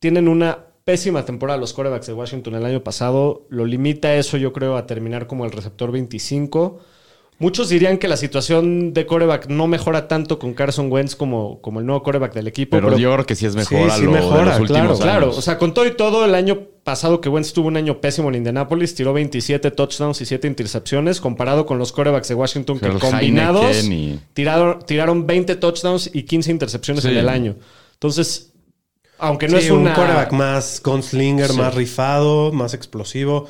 Tienen 0.00 0.26
una 0.26 0.64
pésima 0.82 1.24
temporada 1.24 1.60
los 1.60 1.72
quarterbacks 1.72 2.08
de 2.08 2.12
Washington 2.12 2.56
el 2.56 2.66
año 2.66 2.82
pasado. 2.82 3.46
Lo 3.50 3.64
limita 3.64 4.16
eso, 4.16 4.36
yo 4.36 4.52
creo, 4.52 4.76
a 4.76 4.84
terminar 4.88 5.28
como 5.28 5.44
el 5.44 5.52
receptor 5.52 5.92
25. 5.92 6.80
Muchos 7.38 7.68
dirían 7.68 7.98
que 7.98 8.08
la 8.08 8.16
situación 8.16 8.94
de 8.94 9.04
quarterback 9.04 9.48
no 9.48 9.66
mejora 9.66 10.08
tanto 10.08 10.38
con 10.38 10.54
Carson 10.54 10.90
Wentz 10.90 11.14
como, 11.14 11.60
como 11.60 11.80
el 11.80 11.86
nuevo 11.86 12.02
quarterback 12.02 12.32
del 12.32 12.46
equipo. 12.48 12.74
Pero, 12.78 12.96
yo 12.96 13.12
creo 13.12 13.26
que 13.26 13.34
sí 13.34 13.44
es 13.44 13.54
mejor 13.54 13.78
Sí, 13.78 13.84
a 13.90 13.96
sí 13.96 14.06
mejora, 14.06 14.54
de 14.54 14.60
los 14.60 14.60
últimos 14.60 14.68
claro, 14.68 14.86
años. 14.88 15.00
Claro, 15.00 15.30
o 15.36 15.42
sea, 15.42 15.58
con 15.58 15.74
todo 15.74 15.84
y 15.86 15.94
todo, 15.94 16.24
el 16.24 16.34
año 16.34 16.60
pasado 16.82 17.20
que 17.20 17.28
Wentz 17.28 17.52
tuvo 17.52 17.68
un 17.68 17.76
año 17.76 18.00
pésimo 18.00 18.30
en 18.30 18.36
Indianapolis, 18.36 18.94
tiró 18.94 19.12
27 19.12 19.70
touchdowns 19.72 20.18
y 20.22 20.24
7 20.24 20.48
intercepciones, 20.48 21.20
comparado 21.20 21.66
con 21.66 21.78
los 21.78 21.92
quarterbacks 21.92 22.28
de 22.28 22.34
Washington 22.36 22.78
que 22.78 22.88
combinados 22.88 23.84
y- 23.84 24.18
tiraron, 24.32 24.78
tiraron 24.86 25.26
20 25.26 25.56
touchdowns 25.56 26.08
y 26.14 26.22
15 26.22 26.50
intercepciones 26.50 27.02
Sí. 27.04 27.10
en 27.10 27.18
el 27.18 27.28
año. 27.28 27.56
Entonces, 27.92 28.52
aunque 29.18 29.48
no 29.48 29.58
Sí, 29.58 29.66
es 29.66 29.70
una... 29.72 29.90
un 29.90 29.94
quarterback 29.94 30.32
más 30.32 30.80
gunslinger, 30.82 31.50
Sí. 31.50 31.58
más 31.58 31.74
rifado, 31.74 32.50
más 32.52 32.72
explosivo. 32.72 33.46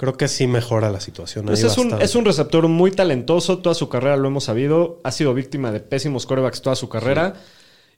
Creo 0.00 0.16
que 0.16 0.28
sí 0.28 0.46
mejora 0.46 0.90
la 0.90 0.98
situación. 0.98 1.44
Pues 1.44 1.62
es, 1.62 1.76
un, 1.76 2.00
es 2.00 2.14
un 2.14 2.24
receptor 2.24 2.66
muy 2.68 2.90
talentoso, 2.90 3.58
toda 3.58 3.74
su 3.74 3.90
carrera 3.90 4.16
lo 4.16 4.28
hemos 4.28 4.44
sabido, 4.44 4.98
ha 5.04 5.12
sido 5.12 5.34
víctima 5.34 5.72
de 5.72 5.80
pésimos 5.80 6.24
quarterbacks 6.24 6.62
toda 6.62 6.74
su 6.74 6.88
carrera 6.88 7.34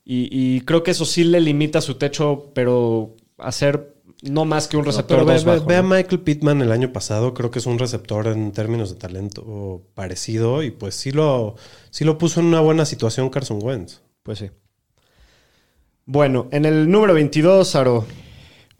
y, 0.05 0.29
y 0.33 0.63
creo 0.63 0.83
que 0.83 0.91
eso 0.91 1.05
sí 1.05 1.23
le 1.23 1.41
limita 1.41 1.81
su 1.81 1.95
techo, 1.95 2.51
pero 2.57 3.15
hacer 3.39 3.95
no 4.23 4.45
más 4.45 4.67
que 4.67 4.77
un 4.77 4.85
receptor 4.85 5.19
Pero 5.19 5.27
ve, 5.27 5.35
dos 5.35 5.45
ve- 5.45 5.53
bajo, 5.53 5.67
ve 5.67 5.77
a 5.77 5.83
¿no? 5.83 5.91
Michael 5.95 6.21
Pittman 6.23 6.61
el 6.61 6.73
año 6.73 6.93
pasado, 6.93 7.35
creo 7.35 7.53
que 7.53 7.61
es 7.61 7.67
un 7.67 7.79
receptor 7.79 8.27
en 8.27 8.51
términos 8.51 8.91
de 8.91 8.97
talento 8.97 9.83
parecido 9.95 10.65
y 10.65 10.73
pues 10.73 10.97
sí 10.97 11.13
lo, 11.13 11.55
sí 11.91 12.05
lo 12.05 12.19
puso 12.19 12.41
en 12.41 12.47
una 12.47 12.59
buena 12.61 12.85
situación 12.85 13.31
Carson 13.31 13.61
Wentz. 13.63 14.01
Pues 14.25 14.41
sí. 14.41 14.51
Bueno, 16.05 16.49
en 16.51 16.65
el 16.65 16.91
número 16.91 17.15
22, 17.15 17.77
Aro. 17.77 18.07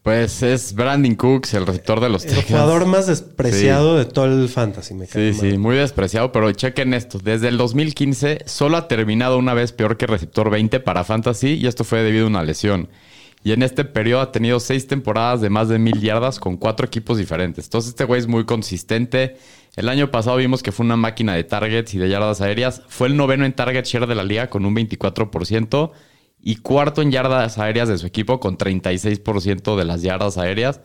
Pues 0.03 0.43
es 0.43 0.73
Brandon 0.75 1.15
Cooks, 1.15 1.53
el 1.53 1.65
receptor 1.65 2.01
de 2.01 2.09
los 2.09 2.25
El 2.25 2.31
Texans. 2.35 2.49
jugador 2.49 2.85
más 2.85 3.07
despreciado 3.07 3.97
de 3.97 4.03
todo 4.03 4.25
el 4.25 4.49
fantasy, 4.49 4.93
me 4.93 5.05
Sí, 5.05 5.17
mal. 5.17 5.33
sí, 5.33 5.57
muy 5.57 5.77
despreciado, 5.77 6.33
pero 6.33 6.51
chequen 6.51 6.93
esto. 6.93 7.19
Desde 7.23 7.47
el 7.47 7.57
2015 7.57 8.39
solo 8.45 8.75
ha 8.75 8.89
terminado 8.89 9.37
una 9.37 9.53
vez 9.53 9.71
peor 9.71 9.95
que 9.95 10.05
receptor 10.05 10.49
20 10.49 10.81
para 10.81 11.05
Fantasy 11.05 11.53
y 11.53 11.67
esto 11.67 11.85
fue 11.85 12.03
debido 12.03 12.25
a 12.25 12.27
una 12.27 12.43
lesión. 12.43 12.89
Y 13.45 13.53
en 13.53 13.63
este 13.63 13.85
periodo 13.85 14.21
ha 14.21 14.31
tenido 14.33 14.59
seis 14.59 14.87
temporadas 14.87 15.39
de 15.39 15.49
más 15.49 15.69
de 15.69 15.79
mil 15.79 16.01
yardas 16.01 16.37
con 16.37 16.57
cuatro 16.57 16.85
equipos 16.85 17.17
diferentes. 17.17 17.65
Entonces 17.65 17.91
este 17.91 18.03
güey 18.03 18.19
es 18.19 18.27
muy 18.27 18.43
consistente. 18.43 19.37
El 19.77 19.87
año 19.87 20.11
pasado 20.11 20.35
vimos 20.35 20.63
que 20.63 20.73
fue 20.73 20.85
una 20.85 20.97
máquina 20.97 21.33
de 21.33 21.45
targets 21.45 21.93
y 21.93 21.97
de 21.97 22.09
yardas 22.09 22.41
aéreas. 22.41 22.81
Fue 22.89 23.07
el 23.07 23.15
noveno 23.15 23.45
en 23.45 23.53
target 23.53 23.85
share 23.85 24.05
de 24.07 24.15
la 24.15 24.23
liga 24.25 24.49
con 24.49 24.65
un 24.65 24.75
24% 24.75 25.91
y 26.43 26.57
cuarto 26.57 27.01
en 27.01 27.09
yardas 27.09 27.57
aéreas 27.57 27.87
de 27.87 27.97
su 27.97 28.05
equipo 28.05 28.39
con 28.41 28.57
36% 28.57 29.77
de 29.77 29.85
las 29.85 30.01
yardas 30.01 30.37
aéreas. 30.37 30.81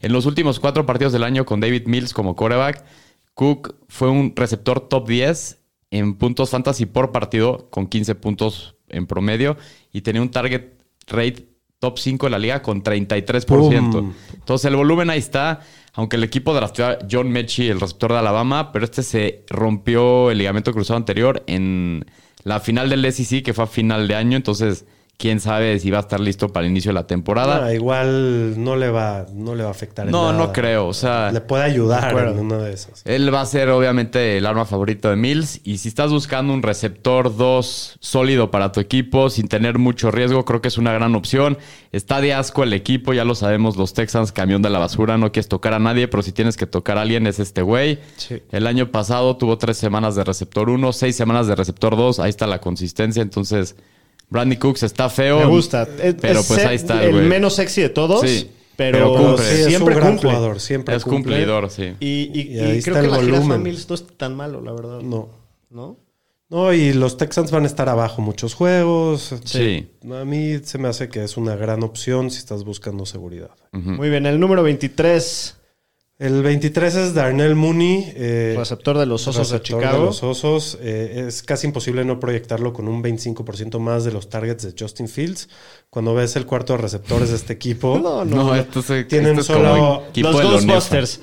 En 0.00 0.12
los 0.12 0.26
últimos 0.26 0.60
cuatro 0.60 0.84
partidos 0.84 1.12
del 1.12 1.24
año 1.24 1.46
con 1.46 1.60
David 1.60 1.86
Mills 1.86 2.12
como 2.12 2.36
quarterback, 2.36 2.84
Cook 3.32 3.76
fue 3.88 4.10
un 4.10 4.34
receptor 4.36 4.88
top 4.88 5.08
10 5.08 5.58
en 5.90 6.14
puntos 6.14 6.50
fantasy 6.50 6.84
por 6.84 7.12
partido 7.12 7.68
con 7.70 7.86
15 7.86 8.14
puntos 8.14 8.76
en 8.88 9.06
promedio 9.06 9.56
y 9.90 10.02
tenía 10.02 10.20
un 10.20 10.30
target 10.30 10.74
rate 11.06 11.48
top 11.78 11.98
5 11.98 12.26
de 12.26 12.30
la 12.30 12.38
liga 12.38 12.60
con 12.60 12.82
33%. 12.82 13.46
¡Pum! 13.46 14.12
Entonces 14.34 14.66
el 14.66 14.76
volumen 14.76 15.08
ahí 15.08 15.18
está, 15.18 15.60
aunque 15.94 16.16
el 16.16 16.24
equipo 16.24 16.52
drafteó 16.52 16.86
a 16.86 16.98
John 17.10 17.30
Mechie, 17.30 17.70
el 17.70 17.80
receptor 17.80 18.12
de 18.12 18.18
Alabama, 18.18 18.70
pero 18.70 18.84
este 18.84 19.02
se 19.02 19.44
rompió 19.48 20.30
el 20.30 20.36
ligamento 20.36 20.74
cruzado 20.74 20.98
anterior 20.98 21.42
en 21.46 22.04
la 22.44 22.60
final 22.60 22.88
del 22.88 23.10
SEC, 23.12 23.44
que 23.44 23.54
fue 23.54 23.64
a 23.64 23.66
final 23.66 24.08
de 24.08 24.14
año, 24.14 24.36
entonces 24.36 24.84
quién 25.20 25.38
sabe 25.38 25.78
si 25.78 25.90
va 25.90 25.98
a 25.98 26.00
estar 26.00 26.18
listo 26.18 26.48
para 26.48 26.64
el 26.64 26.72
inicio 26.72 26.88
de 26.88 26.94
la 26.94 27.06
temporada. 27.06 27.66
Ah, 27.66 27.74
igual 27.74 28.54
no 28.64 28.74
le 28.76 28.90
va, 28.90 29.26
no 29.34 29.54
le 29.54 29.62
va 29.62 29.68
a 29.68 29.72
afectar. 29.72 30.06
en 30.06 30.12
No, 30.12 30.32
nada. 30.32 30.38
no 30.46 30.52
creo, 30.52 30.86
o 30.88 30.94
sea- 30.94 31.30
Le 31.30 31.40
puede 31.42 31.62
ayudar 31.64 32.16
en 32.28 32.38
una 32.38 32.56
de 32.56 32.72
esas. 32.72 33.02
Él 33.04 33.32
va 33.32 33.42
a 33.42 33.46
ser 33.46 33.68
obviamente 33.68 34.38
el 34.38 34.46
arma 34.46 34.64
favorito 34.64 35.10
de 35.10 35.16
Mills. 35.16 35.60
Y 35.62 35.78
si 35.78 35.88
estás 35.88 36.10
buscando 36.10 36.52
un 36.54 36.62
receptor 36.62 37.36
2 37.36 37.96
sólido 38.00 38.50
para 38.50 38.72
tu 38.72 38.80
equipo, 38.80 39.28
sin 39.30 39.46
tener 39.48 39.78
mucho 39.78 40.10
riesgo, 40.10 40.44
creo 40.46 40.62
que 40.62 40.68
es 40.68 40.78
una 40.78 40.92
gran 40.94 41.14
opción. 41.14 41.58
Está 41.92 42.20
de 42.20 42.32
asco 42.32 42.62
el 42.62 42.72
equipo, 42.72 43.12
ya 43.12 43.24
lo 43.24 43.34
sabemos, 43.34 43.76
los 43.76 43.92
Texans, 43.92 44.32
camión 44.32 44.62
de 44.62 44.70
la 44.70 44.78
basura, 44.78 45.18
no 45.18 45.30
quieres 45.32 45.48
tocar 45.48 45.74
a 45.74 45.78
nadie, 45.78 46.08
pero 46.08 46.22
si 46.22 46.32
tienes 46.32 46.56
que 46.56 46.66
tocar 46.66 46.96
a 46.96 47.02
alguien 47.02 47.26
es 47.26 47.38
este 47.40 47.62
güey. 47.62 47.98
Sí. 48.16 48.42
El 48.50 48.66
año 48.66 48.90
pasado 48.90 49.36
tuvo 49.36 49.58
tres 49.58 49.76
semanas 49.76 50.14
de 50.14 50.24
receptor 50.24 50.70
1, 50.70 50.92
seis 50.94 51.14
semanas 51.16 51.46
de 51.46 51.56
receptor 51.56 51.96
2, 51.96 52.20
ahí 52.20 52.30
está 52.30 52.46
la 52.46 52.60
consistencia. 52.60 53.22
Entonces, 53.22 53.76
Brandy 54.30 54.56
Cooks 54.56 54.82
está 54.84 55.08
feo. 55.10 55.40
Me 55.40 55.46
gusta. 55.46 55.86
Pero 56.20 56.40
es 56.40 56.46
pues 56.48 56.64
ahí 56.64 56.76
está, 56.76 57.04
el 57.04 57.12
güey. 57.12 57.26
menos 57.26 57.54
sexy 57.56 57.82
de 57.82 57.88
todos, 57.90 58.22
Sí, 58.22 58.50
pero, 58.76 59.12
pero 59.12 59.14
cumple. 59.14 59.44
Sí, 59.44 59.60
es 59.62 59.66
siempre 59.66 59.94
un 59.94 60.00
gran 60.00 60.12
cumple. 60.12 60.30
jugador, 60.30 60.60
siempre 60.60 60.94
Es 60.96 61.02
cumple. 61.04 61.34
cumplidor, 61.36 61.70
sí. 61.70 61.94
Y, 62.00 62.06
y- 62.06 62.40
Y 62.52 62.56
y 62.56 62.60
ahí 62.60 62.82
creo 62.82 62.96
está 62.96 63.00
que 63.00 63.06
el 63.06 63.10
la 63.10 63.16
volumen. 63.38 63.62
Mills 63.62 63.88
no 63.88 63.94
es 63.94 64.06
tan 64.16 64.34
malo, 64.36 64.60
la 64.62 64.72
verdad. 64.72 65.00
No. 65.00 65.28
¿No? 65.70 65.98
No, 66.48 66.72
y 66.72 66.92
los 66.94 67.16
Texans 67.16 67.52
van 67.52 67.62
a 67.62 67.66
estar 67.66 67.88
abajo 67.88 68.20
muchos 68.22 68.54
juegos. 68.54 69.34
Sí. 69.44 69.88
A 70.10 70.24
mí 70.24 70.58
se 70.64 70.78
me 70.78 70.88
hace 70.88 71.08
que 71.08 71.22
es 71.22 71.36
una 71.36 71.54
gran 71.54 71.84
opción 71.84 72.28
si 72.30 72.38
estás 72.38 72.64
buscando 72.64 73.06
seguridad. 73.06 73.50
Muy 73.72 74.10
bien, 74.10 74.26
el 74.26 74.40
número 74.40 74.64
23. 74.64 75.56
El 76.20 76.42
23 76.42 76.94
es 76.96 77.14
Darnell 77.14 77.54
Mooney. 77.54 78.12
eh, 78.14 78.54
Receptor 78.54 78.98
de 78.98 79.06
los 79.06 79.26
Osos 79.26 79.48
de 79.50 79.56
receptor 79.56 79.80
Chicago. 79.80 80.04
los 80.04 80.22
Osos. 80.22 80.76
Eh, 80.82 81.24
es 81.28 81.42
casi 81.42 81.66
imposible 81.66 82.04
no 82.04 82.20
proyectarlo 82.20 82.74
con 82.74 82.88
un 82.88 83.02
25% 83.02 83.78
más 83.78 84.04
de 84.04 84.12
los 84.12 84.28
targets 84.28 84.64
de 84.64 84.74
Justin 84.78 85.08
Fields. 85.08 85.48
Cuando 85.88 86.12
ves 86.14 86.36
el 86.36 86.44
cuarto 86.44 86.74
de 86.74 86.76
receptores 86.82 87.30
de 87.30 87.36
este 87.36 87.54
equipo, 87.54 87.98
No, 88.02 88.26
no. 88.26 88.36
No, 88.44 88.54
esto, 88.54 88.82
se, 88.82 89.04
Tienen 89.04 89.38
esto 89.38 89.54
es 89.54 89.58
como 89.58 89.74
solo 89.74 90.02
equipo 90.10 90.30
los 90.30 90.40
de. 90.66 90.72
Ghostbusters. 90.74 91.20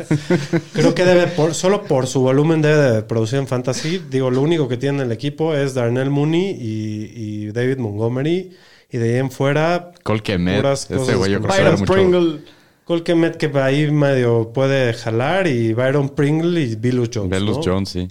creo 0.72 0.94
que 0.94 1.04
debe, 1.04 1.26
por, 1.26 1.54
solo 1.54 1.82
por 1.82 2.06
su 2.06 2.22
volumen 2.22 2.62
debe 2.62 2.90
de 2.90 3.02
producir 3.02 3.38
en 3.38 3.46
fantasy. 3.46 4.00
Digo, 4.10 4.30
lo 4.30 4.40
único 4.40 4.66
que 4.66 4.78
tiene 4.78 5.02
el 5.02 5.12
equipo 5.12 5.54
es 5.54 5.74
Darnell 5.74 6.08
Mooney 6.08 6.56
y, 6.58 7.12
y 7.14 7.52
David 7.52 7.76
Montgomery. 7.76 8.50
Y 8.90 8.96
de 8.96 9.12
ahí 9.12 9.20
en 9.20 9.30
fuera, 9.30 9.92
Ese 10.84 10.94
cosas 10.96 11.16
güey 11.16 11.32
yo 11.32 11.42
creo 11.42 11.54
que 11.54 11.70
mucho. 11.80 11.92
Pringle. 11.92 12.61
Cole 12.84 13.02
Kemet 13.02 13.36
que 13.36 13.46
ahí 13.58 13.90
medio 13.90 14.52
puede 14.52 14.92
jalar 14.92 15.46
y 15.46 15.72
Byron 15.72 16.10
Pringle 16.10 16.60
y 16.60 16.74
Billus 16.76 17.10
Jones. 17.12 17.30
Velus 17.30 17.58
¿no? 17.58 17.62
Jones, 17.64 17.88
sí. 17.88 18.08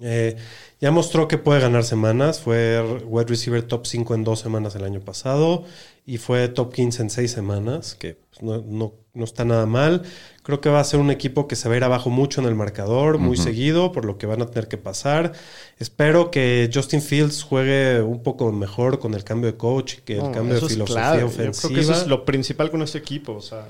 Eh, 0.00 0.36
ya 0.80 0.90
mostró 0.90 1.26
que 1.26 1.38
puede 1.38 1.60
ganar 1.60 1.84
semanas. 1.84 2.40
Fue 2.40 2.82
wide 3.06 3.26
receiver 3.28 3.62
top 3.62 3.86
5 3.86 4.14
en 4.14 4.24
dos 4.24 4.40
semanas 4.40 4.74
el 4.74 4.84
año 4.84 5.00
pasado 5.00 5.64
y 6.04 6.18
fue 6.18 6.48
top 6.48 6.72
15 6.72 7.02
en 7.02 7.10
seis 7.10 7.30
semanas, 7.32 7.94
que 7.94 8.14
pues, 8.30 8.42
no, 8.42 8.62
no- 8.66 8.94
no 9.14 9.24
está 9.24 9.46
nada 9.46 9.64
mal. 9.64 10.02
Creo 10.42 10.60
que 10.60 10.68
va 10.68 10.78
a 10.80 10.84
ser 10.84 11.00
un 11.00 11.10
equipo 11.10 11.48
que 11.48 11.56
se 11.56 11.68
va 11.70 11.74
a 11.74 11.78
ir 11.78 11.84
abajo 11.84 12.10
mucho 12.10 12.42
en 12.42 12.46
el 12.46 12.54
marcador, 12.54 13.16
muy 13.16 13.38
seguido, 13.38 13.90
por 13.90 14.04
lo 14.04 14.18
que 14.18 14.26
van 14.26 14.42
a 14.42 14.46
tener 14.46 14.68
que 14.68 14.76
pasar. 14.76 15.32
Espero 15.78 16.30
que 16.30 16.70
Justin 16.72 17.00
Fields 17.00 17.42
juegue 17.42 18.02
un 18.02 18.22
poco 18.22 18.52
mejor 18.52 18.98
con 18.98 19.14
el 19.14 19.24
cambio 19.24 19.50
de 19.50 19.56
coach 19.56 19.94
y 19.94 20.00
que 20.02 20.12
el 20.18 20.24
No, 20.24 20.32
cambio 20.32 20.60
de 20.60 20.66
es 20.66 20.72
filosofía 20.72 20.94
clave. 21.02 21.20
Yo 21.20 21.26
ofensiva. 21.28 21.68
creo 21.68 21.74
que 21.74 21.80
eso 21.80 21.92
es 22.02 22.06
lo 22.08 22.24
principal 22.26 22.70
con 22.70 22.82
este 22.82 22.98
equipo. 22.98 23.32
O 23.32 23.40
sea, 23.40 23.64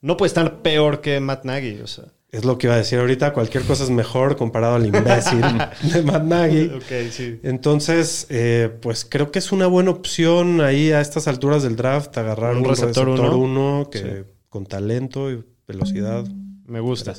no 0.00 0.16
puede 0.16 0.28
estar 0.28 0.62
peor 0.62 1.00
que 1.00 1.20
Matt 1.20 1.44
Nagy. 1.44 1.80
O 1.80 1.86
sea. 1.86 2.04
Es 2.30 2.44
lo 2.44 2.58
que 2.58 2.68
iba 2.68 2.74
a 2.74 2.78
decir 2.78 2.98
ahorita. 2.98 3.32
Cualquier 3.32 3.64
cosa 3.64 3.82
es 3.82 3.90
mejor 3.90 4.36
comparado 4.36 4.76
al 4.76 4.86
imbécil 4.86 5.40
de 5.92 6.02
Matt 6.02 6.22
Nagy. 6.22 6.70
Sí. 7.10 7.40
Entonces, 7.42 8.26
eh, 8.30 8.70
pues 8.80 9.04
creo 9.04 9.32
que 9.32 9.40
es 9.40 9.50
una 9.50 9.66
buena 9.66 9.90
opción 9.90 10.60
ahí 10.60 10.92
a 10.92 11.00
estas 11.00 11.26
alturas 11.26 11.62
del 11.62 11.74
draft 11.74 12.16
agarrar 12.16 12.52
Un 12.52 12.58
un, 12.58 12.64
receptor 12.66 13.08
receptor, 13.08 13.34
uno. 13.34 13.78
uno 13.78 13.90
que 13.90 14.24
con 14.48 14.66
talento 14.66 15.30
y 15.30 15.44
velocidad. 15.66 16.24
Me 16.66 16.78
gusta. 16.78 17.14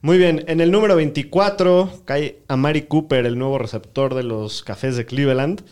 Muy 0.00 0.16
bien, 0.16 0.44
en 0.46 0.60
el 0.60 0.70
número 0.70 0.96
24 0.96 2.02
cae 2.06 2.38
Amari 2.48 2.82
Cooper, 2.82 3.26
el 3.26 3.38
nuevo 3.38 3.58
receptor 3.58 4.14
de 4.14 4.22
los 4.22 4.62
Cafés 4.62 4.96
de 4.96 5.04
Cleveland, 5.04 5.62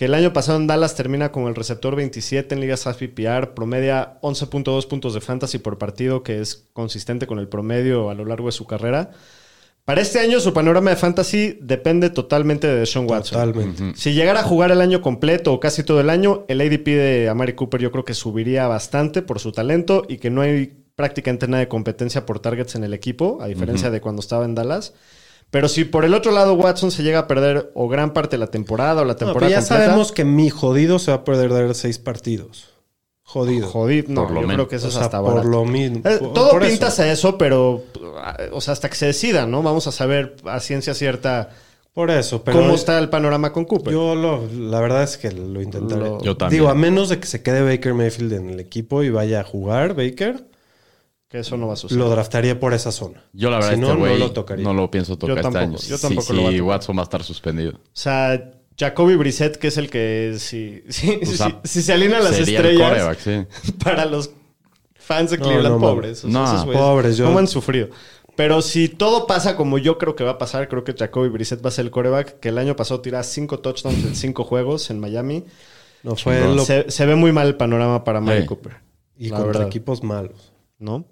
que 0.00 0.06
el 0.06 0.14
año 0.14 0.32
pasado 0.32 0.58
en 0.58 0.66
Dallas 0.66 0.94
termina 0.94 1.30
como 1.30 1.48
el 1.48 1.54
receptor 1.54 1.94
27 1.94 2.54
en 2.54 2.62
ligas 2.62 2.84
PPR, 2.84 3.52
promedia 3.52 4.18
11.2 4.22 4.88
puntos 4.88 5.12
de 5.12 5.20
fantasy 5.20 5.58
por 5.58 5.76
partido, 5.76 6.22
que 6.22 6.40
es 6.40 6.70
consistente 6.72 7.26
con 7.26 7.38
el 7.38 7.48
promedio 7.48 8.08
a 8.08 8.14
lo 8.14 8.24
largo 8.24 8.46
de 8.46 8.52
su 8.52 8.66
carrera. 8.66 9.10
Para 9.84 10.00
este 10.00 10.18
año 10.18 10.40
su 10.40 10.54
panorama 10.54 10.88
de 10.88 10.96
fantasy 10.96 11.58
depende 11.60 12.08
totalmente 12.08 12.66
de 12.66 12.86
Sean 12.86 13.04
Watson. 13.10 13.52
Totalmente. 13.52 13.92
Si 13.94 14.14
llegara 14.14 14.40
a 14.40 14.42
jugar 14.42 14.70
el 14.70 14.80
año 14.80 15.02
completo 15.02 15.52
o 15.52 15.60
casi 15.60 15.82
todo 15.82 16.00
el 16.00 16.08
año, 16.08 16.46
el 16.48 16.62
ADP 16.62 16.86
de 16.86 17.28
Amari 17.28 17.52
Cooper 17.52 17.82
yo 17.82 17.92
creo 17.92 18.06
que 18.06 18.14
subiría 18.14 18.66
bastante 18.68 19.20
por 19.20 19.38
su 19.38 19.52
talento 19.52 20.06
y 20.08 20.16
que 20.16 20.30
no 20.30 20.40
hay 20.40 20.78
prácticamente 20.96 21.46
nada 21.46 21.60
de 21.60 21.68
competencia 21.68 22.24
por 22.24 22.40
targets 22.40 22.74
en 22.74 22.84
el 22.84 22.94
equipo, 22.94 23.36
a 23.42 23.48
diferencia 23.48 23.90
de 23.90 24.00
cuando 24.00 24.20
estaba 24.20 24.46
en 24.46 24.54
Dallas. 24.54 24.94
Pero 25.50 25.68
si 25.68 25.84
por 25.84 26.04
el 26.04 26.14
otro 26.14 26.30
lado 26.32 26.54
Watson 26.54 26.90
se 26.90 27.02
llega 27.02 27.20
a 27.20 27.26
perder 27.26 27.70
o 27.74 27.88
gran 27.88 28.12
parte 28.12 28.36
de 28.36 28.38
la 28.38 28.46
temporada 28.48 29.02
o 29.02 29.04
la 29.04 29.12
No, 29.14 29.18
pero 29.18 29.26
temporada 29.32 29.50
ya 29.50 29.58
completa, 29.60 29.84
sabemos 29.84 30.12
que 30.12 30.24
mi 30.24 30.48
jodido 30.50 30.98
se 30.98 31.10
va 31.10 31.18
a 31.18 31.24
perder 31.24 31.74
seis 31.74 31.98
partidos. 31.98 32.68
Jodido. 33.22 33.68
jodido, 33.68 34.08
no, 34.08 34.22
Por 34.24 34.30
lo 34.32 34.40
yo 34.40 34.46
menos. 34.48 34.54
creo 34.66 34.68
que 34.68 34.76
eso 34.76 34.86
O 34.86 34.90
es 34.90 34.96
hasta 34.96 35.20
por 35.20 35.30
barato. 35.34 35.48
lo 35.48 35.64
mismo. 35.64 35.98
Eh, 36.04 36.18
Por- 36.18 36.32
todo 36.32 36.50
por 36.50 36.66
pinta 36.66 36.88
eso. 36.88 37.02
a 37.02 37.12
eso, 37.12 37.38
pero 37.38 37.84
ah, 38.18 38.36
o 38.52 38.60
sea, 38.60 38.72
hasta 38.72 38.88
que 38.90 38.96
se 38.96 39.06
decida, 39.06 39.46
¿no? 39.46 39.62
Vamos 39.62 39.86
a 39.86 39.92
saber 39.92 40.34
a 40.46 40.58
ciencia 40.58 40.94
cierta 40.94 41.50
Por 41.92 42.10
eso, 42.10 42.42
pero 42.42 42.58
cómo 42.58 42.74
está 42.74 42.98
el 42.98 43.08
panorama 43.08 43.52
con 43.52 43.64
Cooper. 43.66 43.92
yo 43.92 44.16
lo, 44.16 44.48
la 44.52 44.80
verdad 44.80 45.04
es 45.04 45.16
que 45.16 45.30
lo 45.30 45.62
intentaré. 45.62 46.00
Lo- 46.00 46.20
Yo 46.22 46.36
también. 46.36 46.60
Digo, 46.60 46.70
a 46.70 46.74
menos 46.74 47.08
de 47.08 47.20
que 47.20 47.26
se 47.28 47.40
quede 47.42 47.62
Baker 47.62 47.94
Mayfield 47.94 48.32
en 48.32 48.50
el 48.50 48.58
equipo 48.60 49.02
y 49.04 49.10
vaya 49.10 49.40
a 49.40 49.44
jugar 49.44 49.94
Baker, 49.94 50.44
que 51.30 51.38
eso 51.38 51.56
no 51.56 51.68
va 51.68 51.74
a 51.74 51.76
suceder. 51.76 52.02
lo 52.02 52.10
draftaría 52.10 52.58
por 52.60 52.74
esa 52.74 52.90
zona. 52.92 53.24
Yo 53.32 53.50
la 53.50 53.56
verdad 53.58 53.74
Si 53.74 53.80
no, 53.80 54.04
este 54.06 54.18
lo 54.18 54.32
tocaría. 54.32 54.64
no 54.64 54.74
lo 54.74 54.90
pienso 54.90 55.16
tocar 55.16 55.36
Yo 55.36 55.40
este 55.40 55.42
tampoco, 55.52 55.64
año. 55.64 55.88
yo 55.88 55.96
Sí, 55.96 56.02
tampoco 56.02 56.26
sí, 56.26 56.32
lo 56.34 56.42
tocar. 56.42 56.62
Watson 56.62 56.96
va 56.96 57.00
a 57.00 57.04
estar 57.04 57.22
suspendido. 57.22 57.70
O 57.76 57.80
sea, 57.94 58.50
Jacoby 58.78 59.14
Brissett, 59.14 59.56
que 59.56 59.68
es 59.68 59.76
el 59.78 59.88
que 59.90 60.34
si, 60.38 60.82
si, 60.88 61.20
O 61.22 61.26
sea, 61.26 61.60
si- 61.62 61.68
si 61.68 61.82
se 61.82 61.92
alinean 61.92 62.24
las 62.24 62.38
estrellas 62.38 63.16
sí. 63.20 63.46
para 63.84 64.04
los 64.06 64.30
fans 64.96 65.30
de 65.30 65.38
Cleveland, 65.38 65.76
no, 65.76 65.80
pobres. 65.80 66.24
O 66.24 66.28
sea, 66.28 66.30
No, 66.30 66.44
esos 66.44 66.66
pobres, 66.66 67.16
yo- 67.16 67.26
¿Cómo 67.26 67.38
han 67.38 67.46
sufrido? 67.48 67.88
Pero 68.36 68.62
si 68.62 68.88
todo 68.88 69.26
pasa 69.26 69.54
como 69.54 69.76
yo 69.78 69.98
creo 69.98 70.16
que 70.16 70.24
va 70.24 70.32
a 70.32 70.38
pasar, 70.38 70.68
creo 70.68 70.82
que 70.82 70.94
Jacoby 70.94 71.28
Brissett 71.28 71.62
va 71.64 71.68
a 71.68 71.72
ser 71.72 71.84
el 71.84 71.90
coreback, 71.90 72.40
que 72.40 72.48
el 72.48 72.58
año 72.58 72.74
pasado 72.74 73.00
tira 73.02 73.22
cinco 73.22 73.58
touchdowns 73.60 74.02
en 74.04 74.16
cinco 74.16 74.44
juegos 74.44 74.90
en 74.90 74.98
Miami. 74.98 75.44
No 76.02 76.16
fue 76.16 76.40
lo, 76.40 76.64
Se, 76.64 76.90
se 76.90 77.06
ve 77.06 77.14
muy 77.16 77.32
mal 77.32 77.46
el 77.48 77.56
panorama 77.56 78.02
para 78.02 78.20
Mari 78.20 78.40
Sí. 78.42 78.46
Cooper. 78.46 78.76
y 79.18 79.28
la 79.28 79.36
contra 79.36 79.46
verdad. 79.52 79.66
equipos 79.68 80.02
malos. 80.02 80.52
¿no? 80.78 81.04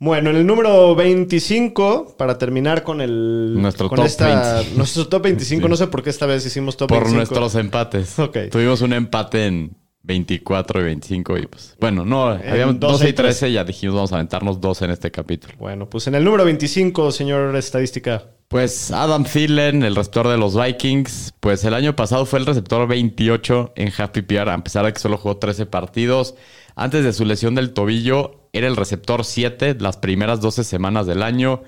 Bueno, 0.00 0.30
en 0.30 0.36
el 0.36 0.46
número 0.46 0.94
25, 0.94 2.14
para 2.16 2.38
terminar 2.38 2.84
con 2.84 3.00
el. 3.00 3.54
Nuestro 3.60 3.88
con 3.88 3.96
top 3.96 4.06
esta, 4.06 4.60
20. 4.60 4.76
Nuestro 4.76 5.08
top 5.08 5.22
25, 5.22 5.62
Sí. 5.66 5.70
no 5.70 5.76
sé 5.76 5.86
por 5.88 6.02
qué 6.02 6.10
esta 6.10 6.26
vez 6.26 6.46
hicimos 6.46 6.76
top 6.76 6.88
Por 6.88 7.04
25. 7.04 7.16
nuestros 7.16 7.54
empates. 7.60 8.18
Ok. 8.18 8.36
Tuvimos 8.50 8.80
un 8.80 8.92
empate 8.92 9.46
en 9.46 9.76
24 10.04 10.80
y 10.80 10.84
25 10.84 11.38
y 11.38 11.46
pues... 11.46 11.76
Bueno, 11.80 12.04
no, 12.04 12.32
En 12.34 12.48
habíamos 12.48 12.78
12 12.80 12.92
12 12.92 13.06
y 13.06 13.10
y 13.10 13.12
13 13.12 13.48
y 13.48 13.52
ya 13.54 13.64
dijimos 13.64 13.94
vamos 13.96 14.12
a 14.12 14.14
aventarnos 14.16 14.60
12 14.60 14.84
en 14.86 14.90
este 14.92 15.10
capítulo. 15.10 15.54
Bueno, 15.58 15.90
pues 15.90 16.06
en 16.06 16.14
el 16.14 16.24
número 16.24 16.44
25, 16.44 17.10
señor 17.12 17.54
estadística. 17.56 18.24
Pues 18.46 18.90
Adam 18.90 19.24
Thielen, 19.24 19.82
el 19.82 19.94
receptor 19.94 20.28
de 20.28 20.38
los 20.38 20.56
Vikings, 20.58 21.34
pues 21.40 21.62
el 21.64 21.74
año 21.74 21.94
pasado 21.94 22.24
fue 22.24 22.38
el 22.38 22.46
receptor 22.46 22.88
28 22.88 23.72
en 23.76 23.92
Happy 23.94 24.22
PR, 24.22 24.48
a 24.48 24.64
pesar 24.64 24.86
de 24.86 24.92
que 24.94 25.00
solo 25.00 25.18
jugó 25.18 25.36
13 25.36 25.66
partidos. 25.66 26.34
Antes 26.74 27.04
de 27.04 27.12
su 27.12 27.26
lesión 27.26 27.54
del 27.54 27.74
tobillo, 27.74 28.37
era 28.52 28.66
el 28.66 28.76
receptor 28.76 29.24
7 29.24 29.76
las 29.80 29.96
primeras 29.96 30.40
12 30.40 30.64
semanas 30.64 31.06
del 31.06 31.22
año. 31.22 31.62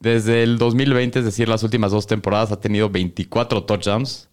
Desde 0.00 0.42
el 0.42 0.58
2020, 0.58 1.20
es 1.20 1.24
decir, 1.24 1.48
las 1.48 1.62
últimas 1.62 1.90
dos 1.90 2.06
temporadas, 2.06 2.52
ha 2.52 2.60
tenido 2.60 2.90
24 2.90 3.64
touchdowns 3.64 4.28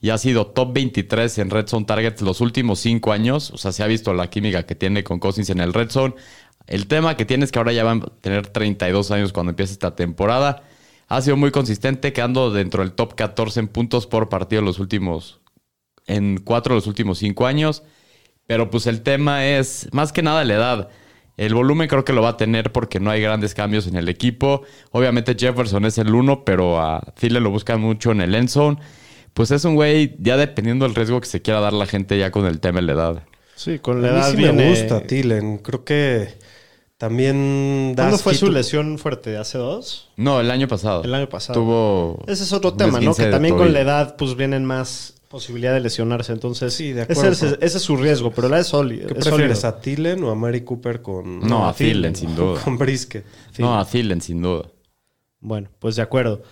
y 0.00 0.10
ha 0.10 0.18
sido 0.18 0.48
top 0.48 0.72
23 0.74 1.38
en 1.38 1.50
Red 1.50 1.68
Zone 1.68 1.86
Targets 1.86 2.20
los 2.20 2.40
últimos 2.40 2.80
5 2.80 3.12
años. 3.12 3.50
O 3.52 3.58
sea, 3.58 3.72
se 3.72 3.82
ha 3.82 3.86
visto 3.86 4.12
la 4.12 4.28
química 4.28 4.64
que 4.64 4.74
tiene 4.74 5.04
con 5.04 5.18
Cousins 5.18 5.50
en 5.50 5.60
el 5.60 5.72
Red 5.72 5.90
Zone. 5.90 6.14
El 6.66 6.86
tema 6.88 7.16
que 7.16 7.24
tiene 7.24 7.44
es 7.44 7.52
que 7.52 7.58
ahora 7.58 7.72
ya 7.72 7.84
van 7.84 8.02
a 8.02 8.06
tener 8.20 8.46
32 8.48 9.10
años 9.12 9.32
cuando 9.32 9.50
empiece 9.50 9.72
esta 9.72 9.94
temporada. 9.94 10.62
Ha 11.08 11.22
sido 11.22 11.36
muy 11.36 11.50
consistente, 11.50 12.12
quedando 12.12 12.50
dentro 12.50 12.82
del 12.82 12.92
top 12.92 13.14
14 13.14 13.60
en 13.60 13.68
puntos 13.68 14.06
por 14.06 14.28
partido 14.28 14.62
los 14.62 14.78
últimos, 14.78 15.40
en 16.06 16.38
4 16.38 16.74
de 16.74 16.78
los 16.78 16.86
últimos 16.86 17.18
5 17.18 17.46
años. 17.46 17.82
Pero 18.46 18.70
pues 18.70 18.86
el 18.86 19.02
tema 19.02 19.46
es 19.46 19.88
más 19.92 20.12
que 20.12 20.22
nada 20.22 20.44
la 20.44 20.54
edad. 20.54 20.88
El 21.36 21.54
volumen 21.54 21.88
creo 21.88 22.04
que 22.04 22.12
lo 22.12 22.22
va 22.22 22.30
a 22.30 22.36
tener 22.36 22.70
porque 22.70 23.00
no 23.00 23.10
hay 23.10 23.20
grandes 23.20 23.54
cambios 23.54 23.86
en 23.86 23.96
el 23.96 24.08
equipo. 24.08 24.62
Obviamente 24.92 25.34
Jefferson 25.38 25.84
es 25.84 25.98
el 25.98 26.14
uno, 26.14 26.44
pero 26.44 26.80
a 26.80 27.00
Thielen 27.18 27.42
lo 27.42 27.50
buscan 27.50 27.80
mucho 27.80 28.12
en 28.12 28.20
el 28.20 28.34
end 28.34 28.48
zone. 28.48 28.78
Pues 29.32 29.50
es 29.50 29.64
un 29.64 29.74
güey, 29.74 30.14
ya 30.20 30.36
dependiendo 30.36 30.84
del 30.84 30.94
riesgo 30.94 31.20
que 31.20 31.26
se 31.26 31.42
quiera 31.42 31.60
dar 31.60 31.72
la 31.72 31.86
gente 31.86 32.16
ya 32.16 32.30
con 32.30 32.46
el 32.46 32.60
tema 32.60 32.80
de 32.80 32.86
la 32.86 32.92
edad. 32.92 33.22
Sí, 33.56 33.80
con 33.80 34.00
la 34.00 34.08
A 34.08 34.12
mí 34.12 34.18
edad 34.18 34.30
sí 34.30 34.36
viene... 34.36 34.52
me 34.52 34.70
gusta 34.70 35.00
Thielen. 35.00 35.58
Creo 35.58 35.84
que 35.84 36.28
también 36.98 37.94
¿Cuándo 37.96 38.18
fue 38.18 38.34
su 38.34 38.50
lesión 38.52 38.98
fuerte? 38.98 39.36
¿Hace 39.36 39.58
dos? 39.58 40.12
No, 40.16 40.40
el 40.40 40.50
año 40.52 40.68
pasado. 40.68 41.02
El 41.02 41.14
año 41.14 41.28
pasado. 41.28 41.58
Tuvo... 41.58 42.24
Ese 42.28 42.44
es 42.44 42.52
otro 42.52 42.74
tema, 42.74 43.00
¿no? 43.00 43.12
Que 43.12 43.26
también 43.26 43.56
con 43.56 43.72
la 43.72 43.80
edad, 43.80 44.16
pues 44.16 44.36
vienen 44.36 44.64
más 44.64 45.13
posibilidad 45.34 45.72
de 45.74 45.80
lesionarse. 45.80 46.32
Entonces, 46.32 46.72
Sí, 46.72 46.92
de 46.92 47.02
ese, 47.02 47.12
acuerdo, 47.12 47.30
es, 47.32 47.42
ese 47.60 47.76
es 47.78 47.82
su 47.82 47.96
riesgo, 47.96 48.30
pero 48.30 48.48
la 48.48 48.60
es 48.60 48.68
sólida. 48.68 49.06
¿Qué 49.08 49.18
es 49.18 49.26
prefieres, 49.26 49.58
sólido. 49.60 49.78
a 49.78 49.80
Thielen 49.80 50.24
o 50.24 50.30
a 50.30 50.34
Mary 50.36 50.62
Cooper 50.62 51.02
con, 51.02 51.40
No, 51.40 51.66
a 51.66 51.70
a 51.70 51.74
Thielen. 51.74 52.14
Thielen, 52.14 52.16
sin 52.16 52.36
duda. 52.36 52.60
con 52.64 52.78
Brisket? 52.78 53.24
No, 53.58 53.78
a 53.78 53.84
Thielen, 53.84 54.20
sin 54.20 54.40
duda. 54.40 54.70
Bueno, 55.40 55.68
pues 55.80 55.96
de 55.96 56.02
acuerdo. 56.02 56.42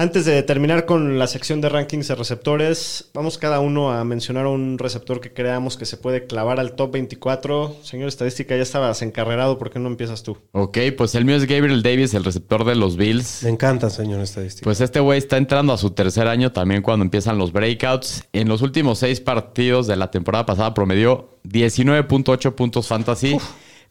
Antes 0.00 0.24
de 0.24 0.42
terminar 0.42 0.86
con 0.86 1.18
la 1.18 1.26
sección 1.26 1.60
de 1.60 1.68
rankings 1.68 2.08
de 2.08 2.14
receptores, 2.14 3.10
vamos 3.12 3.36
cada 3.36 3.60
uno 3.60 3.92
a 3.92 4.02
mencionar 4.02 4.46
un 4.46 4.78
receptor 4.78 5.20
que 5.20 5.34
creamos 5.34 5.76
que 5.76 5.84
se 5.84 5.98
puede 5.98 6.26
clavar 6.26 6.58
al 6.58 6.72
top 6.72 6.92
24. 6.92 7.76
Señor 7.82 8.08
Estadística, 8.08 8.56
ya 8.56 8.62
estabas 8.62 9.02
encarrerado, 9.02 9.58
¿por 9.58 9.68
qué 9.68 9.78
no 9.78 9.88
empiezas 9.88 10.22
tú? 10.22 10.38
Ok, 10.52 10.78
pues 10.96 11.14
el 11.16 11.26
mío 11.26 11.36
es 11.36 11.44
Gabriel 11.46 11.82
Davis, 11.82 12.14
el 12.14 12.24
receptor 12.24 12.64
de 12.64 12.76
los 12.76 12.96
Bills. 12.96 13.42
Me 13.42 13.50
encanta, 13.50 13.90
señor 13.90 14.22
estadístico. 14.22 14.64
Pues 14.64 14.80
este 14.80 15.00
güey 15.00 15.18
está 15.18 15.36
entrando 15.36 15.74
a 15.74 15.76
su 15.76 15.90
tercer 15.90 16.28
año 16.28 16.50
también 16.50 16.80
cuando 16.80 17.04
empiezan 17.04 17.36
los 17.36 17.52
breakouts. 17.52 18.24
En 18.32 18.48
los 18.48 18.62
últimos 18.62 19.00
seis 19.00 19.20
partidos 19.20 19.86
de 19.86 19.96
la 19.96 20.10
temporada 20.10 20.46
pasada 20.46 20.72
promedió 20.72 21.28
19.8 21.44 22.54
puntos 22.54 22.88
fantasy. 22.88 23.36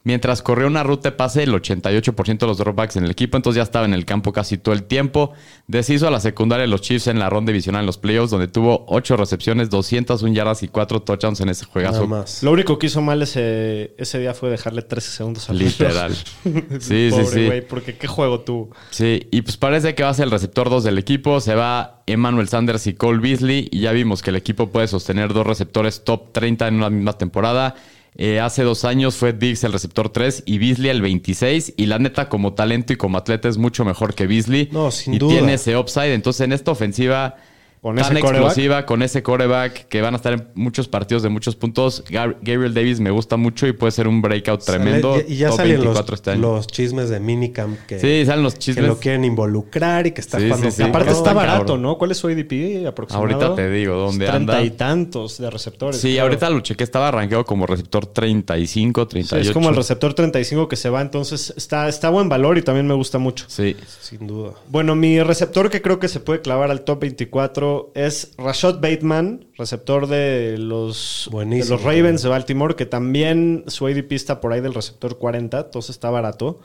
Mientras 0.02 0.40
corrió 0.40 0.66
una 0.66 0.82
ruta 0.82 1.10
de 1.10 1.16
pase, 1.16 1.42
el 1.42 1.52
88% 1.52 2.38
de 2.38 2.46
los 2.46 2.56
dropbacks 2.56 2.96
en 2.96 3.04
el 3.04 3.10
equipo, 3.10 3.36
entonces 3.36 3.58
ya 3.58 3.62
estaba 3.64 3.84
en 3.84 3.92
el 3.92 4.06
campo 4.06 4.32
casi 4.32 4.56
todo 4.56 4.74
el 4.74 4.84
tiempo. 4.84 5.32
Deshizo 5.66 6.08
a 6.08 6.10
la 6.10 6.20
secundaria 6.20 6.62
de 6.62 6.68
los 6.68 6.80
Chiefs 6.80 7.06
en 7.08 7.18
la 7.18 7.28
ronda 7.28 7.50
divisional 7.52 7.80
en 7.80 7.86
los 7.86 7.98
playoffs, 7.98 8.30
donde 8.30 8.48
tuvo 8.48 8.86
8 8.88 9.18
recepciones, 9.18 9.68
201 9.68 10.32
yardas 10.34 10.62
y 10.62 10.68
4 10.68 11.02
touchdowns 11.02 11.40
en 11.42 11.50
ese 11.50 11.64
Nada 11.64 11.72
juegazo. 11.74 12.06
más. 12.06 12.42
Lo 12.42 12.50
único 12.52 12.78
que 12.78 12.86
hizo 12.86 13.02
mal 13.02 13.20
ese, 13.20 13.94
ese 13.98 14.18
día 14.18 14.32
fue 14.32 14.48
dejarle 14.48 14.80
13 14.80 15.10
segundos 15.10 15.50
al 15.50 15.58
Literal. 15.58 16.14
Sí, 16.80 16.80
sí, 16.80 17.10
Pobre 17.10 17.26
sí. 17.26 17.46
güey, 17.46 17.60
porque 17.68 17.98
qué 17.98 18.06
juego 18.06 18.40
tuvo. 18.40 18.70
Sí, 18.90 19.28
y 19.30 19.42
pues 19.42 19.58
parece 19.58 19.94
que 19.94 20.02
va 20.02 20.08
a 20.08 20.14
ser 20.14 20.24
el 20.24 20.30
receptor 20.30 20.70
2 20.70 20.82
del 20.82 20.96
equipo. 20.96 21.40
Se 21.40 21.54
va 21.54 22.02
Emmanuel 22.06 22.48
Sanders 22.48 22.86
y 22.86 22.94
Cole 22.94 23.18
Beasley. 23.20 23.68
Y 23.70 23.80
ya 23.80 23.92
vimos 23.92 24.22
que 24.22 24.30
el 24.30 24.36
equipo 24.36 24.70
puede 24.70 24.88
sostener 24.88 25.34
dos 25.34 25.46
receptores 25.46 26.04
top 26.04 26.32
30 26.32 26.68
en 26.68 26.74
una 26.76 26.88
misma 26.88 27.12
temporada. 27.12 27.74
Eh, 28.16 28.40
hace 28.40 28.62
dos 28.64 28.84
años 28.84 29.16
fue 29.16 29.32
Diggs 29.32 29.64
el 29.64 29.72
receptor 29.72 30.10
3 30.10 30.42
y 30.46 30.58
Beasley 30.58 30.90
el 30.90 31.00
26. 31.00 31.74
Y 31.76 31.86
la 31.86 31.98
neta, 31.98 32.28
como 32.28 32.54
talento 32.54 32.92
y 32.92 32.96
como 32.96 33.18
atleta, 33.18 33.48
es 33.48 33.56
mucho 33.56 33.84
mejor 33.84 34.14
que 34.14 34.26
Beasley. 34.26 34.68
No, 34.72 34.90
sin 34.90 35.14
y 35.14 35.18
duda. 35.18 35.32
tiene 35.38 35.54
ese 35.54 35.76
upside. 35.76 36.14
Entonces, 36.14 36.42
en 36.42 36.52
esta 36.52 36.70
ofensiva 36.70 37.36
Con 37.82 37.96
tan 37.96 38.04
ese 38.14 38.18
explosiva, 38.26 38.84
con 38.84 39.02
ese 39.02 39.22
coreback, 39.22 39.88
que 39.88 40.02
van 40.02 40.12
a 40.12 40.18
estar 40.18 40.34
en 40.34 40.48
muchos 40.54 40.86
partidos 40.86 41.22
de 41.22 41.30
muchos 41.30 41.56
puntos, 41.56 42.04
Gab- 42.10 42.36
Gabriel 42.42 42.74
Davis 42.74 43.00
me 43.00 43.10
gusta 43.10 43.38
mucho 43.38 43.66
y 43.66 43.72
puede 43.72 43.90
ser 43.90 44.06
un 44.06 44.20
breakout 44.20 44.62
tremendo. 44.62 45.14
Sale- 45.16 45.24
y 45.26 45.36
ya 45.38 45.48
top 45.48 45.56
salen 45.56 45.72
los, 45.76 45.84
24 45.84 46.14
este 46.14 46.30
año. 46.32 46.40
los 46.42 46.66
chismes 46.66 47.08
de 47.08 47.20
Minicamp 47.20 47.78
que, 47.86 47.98
Sí, 47.98 48.26
salen 48.26 48.42
los 48.42 48.52
que 48.54 48.58
chismes. 48.60 48.86
lo 48.86 48.98
quieren 48.98 49.24
involucrar 49.24 50.06
y 50.06 50.12
que 50.12 50.20
está 50.20 50.38
Sí, 50.38 50.44
jugando 50.44 50.70
sí, 50.70 50.76
sí. 50.76 50.82
Aparte 50.82 51.10
está 51.12 51.32
cabrón. 51.32 51.46
barato, 51.46 51.78
¿no? 51.78 51.96
¿Cuál 51.96 52.10
es 52.10 52.18
su 52.18 52.28
ADP 52.28 52.86
aproximado? 52.86 53.24
Ahorita 53.26 53.54
te 53.54 53.70
digo 53.70 53.94
dónde 53.96 54.26
Treinta 54.26 54.52
anda. 54.58 54.62
y 54.62 54.70
tantos 54.72 55.38
de 55.38 55.48
receptores. 55.48 55.98
Sí, 56.00 56.18
ahorita 56.18 56.50
lo 56.50 56.60
chequé, 56.60 56.84
estaba 56.84 57.08
arranqueado 57.08 57.46
como 57.46 57.64
receptor 57.66 58.04
35, 58.04 59.02
Sí, 59.04 59.08
38. 59.08 59.48
es 59.48 59.54
como 59.54 59.70
el 59.70 59.76
receptor 59.76 60.12
35 60.12 60.68
que 60.68 60.76
se 60.76 60.90
va, 60.90 61.00
entonces 61.00 61.54
está, 61.56 61.88
está 61.88 62.10
buen 62.10 62.28
valor 62.28 62.58
y 62.58 62.62
también 62.62 62.86
me 62.86 62.92
gusta 62.94 63.16
mucho. 63.16 63.46
Sí. 63.48 63.74
Sin 64.02 64.26
duda. 64.26 64.52
Bueno, 64.68 64.94
mi 64.94 65.22
receptor 65.22 65.70
que 65.70 65.80
creo 65.80 65.98
que 65.98 66.08
se 66.08 66.20
puede 66.20 66.42
clavar 66.42 66.70
al 66.70 66.82
top 66.82 67.00
24 67.00 67.69
es 67.94 68.32
Rashad 68.38 68.80
Bateman, 68.80 69.46
receptor 69.56 70.06
de 70.06 70.56
los, 70.58 71.28
de 71.32 71.64
los 71.68 71.82
Ravens 71.82 72.22
de 72.22 72.28
Baltimore, 72.28 72.76
que 72.76 72.86
también 72.86 73.64
su 73.66 73.86
ADP 73.86 74.12
está 74.12 74.40
por 74.40 74.52
ahí 74.52 74.60
del 74.60 74.74
receptor 74.74 75.18
40, 75.18 75.60
entonces 75.60 75.90
está 75.90 76.10
barato. 76.10 76.60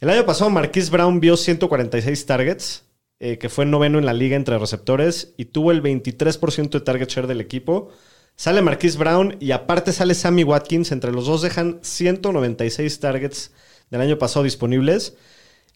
El 0.00 0.10
año 0.10 0.26
pasado 0.26 0.50
Marquise 0.50 0.90
Brown 0.90 1.20
vio 1.20 1.36
146 1.36 2.26
targets, 2.26 2.84
eh, 3.18 3.38
que 3.38 3.48
fue 3.48 3.64
noveno 3.64 3.98
en 3.98 4.04
la 4.04 4.12
liga 4.12 4.36
entre 4.36 4.58
receptores 4.58 5.32
y 5.38 5.46
tuvo 5.46 5.72
el 5.72 5.82
23% 5.82 6.70
de 6.70 6.80
target 6.80 7.08
share 7.08 7.26
del 7.26 7.40
equipo. 7.40 7.90
Sale 8.36 8.60
Marquise 8.60 8.98
Brown 8.98 9.36
y 9.40 9.52
aparte 9.52 9.92
sale 9.92 10.14
Sammy 10.14 10.44
Watkins. 10.44 10.92
Entre 10.92 11.12
los 11.12 11.24
dos 11.26 11.40
dejan 11.40 11.78
196 11.80 13.00
targets 13.00 13.52
del 13.90 14.02
año 14.02 14.18
pasado 14.18 14.44
disponibles. 14.44 15.16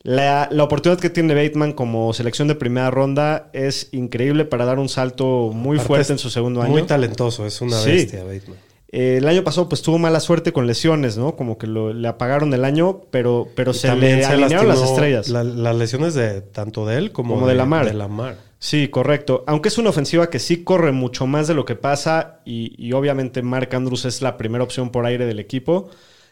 La, 0.02 0.48
la 0.50 0.64
oportunidad 0.64 0.98
que 1.00 1.10
tiene 1.10 1.34
Bateman 1.34 1.72
como 1.72 2.12
selección 2.14 2.48
de 2.48 2.54
primera 2.54 2.90
ronda 2.90 3.50
es 3.52 3.88
increíble 3.92 4.46
para 4.46 4.64
dar 4.64 4.78
un 4.78 4.88
salto 4.88 5.50
muy 5.52 5.76
Aparte 5.76 5.86
fuerte 5.86 6.12
en 6.14 6.18
su 6.18 6.30
segundo 6.30 6.62
año. 6.62 6.70
Muy 6.70 6.84
talentoso, 6.84 7.44
es 7.46 7.60
una 7.60 7.76
Sí. 7.76 7.90
bestia, 7.92 8.24
Bateman. 8.24 8.58
Eh, 8.92 9.18
el 9.18 9.28
año 9.28 9.44
pasado 9.44 9.68
pues 9.68 9.82
tuvo 9.82 9.98
mala 9.98 10.18
suerte 10.18 10.52
con 10.52 10.66
lesiones, 10.66 11.16
¿no? 11.16 11.36
Como 11.36 11.58
que 11.58 11.66
lo- 11.68 11.92
le 11.92 12.08
apagaron 12.08 12.52
el 12.54 12.64
año, 12.64 13.02
pero, 13.10 13.46
pero 13.54 13.70
Y 13.72 13.74
se 13.74 13.94
le 13.94 14.22
se 14.24 14.32
alinearon 14.32 14.68
las 14.68 14.82
estrellas. 14.82 15.28
la- 15.28 15.44
las 15.44 15.76
lesiones 15.76 16.14
de 16.14 16.40
tanto 16.40 16.86
de 16.86 16.96
él 16.96 17.12
como, 17.12 17.34
Como 17.34 17.46
de 17.46 17.54
Lamar. 17.54 17.84
de 17.86 17.94
Lamar. 17.94 18.36
Sí, 18.58 18.88
correcto. 18.88 19.44
Aunque 19.46 19.68
es 19.68 19.78
una 19.78 19.90
ofensiva 19.90 20.28
que 20.28 20.38
sí 20.38 20.64
corre 20.64 20.92
mucho 20.92 21.26
más 21.26 21.46
de 21.46 21.54
lo 21.54 21.64
que 21.64 21.76
pasa 21.76 22.40
y, 22.44 22.74
y 22.84 22.92
obviamente 22.94 23.42
Mark 23.42 23.68
Andrews 23.76 24.06
es 24.06 24.22
la 24.22 24.36
primera 24.36 24.64
opción 24.64 24.90
por 24.90 25.04
aire 25.06 25.24
del 25.24 25.38
equipo. 25.38 25.88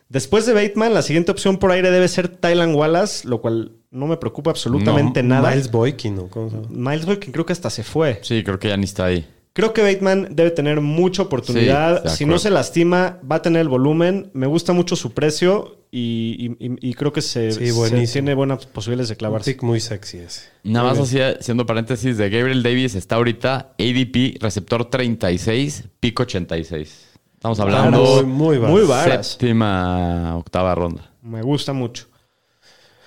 Después 0.09 0.47
de 0.47 0.55
Bateman, 0.55 0.95
la 0.95 1.03
siguiente 1.03 1.31
opción 1.33 1.59
por 1.59 1.71
aire 1.71 1.91
debe 1.91 2.09
ser 2.09 2.29
Tylan 2.29 2.75
Wallace, 2.75 3.29
lo 3.29 3.41
cual 3.43 3.73
no 3.91 4.07
me 4.07 4.17
preocupa 4.17 4.51
absolutamente 4.51 5.23
nada. 5.23 5.51
Miles 5.51 5.71
Boykin, 5.71 6.17
¿no? 6.17 6.29
¿Cómo 6.29 6.49
se 6.51 6.57
llama? 6.57 6.69
Miles 6.93 7.05
Boykin 7.07 7.33
creo 7.33 7.45
que 7.45 7.53
hasta 7.53 7.69
se 7.69 7.83
fue. 7.83 8.19
Sí, 8.23 8.43
creo 8.43 8.59
que 8.59 8.69
ya 8.69 8.77
ni 8.77 8.85
está 8.85 9.05
ahí. 9.07 9.27
Creo 9.53 9.73
que 9.75 9.83
Bateman 9.83 10.29
debe 10.31 10.51
tener 10.53 10.81
mucha 10.81 11.23
oportunidad. 11.23 12.05
Sí, 12.09 12.19
si 12.19 12.25
no 12.27 12.39
se 12.39 12.49
lastima, 12.51 13.19
va 13.31 13.37
a 13.37 13.43
tener 13.43 13.61
el 13.63 13.69
volumen. 13.69 14.31
Me 14.33 14.47
gusta 14.47 14.73
mucho 14.73 14.95
su 14.95 15.13
precio 15.13 15.79
y, 15.91 16.55
y- 16.61 16.67
y- 16.67 16.91
y 16.91 16.95
creo 16.95 17.13
que 17.13 17.21
se, 17.23 17.51
Sí, 17.51 17.67
se 17.67 17.73
buenísimo. 17.73 18.13
tiene 18.13 18.35
buenas 18.35 18.67
posibilidades 18.67 19.09
de 19.09 19.15
Un 19.15 19.19
clavarse. 19.19 19.53
pick 19.53 19.63
muy 19.65 19.81
sexy 19.81 20.19
ese. 20.19 20.43
Nada 20.63 20.91
Muy 20.91 20.99
más 21.01 21.09
así, 21.09 21.21
haciendo 21.21 21.67
paréntesis 21.67 22.17
de 22.17 22.31
Gabriel 22.31 22.63
Davis, 22.63 22.95
está 22.95 23.17
ahorita 23.17 23.75
ADP, 23.79 24.37
receptor 24.41 24.89
36, 24.91 25.85
pico 25.99 26.23
86. 26.23 27.08
Estamos 27.39 27.61
hablando 27.61 28.25
Muy, 28.25 28.25
muy 28.27 28.59
barato. 28.59 28.77
Muy 28.77 28.85
varas. 28.89 29.27
séptima, 29.29 30.37
octava 30.37 30.75
ronda. 30.75 31.09
Me 31.23 31.41
gusta 31.41 31.73
mucho. 31.73 32.07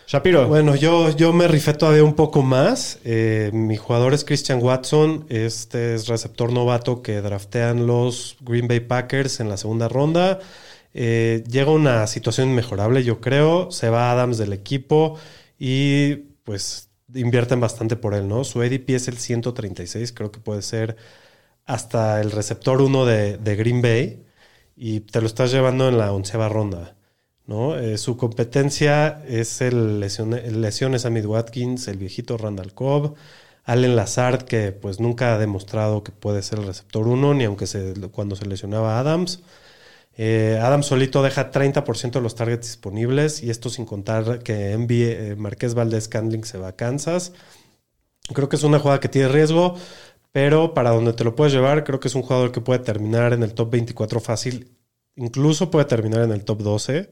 Shapiro. 0.08 0.48
Bueno, 0.48 0.74
yo, 0.78 1.10
yo 1.10 1.34
me 1.34 1.50
rifé 1.50 1.74
todavía 1.74 2.06
un 2.06 2.14
poco 2.14 2.42
más. 2.42 3.00
Eh, 3.04 3.50
mi 3.52 3.76
jugador 3.76 4.14
es 4.14 4.24
Christian 4.24 4.64
Watson. 4.64 5.26
Este 5.28 5.96
es 5.96 6.08
receptor 6.08 6.54
novato 6.54 7.02
que 7.02 7.20
draftean 7.20 7.86
los 7.88 8.38
Green 8.40 8.70
Bay 8.70 8.80
Packers 8.80 9.42
en 9.42 9.50
la 9.50 9.58
segunda 9.58 9.90
ronda. 9.90 10.40
Eh, 10.94 11.44
llega 11.50 11.72
una 11.72 12.08
situación 12.08 12.52
inmejorable, 12.52 13.04
yo 13.04 13.20
creo. 13.20 13.70
Se 13.70 13.90
va 13.90 14.14
Adams 14.14 14.38
del 14.38 14.54
equipo 14.54 15.18
y 15.60 16.16
pues 16.46 16.90
invierten 17.14 17.60
bastante 17.60 17.98
por 17.98 18.14
él, 18.14 18.30
¿no? 18.30 18.46
Su 18.46 18.62
ADP 18.62 18.92
es 18.92 19.10
el 19.10 19.18
136, 19.18 20.14
creo 20.14 20.32
que 20.32 20.40
puede 20.40 20.62
ser 20.62 20.96
hasta 21.66 22.22
el 22.22 22.32
receptor 22.32 22.82
1 22.82 23.06
de, 23.06 23.56
Green 23.56 23.82
Bay 23.82 24.26
y 24.76 25.02
te 25.02 25.22
lo 25.22 25.28
estás 25.28 25.52
llevando 25.52 25.88
en 25.90 25.98
la 25.98 26.12
onceava 26.14 26.50
ronda. 26.50 26.96
¿no? 27.48 27.78
Eh, 27.78 27.98
su 27.98 28.18
competencia 28.18 29.24
es 29.28 29.62
el, 29.62 30.00
lesione- 30.00 30.44
el 30.46 30.62
lesiones 30.62 31.06
a 31.06 31.10
Watkins, 31.10 31.88
el 31.88 31.98
viejito 31.98 32.38
Randall 32.38 32.74
Cobb, 32.74 33.16
Allen 33.64 33.96
Lazard, 33.96 34.44
que 34.44 34.72
pues 34.72 35.00
nunca 35.00 35.36
ha 35.36 35.38
demostrado 35.38 36.04
que 36.04 36.12
puede 36.12 36.42
ser 36.44 36.60
el 36.60 36.68
receptor 36.68 37.08
1, 37.08 37.34
ni 37.36 37.44
aunque 37.46 37.68
se, 37.68 37.94
cuando 38.12 38.36
se 38.36 38.46
lesionaba 38.46 39.00
Adams. 39.00 39.42
Eh, 40.18 40.60
Adams 40.62 40.88
solito 40.88 41.24
deja 41.24 41.52
30% 41.52 42.20
de 42.20 42.22
los 42.24 42.36
targets 42.36 42.68
disponibles 42.68 43.44
y 43.44 43.50
esto 43.50 43.70
sin 43.70 43.86
contar 43.86 44.40
que 44.44 44.72
envíe 44.74 45.12
eh, 45.12 45.36
Marqués 45.38 45.74
Valdés 45.74 46.08
Candling 46.08 46.44
se 46.44 46.58
va 46.58 46.70
a 46.70 46.76
Kansas. 46.76 47.34
Creo 48.34 48.50
que 48.50 48.56
es 48.56 48.64
una 48.64 48.80
jugada 48.80 49.00
que 49.00 49.10
tiene 49.10 49.28
riesgo, 49.28 49.76
pero 50.32 50.74
para 50.74 50.92
donde 50.92 51.14
te 51.14 51.24
lo 51.24 51.36
puedes 51.36 51.54
llevar, 51.54 51.84
creo 51.84 52.00
que 52.00 52.08
es 52.08 52.16
un 52.16 52.22
jugador 52.22 52.52
que 52.52 52.62
puede 52.62 52.80
terminar 52.80 53.34
en 53.34 53.44
el 53.44 53.54
top 53.54 53.72
24 53.72 54.20
fácil. 54.20 54.72
Incluso 55.16 55.70
puede 55.70 55.86
terminar 55.86 56.22
en 56.22 56.32
el 56.32 56.44
top 56.46 56.62
12 56.62 57.10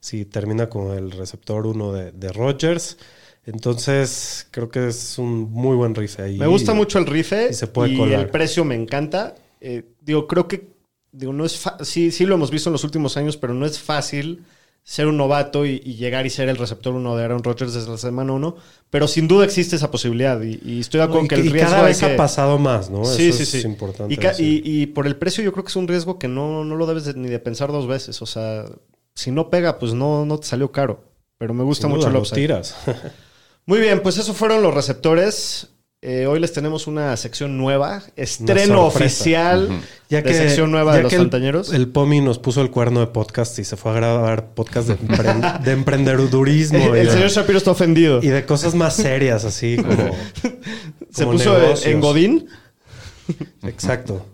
si 0.00 0.24
termina 0.24 0.68
con 0.68 0.96
el 0.96 1.10
receptor 1.12 1.66
1 1.66 1.92
de, 1.92 2.12
de 2.12 2.32
Rodgers. 2.32 2.98
Entonces, 3.46 4.46
creo 4.50 4.68
que 4.68 4.88
es 4.88 5.18
un 5.18 5.50
muy 5.50 5.76
buen 5.76 5.94
riff 5.94 6.18
ahí. 6.20 6.38
Me 6.38 6.46
gusta 6.46 6.72
mucho 6.72 6.98
el 6.98 7.06
rife 7.06 7.48
y 7.50 7.54
se 7.54 7.66
puede 7.66 7.92
y 7.92 8.12
el 8.12 8.28
precio 8.30 8.64
me 8.64 8.74
encanta. 8.74 9.34
Eh, 9.60 9.82
digo, 10.00 10.26
creo 10.26 10.48
que 10.48 10.68
digo, 11.12 11.32
no 11.32 11.44
es 11.44 11.62
sí, 11.82 12.10
sí 12.10 12.26
lo 12.26 12.34
hemos 12.34 12.50
visto 12.50 12.70
en 12.70 12.72
los 12.72 12.84
últimos 12.84 13.16
años, 13.16 13.36
pero 13.36 13.54
no 13.54 13.66
es 13.66 13.78
fácil 13.78 14.44
ser 14.86 15.06
un 15.06 15.16
novato 15.16 15.64
y, 15.64 15.80
y 15.82 15.94
llegar 15.94 16.26
y 16.26 16.30
ser 16.30 16.48
el 16.50 16.58
receptor 16.58 16.92
uno 16.94 17.16
de 17.16 17.24
Aaron 17.24 17.42
Rodgers 17.42 17.72
desde 17.72 17.90
la 17.90 17.96
semana 17.96 18.32
uno. 18.34 18.56
Pero 18.90 19.08
sin 19.08 19.26
duda 19.26 19.44
existe 19.46 19.76
esa 19.76 19.90
posibilidad 19.90 20.40
y, 20.42 20.60
y 20.62 20.80
estoy 20.80 20.98
de 20.98 21.04
acuerdo 21.04 21.24
y, 21.24 21.28
que 21.28 21.34
el 21.36 21.46
y 21.46 21.48
riesgo 21.48 21.70
cada 21.70 21.82
vez 21.84 21.98
que- 21.98 22.06
ha 22.06 22.16
pasado 22.16 22.58
más, 22.58 22.90
¿no? 22.90 23.04
Sí, 23.04 23.28
Eso 23.30 23.38
sí, 23.38 23.42
es 23.44 23.48
sí. 23.50 23.66
importante. 23.66 24.14
Y, 24.38 24.86
por 24.86 25.06
el 25.06 25.16
precio 25.16 25.42
yo 25.42 25.52
creo 25.52 25.64
que 25.64 25.70
es 25.70 25.76
un 25.76 25.88
riesgo 25.88 26.18
que 26.18 26.28
no, 26.28 26.64
no 26.64 26.76
lo 26.76 26.86
debes 26.86 27.04
de- 27.06 27.14
ni 27.14 27.28
de 27.28 27.38
pensar 27.38 27.72
dos 27.72 27.86
veces. 27.86 28.20
O 28.22 28.26
sea, 28.26 28.66
si 29.14 29.30
no 29.30 29.48
pega, 29.50 29.78
pues 29.78 29.94
no, 29.94 30.26
no 30.26 30.38
te 30.38 30.46
salió 30.46 30.70
caro. 30.70 31.02
Pero 31.38 31.54
me 31.54 31.64
gusta 31.64 31.88
Sin 31.88 31.90
mucho 31.90 32.00
duda, 32.02 32.08
el 32.08 32.14
lo 32.14 32.20
upside. 32.20 32.36
tiras. 32.40 32.76
Muy 33.66 33.80
bien, 33.80 34.02
pues 34.02 34.18
esos 34.18 34.36
fueron 34.36 34.62
los 34.62 34.74
receptores. 34.74 35.68
Eh, 36.06 36.26
hoy 36.26 36.38
les 36.38 36.52
tenemos 36.52 36.86
una 36.86 37.16
sección 37.16 37.56
nueva, 37.56 38.02
estreno 38.14 38.84
oficial 38.84 39.70
Ya 40.10 40.20
de 40.20 40.34
sección 40.34 40.70
nueva 40.70 40.92
ya 40.92 40.96
de 40.98 41.02
los 41.04 41.10
que 41.10 41.16
el-. 41.16 41.74
El, 41.74 41.88
Pomi 41.88 42.20
nos 42.20 42.38
puso 42.38 42.60
el 42.60 42.70
cuerno 42.70 43.00
de 43.00 43.06
podcast 43.06 43.58
y 43.58 43.64
se 43.64 43.78
fue 43.78 43.92
a 43.92 43.94
grabar 43.94 44.48
podcast 44.50 44.88
de, 44.88 44.98
empre- 44.98 45.60
de 45.60 45.72
emprendedurismo 45.72 46.94
el, 46.94 47.08
señor 47.10 47.30
Shapiro 47.30 47.56
está 47.56 47.70
ofendido. 47.70 48.20
y 48.22 48.28
de 48.28 48.44
cosas 48.44 48.74
más 48.74 48.96
serias, 48.96 49.46
así 49.46 49.76
como. 49.82 50.14
Se 51.10 51.24
puso 51.24 51.54
negocios. 51.58 51.86
en 51.86 52.00
Godín. 52.02 52.48
Exacto. 53.62 54.26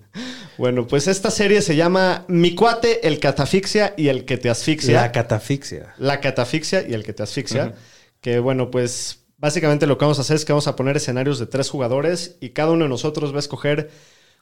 Bueno, 0.59 0.89
pues 0.89 1.07
esta 1.07 1.31
serie 1.31 1.62
se 1.62 1.77
llama 1.77 2.25
Mi 2.27 2.57
cuate, 2.57 3.07
el 3.07 3.21
catafixia 3.21 3.95
y 3.97 4.09
el 4.09 4.25
que 4.25 4.39
te 4.39 4.51
asfixia. 4.51 5.03
La 5.03 5.12
catafixia. 5.12 5.95
La 5.99 6.21
catafixia 6.21 6.85
y 6.85 6.95
el 6.95 7.05
que 7.05 7.12
te 7.12 7.23
asfixia. 7.23 7.75
Que 8.21 8.41
bueno, 8.41 8.73
pues 8.73 9.20
básicamente 9.41 9.86
lo 9.86 9.99
que 9.99 10.05
vamos 10.05 10.18
a 10.18 10.22
hacer 10.22 10.36
es 10.36 10.45
que 10.45 10.53
vamos 10.53 10.68
a 10.68 10.76
poner 10.76 10.97
escenarios 10.97 11.38
de 11.38 11.47
tres 11.47 11.70
jugadores 11.70 12.36
y 12.41 12.51
cada 12.51 12.72
uno 12.72 12.84
de 12.84 12.88
nosotros 12.91 13.32
va 13.32 13.36
a 13.36 13.41
escoger 13.41 13.91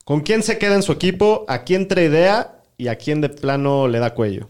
con 0.04 0.20
quién 0.20 0.42
se 0.42 0.58
queda 0.58 0.74
en 0.74 0.82
su 0.82 0.92
equipo, 0.92 1.44
a 1.48 1.64
quién 1.64 1.86
idea 1.90 2.60
y 2.76 2.88
a 2.88 2.96
quién 2.96 3.20
de 3.20 3.28
plano 3.28 3.88
le 3.88 3.98
da 3.98 4.14
cuello. 4.14 4.48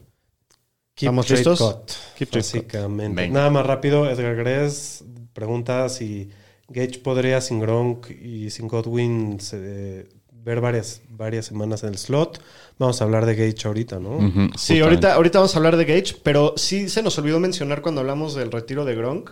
Keep 0.94 1.07
¿Estamos 1.09 1.26
trade 1.26 1.38
listos? 1.44 1.61
cut, 1.61 1.92
Keep 2.16 2.30
básicamente. 2.32 3.22
Venga. 3.22 3.34
Nada 3.34 3.51
más 3.51 3.66
rápido, 3.66 4.11
Edgar 4.11 4.34
Gress 4.34 5.05
pregunta 5.32 5.88
si 5.88 6.30
Gage 6.68 6.99
podría 6.99 7.40
sin 7.40 7.61
Gronk 7.61 8.11
y 8.11 8.51
sin 8.51 8.66
Godwin 8.66 9.38
se- 9.40 10.09
ver 10.32 10.61
varias, 10.61 11.03
varias 11.11 11.46
semanas 11.46 11.82
en 11.82 11.90
el 11.90 11.99
slot. 11.99 12.40
Vamos 12.78 13.01
a 13.01 13.05
hablar 13.05 13.26
de 13.26 13.34
Gage 13.34 13.66
ahorita, 13.68 13.99
¿no? 13.99 14.18
Sí, 14.57 14.80
ahorita, 14.80 15.14
ahorita 15.14 15.38
vamos 15.38 15.55
a 15.55 15.59
hablar 15.59 15.76
de 15.76 15.84
Gage, 15.84 16.16
pero 16.22 16.55
sí 16.57 16.88
se 16.88 17.03
nos 17.03 17.18
olvidó 17.18 17.38
mencionar 17.38 17.82
cuando 17.82 18.01
hablamos 18.01 18.34
del 18.34 18.51
retiro 18.51 18.84
de 18.84 18.94
Gronk 18.94 19.30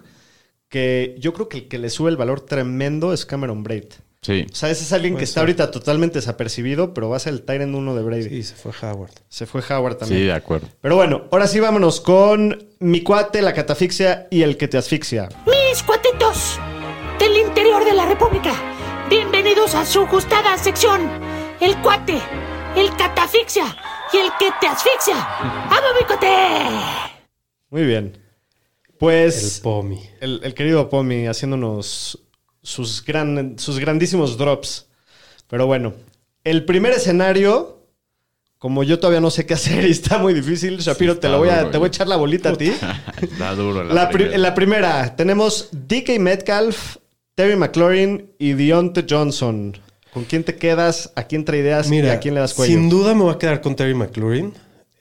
que 0.68 1.14
yo 1.18 1.32
creo 1.32 1.48
que 1.48 1.58
el 1.58 1.68
que 1.68 1.78
le 1.78 1.90
sube 1.90 2.10
el 2.10 2.16
valor 2.16 2.40
tremendo 2.40 3.12
es 3.12 3.24
Cameron 3.26 3.62
Braid. 3.62 3.86
Sí. 4.22 4.46
O 4.50 4.54
sea, 4.54 4.70
ese 4.70 4.82
es 4.82 4.92
alguien 4.92 5.16
que 5.16 5.22
está 5.22 5.34
ser. 5.34 5.42
ahorita 5.42 5.70
totalmente 5.70 6.18
desapercibido, 6.18 6.92
pero 6.94 7.08
va 7.08 7.16
a 7.16 7.20
ser 7.20 7.34
el 7.34 7.42
Tyrant 7.42 7.72
1 7.72 7.94
de 7.94 8.02
Brady. 8.02 8.28
Sí, 8.28 8.42
se 8.42 8.54
fue 8.56 8.72
Howard. 8.82 9.12
Se 9.28 9.46
fue 9.46 9.62
Howard 9.70 9.98
también. 9.98 10.22
Sí, 10.22 10.26
de 10.26 10.32
acuerdo. 10.32 10.66
Pero 10.80 10.96
bueno, 10.96 11.24
ahora 11.30 11.46
sí 11.46 11.60
vámonos 11.60 12.00
con 12.00 12.66
mi 12.80 13.02
cuate, 13.02 13.40
la 13.40 13.54
catafixia 13.54 14.26
y 14.30 14.42
el 14.42 14.56
que 14.56 14.66
te 14.66 14.78
asfixia. 14.78 15.28
Mis 15.46 15.82
cuatitos 15.84 16.58
del 17.20 17.36
interior 17.36 17.84
de 17.84 17.94
la 17.94 18.06
República, 18.06 18.52
bienvenidos 19.08 19.76
a 19.76 19.86
su 19.86 20.06
gustada 20.06 20.58
sección, 20.58 21.08
el 21.60 21.76
cuate, 21.82 22.20
el 22.74 22.90
catafixia 22.96 23.76
y 24.12 24.16
el 24.16 24.30
que 24.40 24.50
te 24.60 24.66
asfixia. 24.66 25.14
¡Vamos, 25.70 25.90
mi 26.00 26.04
cuate! 26.04 26.26
Muy 27.70 27.84
bien. 27.84 28.25
El 28.96 28.98
Pues 28.98 29.60
Pomi. 29.62 30.00
el, 30.20 30.40
el 30.42 30.54
querido 30.54 30.88
Pomi 30.88 31.26
haciéndonos 31.26 32.18
sus, 32.62 33.04
gran, 33.04 33.58
sus 33.58 33.78
grandísimos 33.78 34.38
drops. 34.38 34.86
Pero 35.48 35.66
bueno, 35.66 35.92
el 36.44 36.64
primer 36.64 36.92
escenario, 36.92 37.82
como 38.58 38.82
yo 38.82 38.98
todavía 38.98 39.20
no 39.20 39.30
sé 39.30 39.44
qué 39.46 39.54
hacer 39.54 39.86
y 39.86 39.90
está 39.90 40.18
muy 40.18 40.32
difícil, 40.34 40.78
Shapiro, 40.78 41.12
está 41.12 41.28
te, 41.28 41.28
lo 41.28 41.38
voy 41.38 41.50
a, 41.50 41.58
duro, 41.60 41.70
te 41.70 41.78
voy 41.78 41.86
a 41.86 41.88
echar 41.88 42.08
la 42.08 42.16
bolita 42.16 42.50
a 42.50 42.56
ti. 42.56 42.72
Está 43.22 43.54
duro 43.54 43.84
la, 43.84 43.94
La, 43.94 44.08
pri- 44.08 44.16
primera. 44.24 44.38
la 44.38 44.54
primera, 44.54 45.16
tenemos 45.16 45.68
DK 45.72 46.18
Metcalf, 46.18 46.96
Terry 47.34 47.54
McLaurin 47.56 48.30
y 48.38 48.54
Deontay 48.54 49.04
Johnson. 49.08 49.76
¿Con 50.12 50.24
quién 50.24 50.42
te 50.42 50.56
quedas? 50.56 51.12
¿A 51.14 51.24
quién 51.24 51.44
traideas? 51.44 51.90
¿Y 51.92 52.00
a 52.00 52.18
quién 52.18 52.34
le 52.34 52.40
das 52.40 52.54
cuello? 52.54 52.72
Sin 52.72 52.88
duda 52.88 53.14
me 53.14 53.22
voy 53.24 53.34
a 53.34 53.38
quedar 53.38 53.60
con 53.60 53.76
Terry 53.76 53.94
McLaurin. 53.94 54.54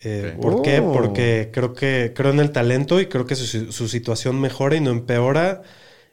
Eh. 0.07 0.37
¿Por 0.39 0.61
qué? 0.61 0.79
Oh. 0.79 0.93
Porque 0.93 1.49
creo 1.51 1.73
que 1.73 2.13
creo 2.15 2.31
en 2.31 2.39
el 2.39 2.51
talento 2.51 3.01
y 3.01 3.07
creo 3.07 3.25
que 3.25 3.35
su, 3.35 3.71
su 3.71 3.87
situación 3.87 4.39
mejora 4.39 4.75
y 4.75 4.79
no 4.79 4.91
empeora. 4.91 5.63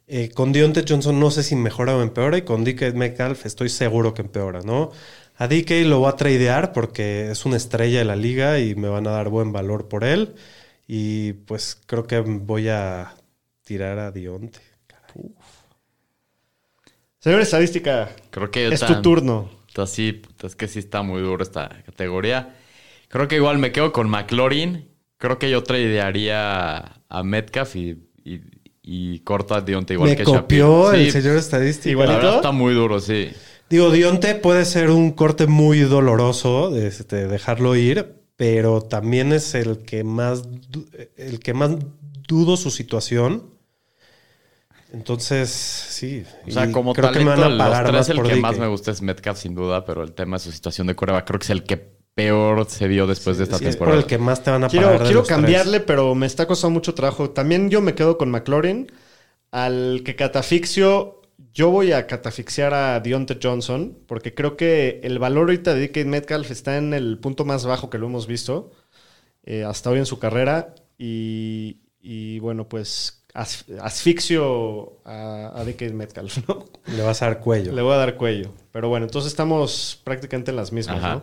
Eh, 0.09 0.31
con 0.31 0.53
Deontay 0.53 0.85
Johnson 0.89 1.21
no 1.21 1.31
sé 1.31 1.43
si 1.43 1.55
mejora 1.57 1.97
o 1.97 2.03
empeora 2.03 2.39
y 2.39 2.43
con 2.43 2.65
DK 2.65 2.95
Metcalf 2.95 3.47
estoy 3.47 3.69
seguro 3.69 4.15
que 4.15 4.23
empeora, 4.23 4.63
¿no? 4.63 4.91
A 5.37 5.47
DK 5.47 5.85
lo 5.85 6.01
voy 6.01 6.09
a 6.09 6.17
tradear 6.17 6.73
porque 6.73 7.31
es 7.31 7.45
una 7.45 7.57
estrella 7.57 7.99
de 7.99 8.05
la 8.07 8.17
liga 8.17 8.59
y 8.59 8.75
me 8.75 8.89
van 8.89 9.07
a 9.07 9.11
dar 9.11 9.29
buen 9.29 9.53
valor 9.53 9.89
por 9.89 10.05
él. 10.05 10.35
Y 10.87 11.35
pues 11.35 11.79
creo 11.87 12.07
que 12.07 12.21
voy 12.21 12.69
a 12.69 13.15
tirar 13.63 13.99
a 13.99 14.11
Deontay. 14.11 14.63
Señor 17.19 17.41
Estadística, 17.43 18.11
Creo 18.31 18.51
que 18.51 18.65
yo 18.65 18.71
es 18.71 18.81
tu 18.81 19.03
turno. 19.03 19.51
Está 19.69 19.87
sí, 19.87 20.13
puta, 20.13 20.47
es 20.47 20.57
que 20.57 20.67
sí 20.67 20.79
está 20.79 21.03
muy 21.03 21.21
duro 21.21 21.43
esta 21.43 21.69
categoría. 21.87 22.57
Creo 23.13 23.29
que 23.29 23.37
igual 23.37 23.59
me 23.59 23.73
quedo 23.73 23.93
con 23.93 24.09
McLaurin. 24.09 24.89
Creo 25.19 25.39
que 25.39 25.51
yo 25.51 25.63
tradearía 25.63 27.03
a 27.11 27.23
Metcalf 27.23 27.77
y, 27.77 28.09
y, 28.25 28.41
y 28.83 29.19
corto 29.19 29.55
a 29.55 29.61
Deontay 29.61 29.97
igual 29.97 30.11
me 30.11 30.17
que 30.17 30.25
copió 30.25 30.85
Shapiro. 30.87 30.93
el 30.93 31.05
Sí, 31.05 31.21
señor 31.21 31.37
estadístico. 31.37 31.91
¿Igualito? 31.91 32.17
verdad 32.17 32.37
está 32.37 32.53
muy 32.53 32.73
duro, 32.73 33.01
sí. 33.01 33.31
Digo, 33.69 33.91
Dionte 33.91 34.35
puede 34.35 34.65
ser 34.65 34.89
un 34.89 35.13
corte 35.13 35.47
muy 35.47 35.81
doloroso 35.81 36.71
de 36.71 36.87
este, 36.87 37.29
dejarlo 37.29 37.77
ir, 37.77 38.15
pero 38.37 38.81
también 38.81 39.35
es 39.35 39.55
el 39.55 39.81
que 39.81 40.05
más 40.05 40.45
el 41.19 41.39
que 41.41 41.53
más 41.53 41.77
dudo 42.27 42.57
su 42.57 42.71
situación. 42.71 43.51
Entonces, 44.91 45.51
sí. 45.51 46.25
O 46.49 46.51
sea, 46.51 46.73
como 46.73 46.95
creo 46.95 47.13
que 47.13 47.19
me 47.19 47.27
van 47.27 47.41
a 47.41 47.45
de 47.45 47.49
los 47.51 47.59
pagar 47.59 47.85
tres 47.85 47.95
más 47.95 48.09
el 48.09 48.17
por 48.17 48.27
que 48.27 48.37
más 48.37 48.59
me 48.59 48.69
gusta 48.69 48.91
es 48.91 49.03
Metcalf, 49.03 49.39
sin 49.39 49.55
duda, 49.55 49.85
pero 49.85 50.03
el 50.03 50.13
tema 50.13 50.39
de 50.39 50.45
su 50.45 50.51
situación 50.51 50.87
de 50.87 50.95
Corea 50.95 51.27
creo 51.27 51.39
que 51.39 51.45
es 51.45 51.51
el 51.51 51.65
que 51.65 52.01
peor 52.15 52.67
se 52.69 52.89
vio 52.89 53.07
después 53.07 53.39
de 53.39 53.45
esta 53.45 53.59
Sí, 53.59 53.67
es 53.67 53.77
por 53.77 53.89
temporada. 53.89 53.99
el 53.99 54.07
que 54.07 54.19
más 54.19 54.43
te 54.43 54.51
van 54.51 54.65
a 54.65 54.69
Quiero, 54.69 54.87
pagar. 54.89 55.03
de 55.05 55.05
quiero 55.07 55.21
los 55.21 55.35
tres. 55.35 55.37
cambiarle, 55.37 55.81
pero 55.81 56.15
me 56.15 56.27
está 56.27 56.47
costando 56.47 56.75
mucho 56.75 56.95
trabajo. 56.95 57.31
También 57.31 57.71
yo 57.71 57.81
me 57.81 57.95
quedo 57.95 58.19
con 58.19 58.31
McLaurin. 58.31 58.91
Al 59.51 60.03
que 60.05 60.17
catafixio, 60.17 61.23
yo 61.53 61.71
voy 61.71 61.93
a 61.93 62.07
catafixiar 62.07 62.75
a 62.75 63.01
Deontay 63.01 63.39
Johnson, 63.43 63.99
porque 64.07 64.35
creo 64.35 64.57
que 64.57 65.01
el 65.05 65.19
valor 65.19 65.45
ahorita 65.51 65.75
de 65.75 65.89
DK 65.89 66.07
Metcalf 66.07 66.51
está 66.51 66.79
en 66.79 66.95
el 66.95 67.19
punto 67.19 67.45
más 67.45 67.67
bajo 67.67 67.91
que 67.91 67.99
lo 67.99 68.07
hemos 68.07 68.27
visto 68.27 68.73
eh, 69.45 69.65
hasta 69.65 69.91
hoy 69.91 69.99
en 70.01 70.07
su 70.07 70.19
carrera. 70.19 70.75
Y, 70.99 71.81
y 72.01 72.39
bueno, 72.41 72.69
pues 72.69 73.25
as- 73.35 73.65
asfixio 73.83 75.01
a, 75.05 75.53
a 75.55 75.65
DK 75.65 75.93
Metcalf, 75.93 76.49
¿no? 76.49 76.67
Le 76.87 77.03
vas 77.03 77.23
a 77.23 77.27
dar 77.27 77.41
cuello. 77.41 77.73
Le 77.73 77.83
voy 77.83 77.95
a 77.95 77.97
dar 77.97 78.17
cuello. 78.17 78.53
Pero 78.73 78.89
bueno, 78.89 79.07
entonces 79.07 79.31
estamos 79.33 80.01
prácticamente 80.05 80.51
en 80.51 80.57
las 80.57 80.73
mismas, 80.73 80.99
Ajá. 80.99 81.15
¿no? 81.17 81.23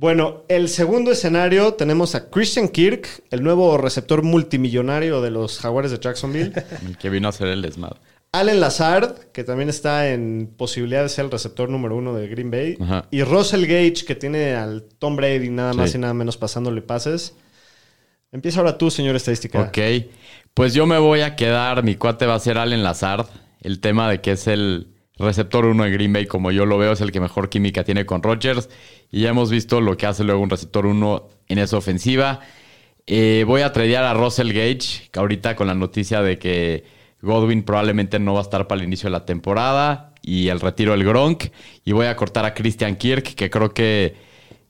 Bueno, 0.00 0.44
el 0.48 0.70
segundo 0.70 1.12
escenario 1.12 1.74
tenemos 1.74 2.14
a 2.14 2.30
Christian 2.30 2.68
Kirk, 2.70 3.06
el 3.30 3.42
nuevo 3.42 3.76
receptor 3.76 4.22
multimillonario 4.22 5.20
de 5.20 5.30
los 5.30 5.58
Jaguares 5.58 5.90
de 5.90 5.98
Jacksonville. 5.98 6.54
El 6.86 6.96
que 6.96 7.10
vino 7.10 7.28
a 7.28 7.28
hacer 7.28 7.48
el 7.48 7.60
desmadre. 7.60 8.00
Allen 8.32 8.60
Lazard, 8.60 9.14
que 9.34 9.44
también 9.44 9.68
está 9.68 10.08
en 10.08 10.54
posibilidad 10.56 11.02
de 11.02 11.10
ser 11.10 11.26
el 11.26 11.30
receptor 11.30 11.68
número 11.68 11.96
uno 11.96 12.14
de 12.14 12.28
Green 12.28 12.50
Bay. 12.50 12.78
Ajá. 12.80 13.08
Y 13.10 13.22
Russell 13.24 13.66
Gage, 13.66 14.06
que 14.06 14.14
tiene 14.14 14.54
al 14.54 14.84
Tom 14.98 15.16
Brady 15.16 15.50
nada 15.50 15.74
más 15.74 15.90
Sí. 15.90 15.98
y 15.98 16.00
nada 16.00 16.14
menos 16.14 16.38
pasándole 16.38 16.80
pases. 16.80 17.34
Empieza 18.32 18.60
ahora 18.60 18.78
tú, 18.78 18.90
señor 18.90 19.16
estadística. 19.16 19.60
Ok. 19.60 19.78
Pues 20.54 20.72
yo 20.72 20.86
me 20.86 20.96
voy 20.96 21.20
a 21.20 21.36
quedar, 21.36 21.82
mi 21.82 21.96
cuate 21.96 22.24
va 22.24 22.36
a 22.36 22.40
ser 22.40 22.56
Allen 22.56 22.82
Lazard. 22.82 23.26
El 23.60 23.80
tema 23.80 24.08
de 24.08 24.22
que 24.22 24.32
es 24.32 24.46
el 24.46 24.89
receptor 25.20 25.66
uno 25.66 25.84
de 25.84 25.90
Green 25.90 26.12
Bay, 26.12 26.26
como 26.26 26.50
yo 26.50 26.66
lo 26.66 26.78
veo, 26.78 26.92
es 26.92 27.00
el 27.00 27.12
que 27.12 27.20
mejor 27.20 27.48
química 27.48 27.84
tiene 27.84 28.06
con 28.06 28.22
Rodgers. 28.22 28.68
Y 29.10 29.22
ya 29.22 29.30
hemos 29.30 29.50
visto 29.50 29.80
lo 29.80 29.96
que 29.96 30.06
hace 30.06 30.24
luego 30.24 30.40
un 30.40 30.50
receptor 30.50 30.86
uno 30.86 31.28
en 31.48 31.58
esa 31.58 31.76
ofensiva. 31.76 32.40
Eh, 33.06 33.44
voy 33.46 33.62
a 33.62 33.72
tradear 33.72 34.04
a 34.04 34.14
Russell 34.14 34.52
Gage, 34.52 35.08
que 35.10 35.18
ahorita 35.18 35.56
con 35.56 35.66
la 35.66 35.74
noticia 35.74 36.22
de 36.22 36.38
que 36.38 36.84
Godwin 37.22 37.62
probablemente 37.62 38.18
no 38.18 38.34
va 38.34 38.40
a 38.40 38.42
estar 38.42 38.66
para 38.66 38.80
el 38.80 38.86
inicio 38.86 39.08
de 39.08 39.12
la 39.12 39.24
temporada 39.24 40.14
y 40.22 40.48
el 40.48 40.60
retiro 40.60 40.92
del 40.92 41.04
Gronk. 41.04 41.44
Y 41.84 41.92
voy 41.92 42.06
a 42.06 42.16
cortar 42.16 42.44
a 42.44 42.54
Christian 42.54 42.96
Kirk, 42.96 43.34
que 43.34 43.50
creo 43.50 43.74
que 43.74 44.14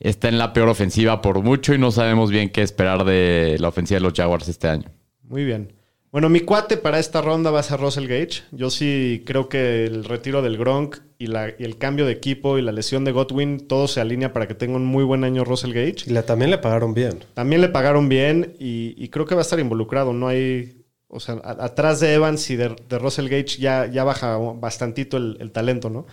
está 0.00 0.28
en 0.28 0.38
la 0.38 0.52
peor 0.52 0.68
ofensiva 0.68 1.20
por 1.20 1.42
mucho 1.42 1.74
y 1.74 1.78
no 1.78 1.90
sabemos 1.90 2.30
bien 2.30 2.48
qué 2.48 2.62
esperar 2.62 3.04
de 3.04 3.56
la 3.60 3.68
ofensiva 3.68 3.98
de 3.98 4.02
los 4.02 4.14
Jaguars 4.14 4.48
este 4.48 4.68
año. 4.68 4.90
Muy 5.22 5.44
bien. 5.44 5.79
Bueno, 6.12 6.28
mi 6.28 6.40
cuate 6.40 6.76
para 6.76 6.98
esta 6.98 7.22
ronda 7.22 7.52
va 7.52 7.60
a 7.60 7.62
ser 7.62 7.78
Russell 7.78 8.08
Gage. 8.08 8.42
Yo 8.50 8.68
sí 8.70 9.22
creo 9.24 9.48
que 9.48 9.84
el 9.84 10.04
retiro 10.04 10.42
del 10.42 10.58
Gronk 10.58 10.96
y, 11.18 11.28
la- 11.28 11.50
y 11.56 11.62
el 11.62 11.78
cambio 11.78 12.04
de 12.04 12.12
equipo 12.12 12.58
y 12.58 12.62
la 12.62 12.72
lesión 12.72 13.04
de 13.04 13.12
Godwin, 13.12 13.68
todo 13.68 13.86
se 13.86 14.00
alinea 14.00 14.32
para 14.32 14.48
que 14.48 14.54
tenga 14.54 14.74
un 14.76 14.84
muy 14.86 15.04
buen 15.04 15.22
año 15.22 15.44
Russell 15.44 15.72
Gage. 15.72 16.06
Y 16.06 16.10
la, 16.10 16.24
también 16.24 16.50
le 16.50 16.58
pagaron 16.58 16.94
bien. 16.94 17.20
También 17.34 17.60
le 17.60 17.68
pagaron 17.68 18.08
bien 18.08 18.56
y, 18.58 18.94
y 18.98 19.08
creo 19.08 19.24
que 19.24 19.36
va 19.36 19.42
a 19.42 19.42
estar 19.42 19.60
involucrado. 19.60 20.12
No 20.12 20.26
hay. 20.26 20.82
O 21.06 21.20
sea, 21.20 21.34
a- 21.44 21.64
atrás 21.64 22.00
de 22.00 22.12
Evans 22.14 22.50
y 22.50 22.56
de, 22.56 22.74
de 22.88 22.98
Russell 22.98 23.28
Gage 23.28 23.58
ya, 23.60 23.86
ya 23.86 24.02
baja 24.02 24.36
bastantito 24.36 25.16
el, 25.16 25.36
el 25.40 25.52
talento, 25.52 25.90
¿no? 25.90 26.06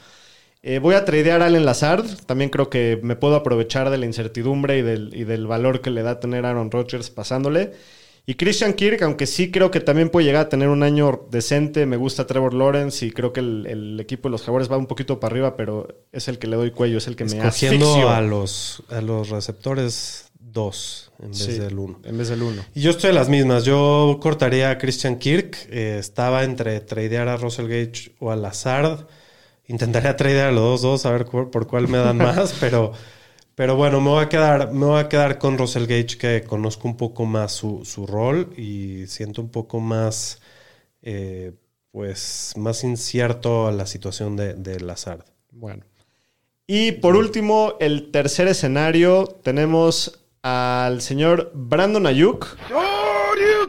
Eh, 0.61 0.79
voy 0.79 0.95
a 0.95 1.05
tradear 1.05 1.41
a 1.41 1.47
Allen 1.47 1.65
Lazard. 1.65 2.05
También 2.27 2.51
creo 2.51 2.69
que 2.69 2.99
me 3.01 3.15
puedo 3.15 3.35
aprovechar 3.35 3.89
de 3.89 3.97
la 3.97 4.05
incertidumbre 4.05 4.77
y 4.77 4.81
del, 4.83 5.11
y 5.15 5.23
del 5.23 5.47
valor 5.47 5.81
que 5.81 5.89
le 5.89 6.03
da 6.03 6.19
tener 6.19 6.45
Aaron 6.45 6.69
Rodgers 6.69 7.09
pasándole. 7.09 7.71
Y 8.29 8.35
Christian 8.35 8.73
Kirk, 8.73 9.01
aunque 9.03 9.25
sí 9.25 9.51
creo 9.51 9.71
que 9.71 9.79
también 9.79 10.09
puede 10.09 10.25
llegar 10.25 10.47
a 10.47 10.49
tener 10.49 10.67
un 10.67 10.83
año 10.83 11.27
decente, 11.31 11.85
me 11.85 11.95
gusta 11.95 12.27
Trevor 12.27 12.53
Lawrence 12.53 13.05
y 13.05 13.11
creo 13.11 13.31
que 13.31 13.39
el, 13.39 13.65
el 13.65 13.99
equipo 14.01 14.27
de 14.27 14.31
los 14.33 14.43
Jaguares 14.43 14.69
va 14.69 14.75
un 14.75 14.85
poquito 14.85 15.17
para 15.21 15.31
arriba, 15.31 15.55
pero 15.55 15.87
es 16.11 16.27
el 16.27 16.37
que 16.37 16.47
le 16.47 16.57
doy 16.57 16.71
cuello, 16.71 16.97
es 16.97 17.07
el 17.07 17.15
que 17.15 17.23
me 17.23 17.37
Escogiendo 17.37 17.85
asfixio. 17.87 18.09
a 18.09 18.19
los, 18.19 18.83
a 18.89 18.99
los 18.99 19.29
receptores 19.29 20.25
dos 20.39 21.09
en 21.19 21.29
vez 21.29 21.37
Sí, 21.37 21.57
del 21.57 21.79
uno. 21.79 22.01
En 22.03 22.17
vez 22.17 22.27
del 22.27 22.43
uno. 22.43 22.61
Y 22.75 22.81
yo 22.81 22.91
estoy 22.91 23.11
de 23.11 23.13
las 23.13 23.29
mismas. 23.29 23.63
Yo 23.63 24.17
cortaría 24.21 24.71
a 24.71 24.77
Christian 24.77 25.17
Kirk. 25.19 25.55
Eh, 25.69 25.95
estaba 25.97 26.43
entre 26.43 26.81
tradear 26.81 27.29
a 27.29 27.37
Russell 27.37 27.67
Gage 27.67 28.11
o 28.19 28.29
a 28.31 28.35
Lazard. 28.35 29.07
Intentaría 29.67 30.17
tradear 30.17 30.49
a 30.49 30.51
los 30.51 30.81
dos, 30.81 30.81
dos 30.81 31.05
a 31.05 31.11
ver 31.11 31.25
por 31.25 31.65
cuál 31.67 31.87
me 31.87 31.97
dan 31.97 32.17
más, 32.35 32.55
pero, 32.59 32.91
pero 33.57 33.75
bueno, 33.75 33.99
me 34.01 34.09
voy 34.11 34.23
a 34.23 34.29
quedar, 34.29 34.71
me 34.71 34.85
voy 34.85 34.99
a 34.99 35.09
quedar 35.09 35.39
con 35.39 35.57
Russell 35.57 35.87
Gage, 35.87 36.19
que 36.19 36.43
conozco 36.43 36.87
un 36.87 36.95
poco 36.95 37.25
más 37.25 37.53
su, 37.53 37.83
su 37.85 38.05
rol 38.05 38.53
y 38.55 39.07
siento 39.07 39.41
un 39.41 39.49
poco 39.49 39.79
más, 39.79 40.39
eh, 41.01 41.53
pues, 41.89 42.53
más 42.55 42.83
incierto 42.83 43.71
la 43.71 43.87
situación 43.87 44.35
de, 44.35 44.53
de 44.53 44.79
Lazard. 44.79 45.25
Bueno. 45.49 45.85
Y 46.67 46.91
por 46.91 47.15
último, 47.15 47.73
el 47.79 48.11
tercer 48.11 48.47
escenario, 48.47 49.25
tenemos 49.41 50.19
al 50.43 51.01
señor 51.01 51.51
Brandon 51.55 52.05
Ayuk, 52.05 52.55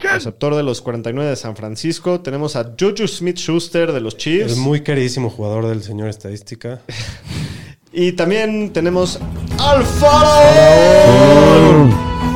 receptor 0.02 0.54
de 0.54 0.64
los 0.64 0.82
49 0.82 1.30
de 1.30 1.36
San 1.36 1.56
Francisco. 1.56 2.20
Tenemos 2.20 2.56
a 2.56 2.74
Juju 2.78 3.08
Smith-Schuster 3.08 3.92
de 3.92 4.02
los 4.02 4.18
Chiefs. 4.18 4.52
El 4.52 4.58
muy 4.58 4.82
carísimo 4.82 5.30
jugador 5.30 5.66
del 5.66 5.82
señor 5.82 6.10
estadística. 6.10 6.82
Y 7.92 8.12
también 8.12 8.72
tenemos 8.72 9.18
al 9.58 9.84
faraón. 9.84 11.28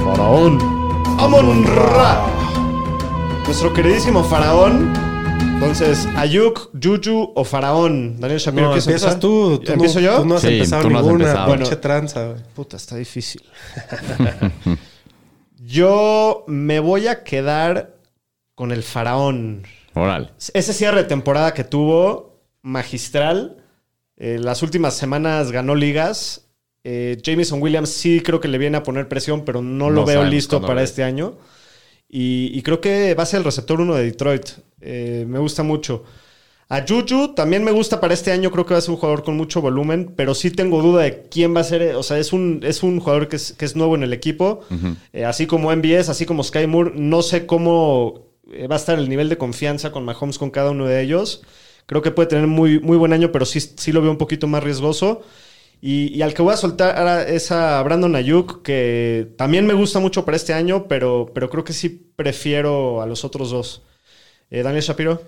Faraón. 0.05 0.59
Amon 1.19 1.65
Ra. 1.65 2.27
Nuestro 3.45 3.73
queridísimo 3.73 4.25
faraón. 4.25 4.93
Entonces, 5.55 6.09
Ayuk, 6.17 6.71
Juju 6.83 7.31
o 7.37 7.45
Faraón. 7.45 8.19
Daniel 8.19 8.41
Shapiro, 8.41 8.65
No, 8.65 8.71
¿quieres 8.73 8.87
empiezas 8.87 9.13
empezar? 9.15 9.21
tú. 9.21 9.61
tú 9.65 9.73
¿Empiezo 9.73 10.01
no, 10.01 10.05
yo? 10.07 10.17
Tú 10.19 10.25
no 10.25 10.35
has 10.35 10.41
Sí, 10.41 10.49
empezado 10.49 10.83
tú 10.83 10.91
no 10.91 10.99
has 10.99 11.05
ninguna. 11.05 11.25
empezado. 11.25 11.47
Pinche 11.53 11.65
Bueno. 11.67 11.81
tranza, 11.81 12.25
güey. 12.27 12.43
Puta, 12.55 12.77
está 12.77 12.97
difícil. 12.97 13.43
Yo 15.59 16.45
me 16.49 16.81
voy 16.81 17.07
a 17.07 17.23
quedar 17.23 17.95
con 18.57 18.73
el 18.73 18.83
Faraón. 18.83 19.63
Órale. 19.95 20.31
Ese 20.53 20.73
cierre 20.73 21.03
de 21.03 21.09
temporada 21.09 21.55
que 21.55 21.63
tuvo, 21.65 22.41
magistral. 22.63 23.62
Eh, 24.17 24.39
las 24.41 24.63
últimas 24.63 24.95
semanas 24.95 25.53
ganó 25.53 25.75
ligas. 25.75 26.49
Eh, 26.85 27.19
Jameson 27.23 27.63
Williams 27.63 27.91
sí 27.91 28.21
creo 28.21 28.41
que 28.41 28.49
le 28.49 28.59
viene 28.59 28.77
a 28.77 28.83
poner 28.83 29.09
presión, 29.09 29.45
pero 29.45 29.63
no 29.63 29.91
lo 29.91 30.05
veo 30.05 30.25
listo 30.25 30.61
para 30.61 30.75
ve. 30.75 30.85
este 30.85 31.05
año. 31.05 31.39
Y, 32.09 32.51
y 32.53 32.63
creo 32.63 32.81
que 32.81 33.15
va 33.15 33.23
a 33.23 33.27
ser 33.27 33.39
el 33.39 33.45
receptor 33.45 33.81
uno 33.81 33.95
de 33.95 34.05
Detroit. 34.05 34.47
Eh, 34.81 35.25
me 35.29 35.39
gusta 35.39 35.63
mucho. 35.63 36.05
A 36.69 36.85
Juju 36.87 37.35
también 37.35 37.65
me 37.65 37.71
gusta 37.71 38.01
para 38.01 38.15
este 38.15 38.33
año. 38.33 38.51
Creo 38.51 38.67
que 38.67 38.75
va 38.75 38.79
a 38.79 38.83
ser 38.83 38.91
un 38.93 38.97
jugador 38.97 39.25
con 39.25 39.37
mucho 39.37 39.61
volumen, 39.61 40.13
pero 40.17 40.35
sí 40.35 40.51
tengo 40.51 40.83
duda 40.83 41.03
de 41.03 41.23
quién 41.31 41.55
va 41.55 41.61
a 41.61 41.65
ser. 41.65 41.95
O 41.97 42.03
sea, 42.03 42.19
es 42.19 42.33
un, 42.33 42.61
es 42.65 42.83
un 42.83 42.99
jugador 42.99 43.29
que 43.29 43.37
es, 43.37 43.53
que 43.53 43.65
es 43.65 43.77
nuevo 43.77 43.95
en 43.95 44.03
el 44.03 44.13
equipo. 44.13 44.61
Eh, 45.13 45.25
así 45.25 45.47
como 45.47 45.75
MBS, 45.75 46.09
así 46.09 46.27
como 46.27 46.43
Sky 46.43 46.67
Moore. 46.67 46.93
No 46.95 47.23
sé 47.23 47.47
cómo 47.47 48.27
va 48.71 48.75
a 48.75 48.79
estar 48.79 48.99
el 48.99 49.09
nivel 49.09 49.29
de 49.29 49.39
confianza 49.39 49.93
con 49.93 50.05
Mahomes 50.05 50.39
con 50.39 50.51
cada 50.51 50.71
uno 50.71 50.87
de 50.87 51.03
ellos. 51.03 51.43
Creo 51.87 52.03
que 52.03 52.11
puede 52.11 52.29
tener 52.29 52.47
muy, 52.47 52.81
muy 52.81 52.97
buen 52.97 53.13
año, 53.13 53.33
pero 53.33 53.45
sí, 53.45 53.61
sí 53.61 53.93
lo 53.93 54.03
veo 54.03 54.11
un 54.11 54.19
poquito 54.19 54.47
más 54.47 54.63
riesgoso. 54.63 55.23
Y, 55.81 56.23
al 56.23 56.33
que 56.33 56.43
voy 56.43 56.55
a 56.55 56.57
soltar 56.57 57.29
es 57.29 57.51
a 57.51 57.83
Brandon 57.83 58.15
Ayuk, 58.15 58.63
que 58.63 59.33
también 59.37 59.67
me 59.67 59.75
gusta 59.75 59.99
mucho 59.99 60.25
para 60.25 60.37
este 60.37 60.55
año, 60.55 60.87
pero, 60.87 61.31
pero 61.35 61.51
creo 61.51 61.65
que 61.65 61.73
sí 61.73 61.89
prefiero 62.15 63.03
a 63.03 63.07
los 63.07 63.25
otros 63.25 63.51
dos. 63.51 63.83
Eh, 64.51 64.63
Daniel 64.63 64.83
Shapiro. 64.85 65.23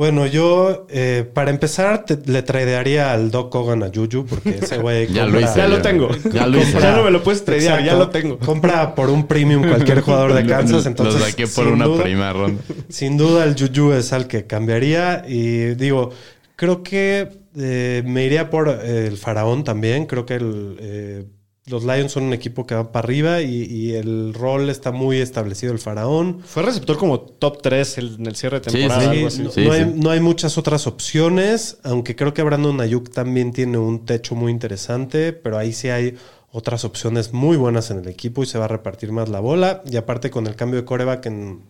Bueno, 0.00 0.24
yo, 0.24 0.86
eh, 0.88 1.28
para 1.34 1.50
empezar, 1.50 2.06
te- 2.06 2.16
le 2.24 2.40
tradearía 2.40 3.12
al 3.12 3.30
Doc 3.30 3.54
Hogan 3.54 3.82
a 3.82 3.88
Juju, 3.94 4.24
porque 4.24 4.56
ese 4.62 4.78
güey. 4.78 5.06
Ya 5.12 5.26
lo 5.26 5.38
hice. 5.38 5.58
Ya 5.58 5.68
lo 5.68 5.82
tengo. 5.82 6.08
Ya 6.32 6.46
lo 6.46 6.58
hice. 6.62 6.80
Ya 6.80 6.96
no 6.96 7.02
me 7.04 7.10
lo 7.10 7.22
puedes 7.22 7.44
tradear, 7.44 7.84
ya 7.84 7.92
lo 7.94 8.08
tengo. 8.08 8.38
Compra 8.38 8.94
por 8.94 9.10
un 9.10 9.26
premium 9.26 9.62
cualquier 9.68 10.00
jugador 10.00 10.32
de 10.32 10.46
Kansas, 10.46 10.86
entonces. 10.86 11.20
Lo 11.20 11.26
saqué 11.26 11.46
por 11.46 11.64
sin 11.66 11.74
una 11.74 11.84
duda- 11.84 12.02
primera 12.02 12.32
ronda. 12.32 12.62
Sin 12.88 13.18
duda 13.18 13.44
el 13.44 13.54
Juju 13.58 13.92
es 13.92 14.14
al 14.14 14.26
que 14.26 14.46
cambiaría 14.46 15.22
y 15.28 15.74
digo, 15.74 16.12
creo 16.56 16.82
que 16.82 17.28
eh, 17.58 18.02
me 18.06 18.24
iría 18.24 18.48
por 18.48 18.70
eh, 18.70 19.06
el 19.06 19.18
Faraón 19.18 19.64
también, 19.64 20.06
creo 20.06 20.24
que 20.24 20.36
el, 20.36 20.76
eh, 20.80 21.24
los 21.70 21.84
Lions 21.84 22.12
son 22.12 22.24
un 22.24 22.32
equipo 22.32 22.66
que 22.66 22.74
va 22.74 22.92
para 22.92 23.04
arriba 23.04 23.40
y, 23.42 23.64
y 23.64 23.94
el 23.94 24.34
rol 24.34 24.68
está 24.68 24.90
muy 24.92 25.18
establecido 25.18 25.72
el 25.72 25.78
Faraón. 25.78 26.40
Fue 26.44 26.62
receptor 26.62 26.98
como 26.98 27.20
top 27.20 27.62
3 27.62 27.98
en 27.98 28.26
el 28.26 28.36
cierre 28.36 28.60
de 28.60 28.70
temporada. 28.70 29.00
sí, 29.00 29.06
algo 29.08 29.30
Sí, 29.30 29.36
así. 29.36 29.42
no, 29.42 29.50
sí, 29.50 29.64
no 29.64 29.72
hay, 29.72 29.84
sí. 29.84 29.92
no 29.96 30.10
hay 30.10 30.20
muchas 30.20 30.58
otras 30.58 30.86
opciones, 30.86 31.78
aunque 31.82 32.16
creo 32.16 32.34
que 32.34 32.42
Brandon 32.42 32.80
Ayuk 32.80 33.10
también 33.10 33.52
tiene 33.52 33.78
un 33.78 34.04
techo 34.04 34.34
muy 34.34 34.52
interesante, 34.52 35.32
pero 35.32 35.56
ahí 35.58 35.72
sí 35.72 35.88
hay 35.88 36.16
otras 36.52 36.84
opciones 36.84 37.32
muy 37.32 37.56
buenas 37.56 37.90
en 37.92 37.98
el 38.00 38.08
equipo 38.08 38.42
y 38.42 38.46
se 38.46 38.58
va 38.58 38.64
a 38.64 38.68
repartir 38.68 39.12
más 39.12 39.28
la 39.28 39.40
bola. 39.40 39.82
Y 39.88 39.96
aparte 39.96 40.30
con 40.30 40.46
el 40.46 40.56
cambio 40.56 40.80
de 40.80 40.84
coreback 40.84 41.26
en, 41.26 41.62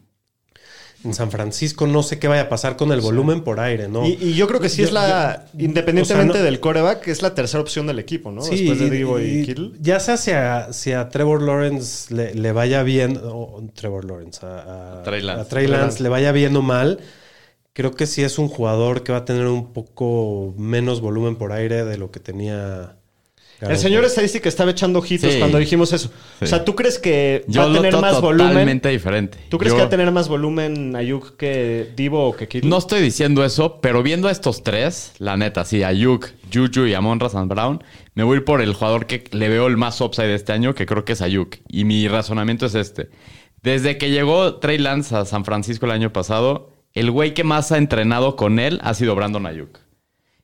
en 1.03 1.14
San 1.14 1.30
Francisco, 1.30 1.86
no 1.86 2.03
sé 2.03 2.18
qué 2.18 2.28
vaya 2.28 2.42
a 2.42 2.48
pasar 2.48 2.76
con 2.76 2.92
el 2.92 3.01
volumen 3.01 3.42
por 3.42 3.59
aire, 3.61 3.88
¿no? 3.88 4.07
Y, 4.07 4.18
y 4.20 4.34
yo 4.34 4.46
creo 4.46 4.61
que 4.61 4.68
sí 4.68 4.82
Yo- 4.82 4.88
es 4.88 4.92
la, 4.92 5.46
yo- 5.55 5.64
independientemente 5.64 6.32
o 6.32 6.34
sea, 6.34 6.40
no- 6.42 6.44
del 6.44 6.61
coreback, 6.61 7.09
es 7.09 7.22
la 7.22 7.34
tercera 7.34 7.61
opción 7.62 7.86
del 7.86 7.98
equipo, 7.98 8.30
¿no? 8.30 8.42
Sí, 8.42 8.57
Después 8.66 8.78
de 8.80 8.90
Divo 8.90 9.18
y, 9.18 9.24
y 9.40 9.46
Kittle. 9.46 9.72
Ya 9.80 9.98
sea 10.01 10.16
si 10.18 10.32
a, 10.32 10.72
si 10.72 10.92
a 10.92 11.09
Trevor 11.09 11.42
Lawrence 11.42 12.14
le, 12.14 12.34
le 12.34 12.53
vaya 12.53 12.82
bien, 12.82 13.18
o 13.22 13.62
Trevor 13.74 14.05
Lawrence, 14.05 14.44
a, 14.44 14.98
a- 15.01 15.03
Trey 15.03 15.22
Lance. 15.22 15.40
a 15.40 15.44
Trey 15.46 15.66
Lance 15.66 16.03
le 16.03 16.09
vaya 16.11 16.32
bien 16.32 16.55
o 16.57 16.62
mal, 16.62 17.01
creo 17.72 17.92
que 17.92 18.07
sí 18.07 18.22
es 18.22 18.38
un 18.38 18.48
jugador 18.48 19.03
que 19.03 19.12
va 19.12 19.18
a 19.18 19.24
tener 19.24 19.46
un 19.46 19.72
poco 19.72 20.55
menos 20.59 21.01
volumen 21.01 21.36
por 21.36 21.53
aire 21.53 21.84
de 21.84 21.96
lo 21.96 22.11
que 22.11 22.20
tenía. 22.20 22.96
El 23.61 23.76
señor 23.76 24.04
estadística 24.04 24.48
estaba 24.48 24.70
echando 24.70 24.98
ojitos 25.00 25.32
Sí. 25.32 25.38
cuando 25.38 25.58
dijimos 25.58 25.92
eso. 25.92 26.08
Sí. 26.38 26.44
O 26.44 26.46
sea, 26.46 26.64
¿tú 26.64 26.74
crees 26.74 26.98
que 26.98 27.44
Yo 27.46 27.62
va 27.62 27.70
a 27.70 27.72
tener 27.74 27.96
más 27.98 28.20
totalmente 28.20 28.54
volumen? 28.54 28.80
diferente. 28.82 29.38
¿Tú 29.48 29.58
crees 29.58 29.72
Yo 29.72 29.76
que 29.76 29.82
va 29.82 29.86
a 29.86 29.90
tener 29.90 30.11
más 30.12 30.28
volumen 30.28 30.96
Ayuk 30.96 31.36
que 31.36 31.90
Divo 31.96 32.26
o 32.28 32.36
que 32.36 32.48
Kittle? 32.48 32.70
No 32.70 32.78
estoy 32.78 33.02
diciendo 33.02 33.44
eso, 33.44 33.80
pero 33.80 34.02
viendo 34.02 34.28
a 34.28 34.30
estos 34.30 34.62
tres, 34.62 35.12
la 35.18 35.36
neta, 35.36 35.64
sí, 35.64 35.82
Ayuk, 35.82 36.28
Juju 36.52 36.86
y 36.86 36.94
Amon 36.94 37.20
Razan 37.20 37.48
Brown, 37.48 37.82
me 38.14 38.24
voy 38.24 38.36
a 38.36 38.38
ir 38.38 38.44
por 38.44 38.61
el 38.62 38.72
jugador 38.74 39.06
que 39.06 39.24
le 39.32 39.48
veo 39.48 39.66
el 39.66 39.76
más 39.76 40.00
upside 40.00 40.34
este 40.34 40.52
año, 40.52 40.74
que 40.74 40.86
creo 40.86 41.04
que 41.04 41.12
es 41.12 41.20
Ayuk. 41.22 41.56
Y 41.68 41.84
mi 41.84 42.08
razonamiento 42.08 42.66
es 42.66 42.74
este. 42.74 43.11
Desde 43.62 43.98
que 43.98 44.11
llegó 44.11 44.54
Trey 44.56 44.78
Lance 44.78 45.14
a 45.14 45.24
San 45.26 45.44
Francisco 45.44 45.84
el 45.84 45.92
año 45.92 46.12
pasado, 46.12 46.70
el 46.94 47.11
güey 47.11 47.34
que 47.34 47.44
más 47.44 47.72
ha 47.72 47.78
entrenado 47.78 48.34
con 48.36 48.58
él 48.58 48.80
ha 48.82 48.94
sido 48.94 49.14
Brandon 49.14 49.46
Ayuk. 49.46 49.78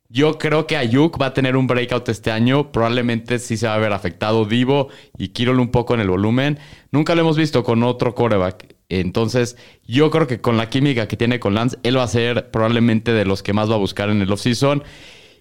Yo 0.08 0.38
creo 0.38 0.66
que 0.66 0.76
Ayuk 0.76 1.20
va 1.20 1.26
a 1.26 1.34
tener 1.34 1.56
un 1.56 1.66
breakout 1.66 2.08
este 2.08 2.30
año. 2.30 2.70
Probablemente 2.70 3.38
sí 3.38 3.56
se 3.56 3.66
va 3.66 3.74
a 3.74 3.78
ver 3.78 3.92
afectado 3.92 4.44
Divo 4.44 4.88
y 5.18 5.28
Kirol 5.28 5.58
un 5.58 5.70
poco 5.70 5.94
en 5.94 6.00
el 6.00 6.08
volumen. 6.08 6.58
Nunca 6.92 7.14
lo 7.14 7.22
hemos 7.22 7.36
visto 7.36 7.64
con 7.64 7.82
otro 7.82 8.14
quarterback. 8.14 8.76
Entonces, 8.88 9.56
yo 9.86 10.10
creo 10.10 10.26
que 10.26 10.40
con 10.40 10.56
la 10.56 10.70
química 10.70 11.08
que 11.08 11.16
tiene 11.16 11.40
con 11.40 11.54
Lance, 11.54 11.76
él 11.82 11.98
va 11.98 12.04
a 12.04 12.08
ser 12.08 12.50
probablemente 12.50 13.12
de 13.12 13.24
los 13.24 13.42
que 13.42 13.52
más 13.52 13.68
va 13.68 13.74
a 13.74 13.78
buscar 13.78 14.10
en 14.10 14.22
el 14.22 14.30
offseason. 14.30 14.84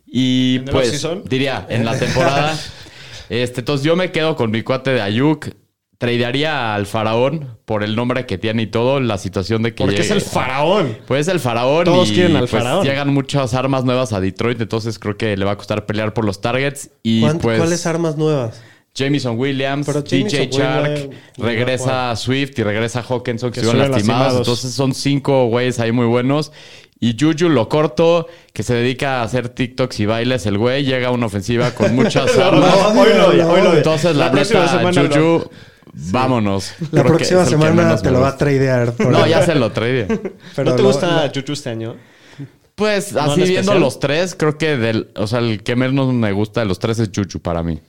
Y 0.07 0.57
¿En 0.57 0.67
el 0.67 0.69
pues, 0.71 1.07
diría, 1.25 1.65
en 1.69 1.85
la 1.85 1.97
temporada. 1.97 2.57
este, 3.29 3.61
entonces, 3.61 3.85
yo 3.85 3.95
me 3.95 4.11
quedo 4.11 4.35
con 4.35 4.49
mi 4.49 4.63
cuate 4.63 4.91
de 4.91 5.01
Ayuk. 5.01 5.49
Tradearía 5.97 6.75
al 6.75 6.85
faraón 6.87 7.57
por 7.65 7.81
el 7.83 7.95
nombre 7.95 8.25
que 8.25 8.37
tiene 8.37 8.63
y 8.63 8.67
todo, 8.67 8.99
la 8.99 9.17
situación 9.17 9.63
de 9.63 9.73
que 9.73 9.83
Porque 9.83 10.01
es 10.01 10.07
llegue- 10.09 10.15
el 10.15 10.21
faraón. 10.21 10.97
pues 11.07 11.27
el 11.29 11.39
faraón 11.39 11.85
Todos 11.85 12.11
y 12.11 12.15
quieren 12.15 12.35
al 12.35 12.39
pues, 12.47 12.51
faraón. 12.51 12.85
llegan 12.85 13.13
muchas 13.13 13.53
armas 13.53 13.85
nuevas 13.85 14.11
a 14.11 14.19
Detroit, 14.19 14.59
entonces 14.59 14.99
creo 14.99 15.15
que 15.17 15.37
le 15.37 15.45
va 15.45 15.51
a 15.51 15.57
costar 15.57 15.85
pelear 15.85 16.13
por 16.13 16.25
los 16.25 16.41
targets 16.41 16.89
y 17.01 17.21
¿Cuánt- 17.21 17.39
pues 17.39 17.57
¿Cuáles 17.59 17.85
armas 17.85 18.17
nuevas? 18.17 18.61
Jamison 18.97 19.37
Williams, 19.37 19.85
Pero 19.87 20.01
DJ 20.01 20.47
Shark, 20.51 21.09
regresa 21.37 22.15
Swift 22.15 22.57
y 22.59 22.63
regresa 22.63 23.01
Hawkinson 23.01 23.51
que 23.51 23.55
Que 23.55 23.59
estuvieron 23.65 23.91
lastimados. 23.91 24.23
lastimados. 24.23 24.47
Entonces 24.47 24.73
son 24.73 24.93
cinco 24.93 25.47
güeyes 25.47 25.79
ahí 25.79 25.91
muy 25.91 26.05
buenos. 26.05 26.51
Y 26.99 27.17
Juju 27.19 27.49
lo 27.49 27.67
corto, 27.67 28.27
que 28.53 28.63
se 28.63 28.73
dedica 28.73 29.19
a 29.19 29.23
hacer 29.23 29.49
TikToks 29.49 29.99
y 29.99 30.05
bailes. 30.05 30.45
El 30.45 30.57
güey 30.57 30.85
llega 30.85 31.09
a 31.09 31.11
una 31.11 31.25
ofensiva 31.25 31.71
con 31.71 31.93
muchas 31.95 32.37
armas. 32.37 32.73
no, 32.93 33.01
hoy 33.01 33.09
lo 33.37 33.49
hoy 33.51 33.61
lo 33.61 33.75
Entonces 33.75 34.15
la, 34.15 34.31
próxima 34.31 34.61
neta, 34.61 34.77
semana 34.77 35.09
lo- 35.95 36.11
vámonos. 36.11 36.73
La 36.91 37.01
Creo 37.01 37.15
próxima 37.15 37.45
semana 37.45 37.97
te 37.97 38.11
lo 38.11 38.21
va 38.21 38.29
a 38.29 38.37
tradear. 38.37 38.93
por 38.93 39.07
No, 39.07 39.23
ahí. 39.23 39.31
ya 39.31 39.45
se 39.45 39.55
lo 39.55 39.71
trae. 39.71 40.05
Pero 40.55 40.69
¿No 40.71 40.75
te 40.75 40.81
lo- 40.81 40.89
gusta 40.89 41.31
Juju 41.33 41.53
este 41.53 41.69
año? 41.69 41.95
Pues 42.75 43.13
¿No 43.13 43.21
así 43.21 43.41
en 43.43 43.47
viendo 43.47 43.75
los 43.75 43.99
tres, 43.99 44.35
creo 44.37 44.57
que 44.57 44.75
del, 44.75 45.09
o 45.15 45.27
sea, 45.27 45.39
el 45.39 45.63
que 45.63 45.75
menos 45.77 46.13
me 46.13 46.33
gusta 46.33 46.59
de 46.59 46.65
los 46.65 46.77
tres 46.79 46.99
es 46.99 47.09
Chuchu 47.11 47.39
para 47.39 47.63
mí. 47.63 47.79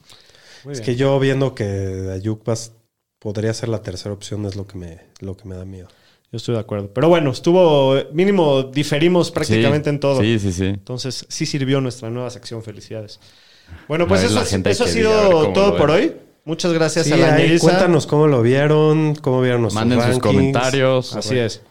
Es 0.71 0.79
que 0.81 0.95
yo 0.95 1.19
viendo 1.19 1.53
que 1.55 2.09
Ayuk 2.13 2.43
vas- 2.45 2.71
podría 3.19 3.53
ser 3.53 3.67
la 3.69 3.81
tercera 3.81 4.13
opción 4.13 4.45
es 4.45 4.55
lo 4.55 4.65
que 4.67 4.77
me, 4.77 4.99
lo 5.19 5.35
que 5.35 5.47
me 5.47 5.55
da 5.55 5.65
miedo. 5.65 5.87
Yo 6.31 6.37
estoy 6.37 6.55
de 6.55 6.61
acuerdo. 6.61 6.91
Pero 6.93 7.07
bueno, 7.09 7.31
estuvo 7.31 7.95
mínimo 8.13 8.63
diferimos 8.63 9.31
prácticamente 9.31 9.89
Sí, 9.89 9.93
en 9.95 9.99
todo. 9.99 10.21
Sí, 10.21 10.39
sí, 10.39 10.51
sí. 10.53 10.65
Entonces, 10.65 11.25
sí 11.29 11.45
sirvió 11.45 11.79
nuestra 11.81 12.09
nueva 12.09 12.29
sección. 12.29 12.63
Felicidades. 12.63 13.19
Bueno, 13.87 14.07
pues 14.07 14.23
eso, 14.23 14.35
la 14.35 14.45
gente 14.45 14.69
eso 14.71 14.83
ha 14.85 14.87
sido 14.87 15.51
todo 15.53 15.71
lo 15.71 15.77
por 15.77 15.91
hoy. 15.91 16.13
Muchas 16.47 16.71
gracias 16.71 17.07
Sí, 17.07 17.11
a 17.11 17.17
la 17.17 17.33
ahí 17.35 17.59
cuéntanos 17.59 18.07
cómo 18.07 18.25
lo 18.25 18.41
vieron, 18.41 19.15
cómo 19.15 19.41
vieron 19.41 19.63
nuestros 19.63 19.85
Manden 19.85 20.13
sus 20.13 20.19
comentarios. 20.21 21.13
Así 21.13 21.37
es. 21.37 21.61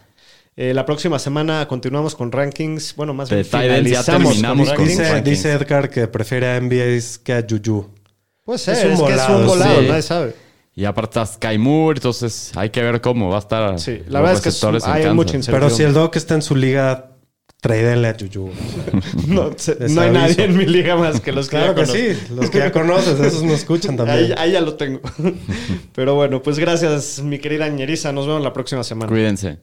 Eh, 0.54 0.74
la 0.74 0.84
próxima 0.84 1.18
semana 1.18 1.66
continuamos 1.66 2.14
con 2.14 2.30
rankings. 2.30 2.94
Bueno, 2.94 3.14
más 3.14 3.30
bien 3.30 3.42
finalizamos 3.42 4.28
terminamos 4.32 4.68
con 4.68 4.76
rankings. 4.76 4.98
Dice, 4.98 5.12
rankings. 5.12 5.30
dice 5.30 5.52
Edgar 5.52 5.88
que 5.88 6.06
prefiere 6.08 6.48
a 6.50 6.60
NBA 6.60 7.00
que 7.24 7.32
a 7.32 7.46
Juju. 7.48 7.88
Puede 8.44 8.58
ser, 8.58 8.74
Es 8.74 8.84
es, 8.84 9.00
un 9.00 9.06
que 9.06 9.14
es 9.14 9.28
un 9.30 9.46
volado, 9.46 9.80
sí. 9.80 9.88
nadie 9.88 10.02
sabe. 10.02 10.34
Y 10.74 10.84
aparte 10.84 11.18
está 11.20 11.26
Sky 11.26 11.56
Moore, 11.56 11.96
entonces 11.96 12.52
hay 12.54 12.68
que 12.68 12.82
ver 12.82 13.00
cómo 13.00 13.30
va 13.30 13.36
a 13.36 13.38
estar. 13.38 13.78
Sí, 13.80 13.96
los 14.04 14.08
la 14.10 14.20
verdad 14.20 14.34
es 14.36 14.40
que 14.42 14.48
es- 14.50 14.84
hay 14.84 15.10
mucha 15.14 15.36
incertidumbre. 15.36 15.68
Pero 15.68 15.70
si 15.70 15.82
el 15.84 15.94
Doc 15.94 16.16
está 16.16 16.34
en 16.34 16.42
su 16.42 16.54
liga, 16.54 17.15
tradenle 17.60 18.08
a 18.08 18.16
Juju. 18.18 18.50
No, 19.26 19.50
se- 19.56 19.76
no 19.88 20.00
hay 20.02 20.10
nadie 20.10 20.44
en 20.44 20.56
mi 20.56 20.66
liga 20.66 20.96
más 20.96 21.20
que 21.20 21.32
los 21.32 21.48
que 21.48 21.56
Claro 21.56 21.74
ya 21.74 21.74
que 21.74 21.86
conozco. 21.86 22.26
sí, 22.28 22.34
los 22.34 22.50
que 22.50 22.58
ya 22.58 22.72
conoces, 22.72 23.18
esos 23.20 23.42
nos 23.42 23.54
escuchan 23.60 23.92
Ahí, 24.00 24.06
también. 24.06 24.34
ahí 24.38 24.52
ya 24.52 24.60
lo 24.60 24.74
tengo. 24.76 25.00
Pero 25.94 26.14
bueno, 26.14 26.42
pues 26.42 26.58
gracias, 26.58 27.20
mi 27.22 27.38
querida 27.38 27.68
Ñeriza. 27.68 28.12
Nos 28.12 28.26
vemos 28.26 28.42
la 28.42 28.52
próxima 28.52 28.84
semana. 28.84 29.10
Cuídense. 29.10 29.58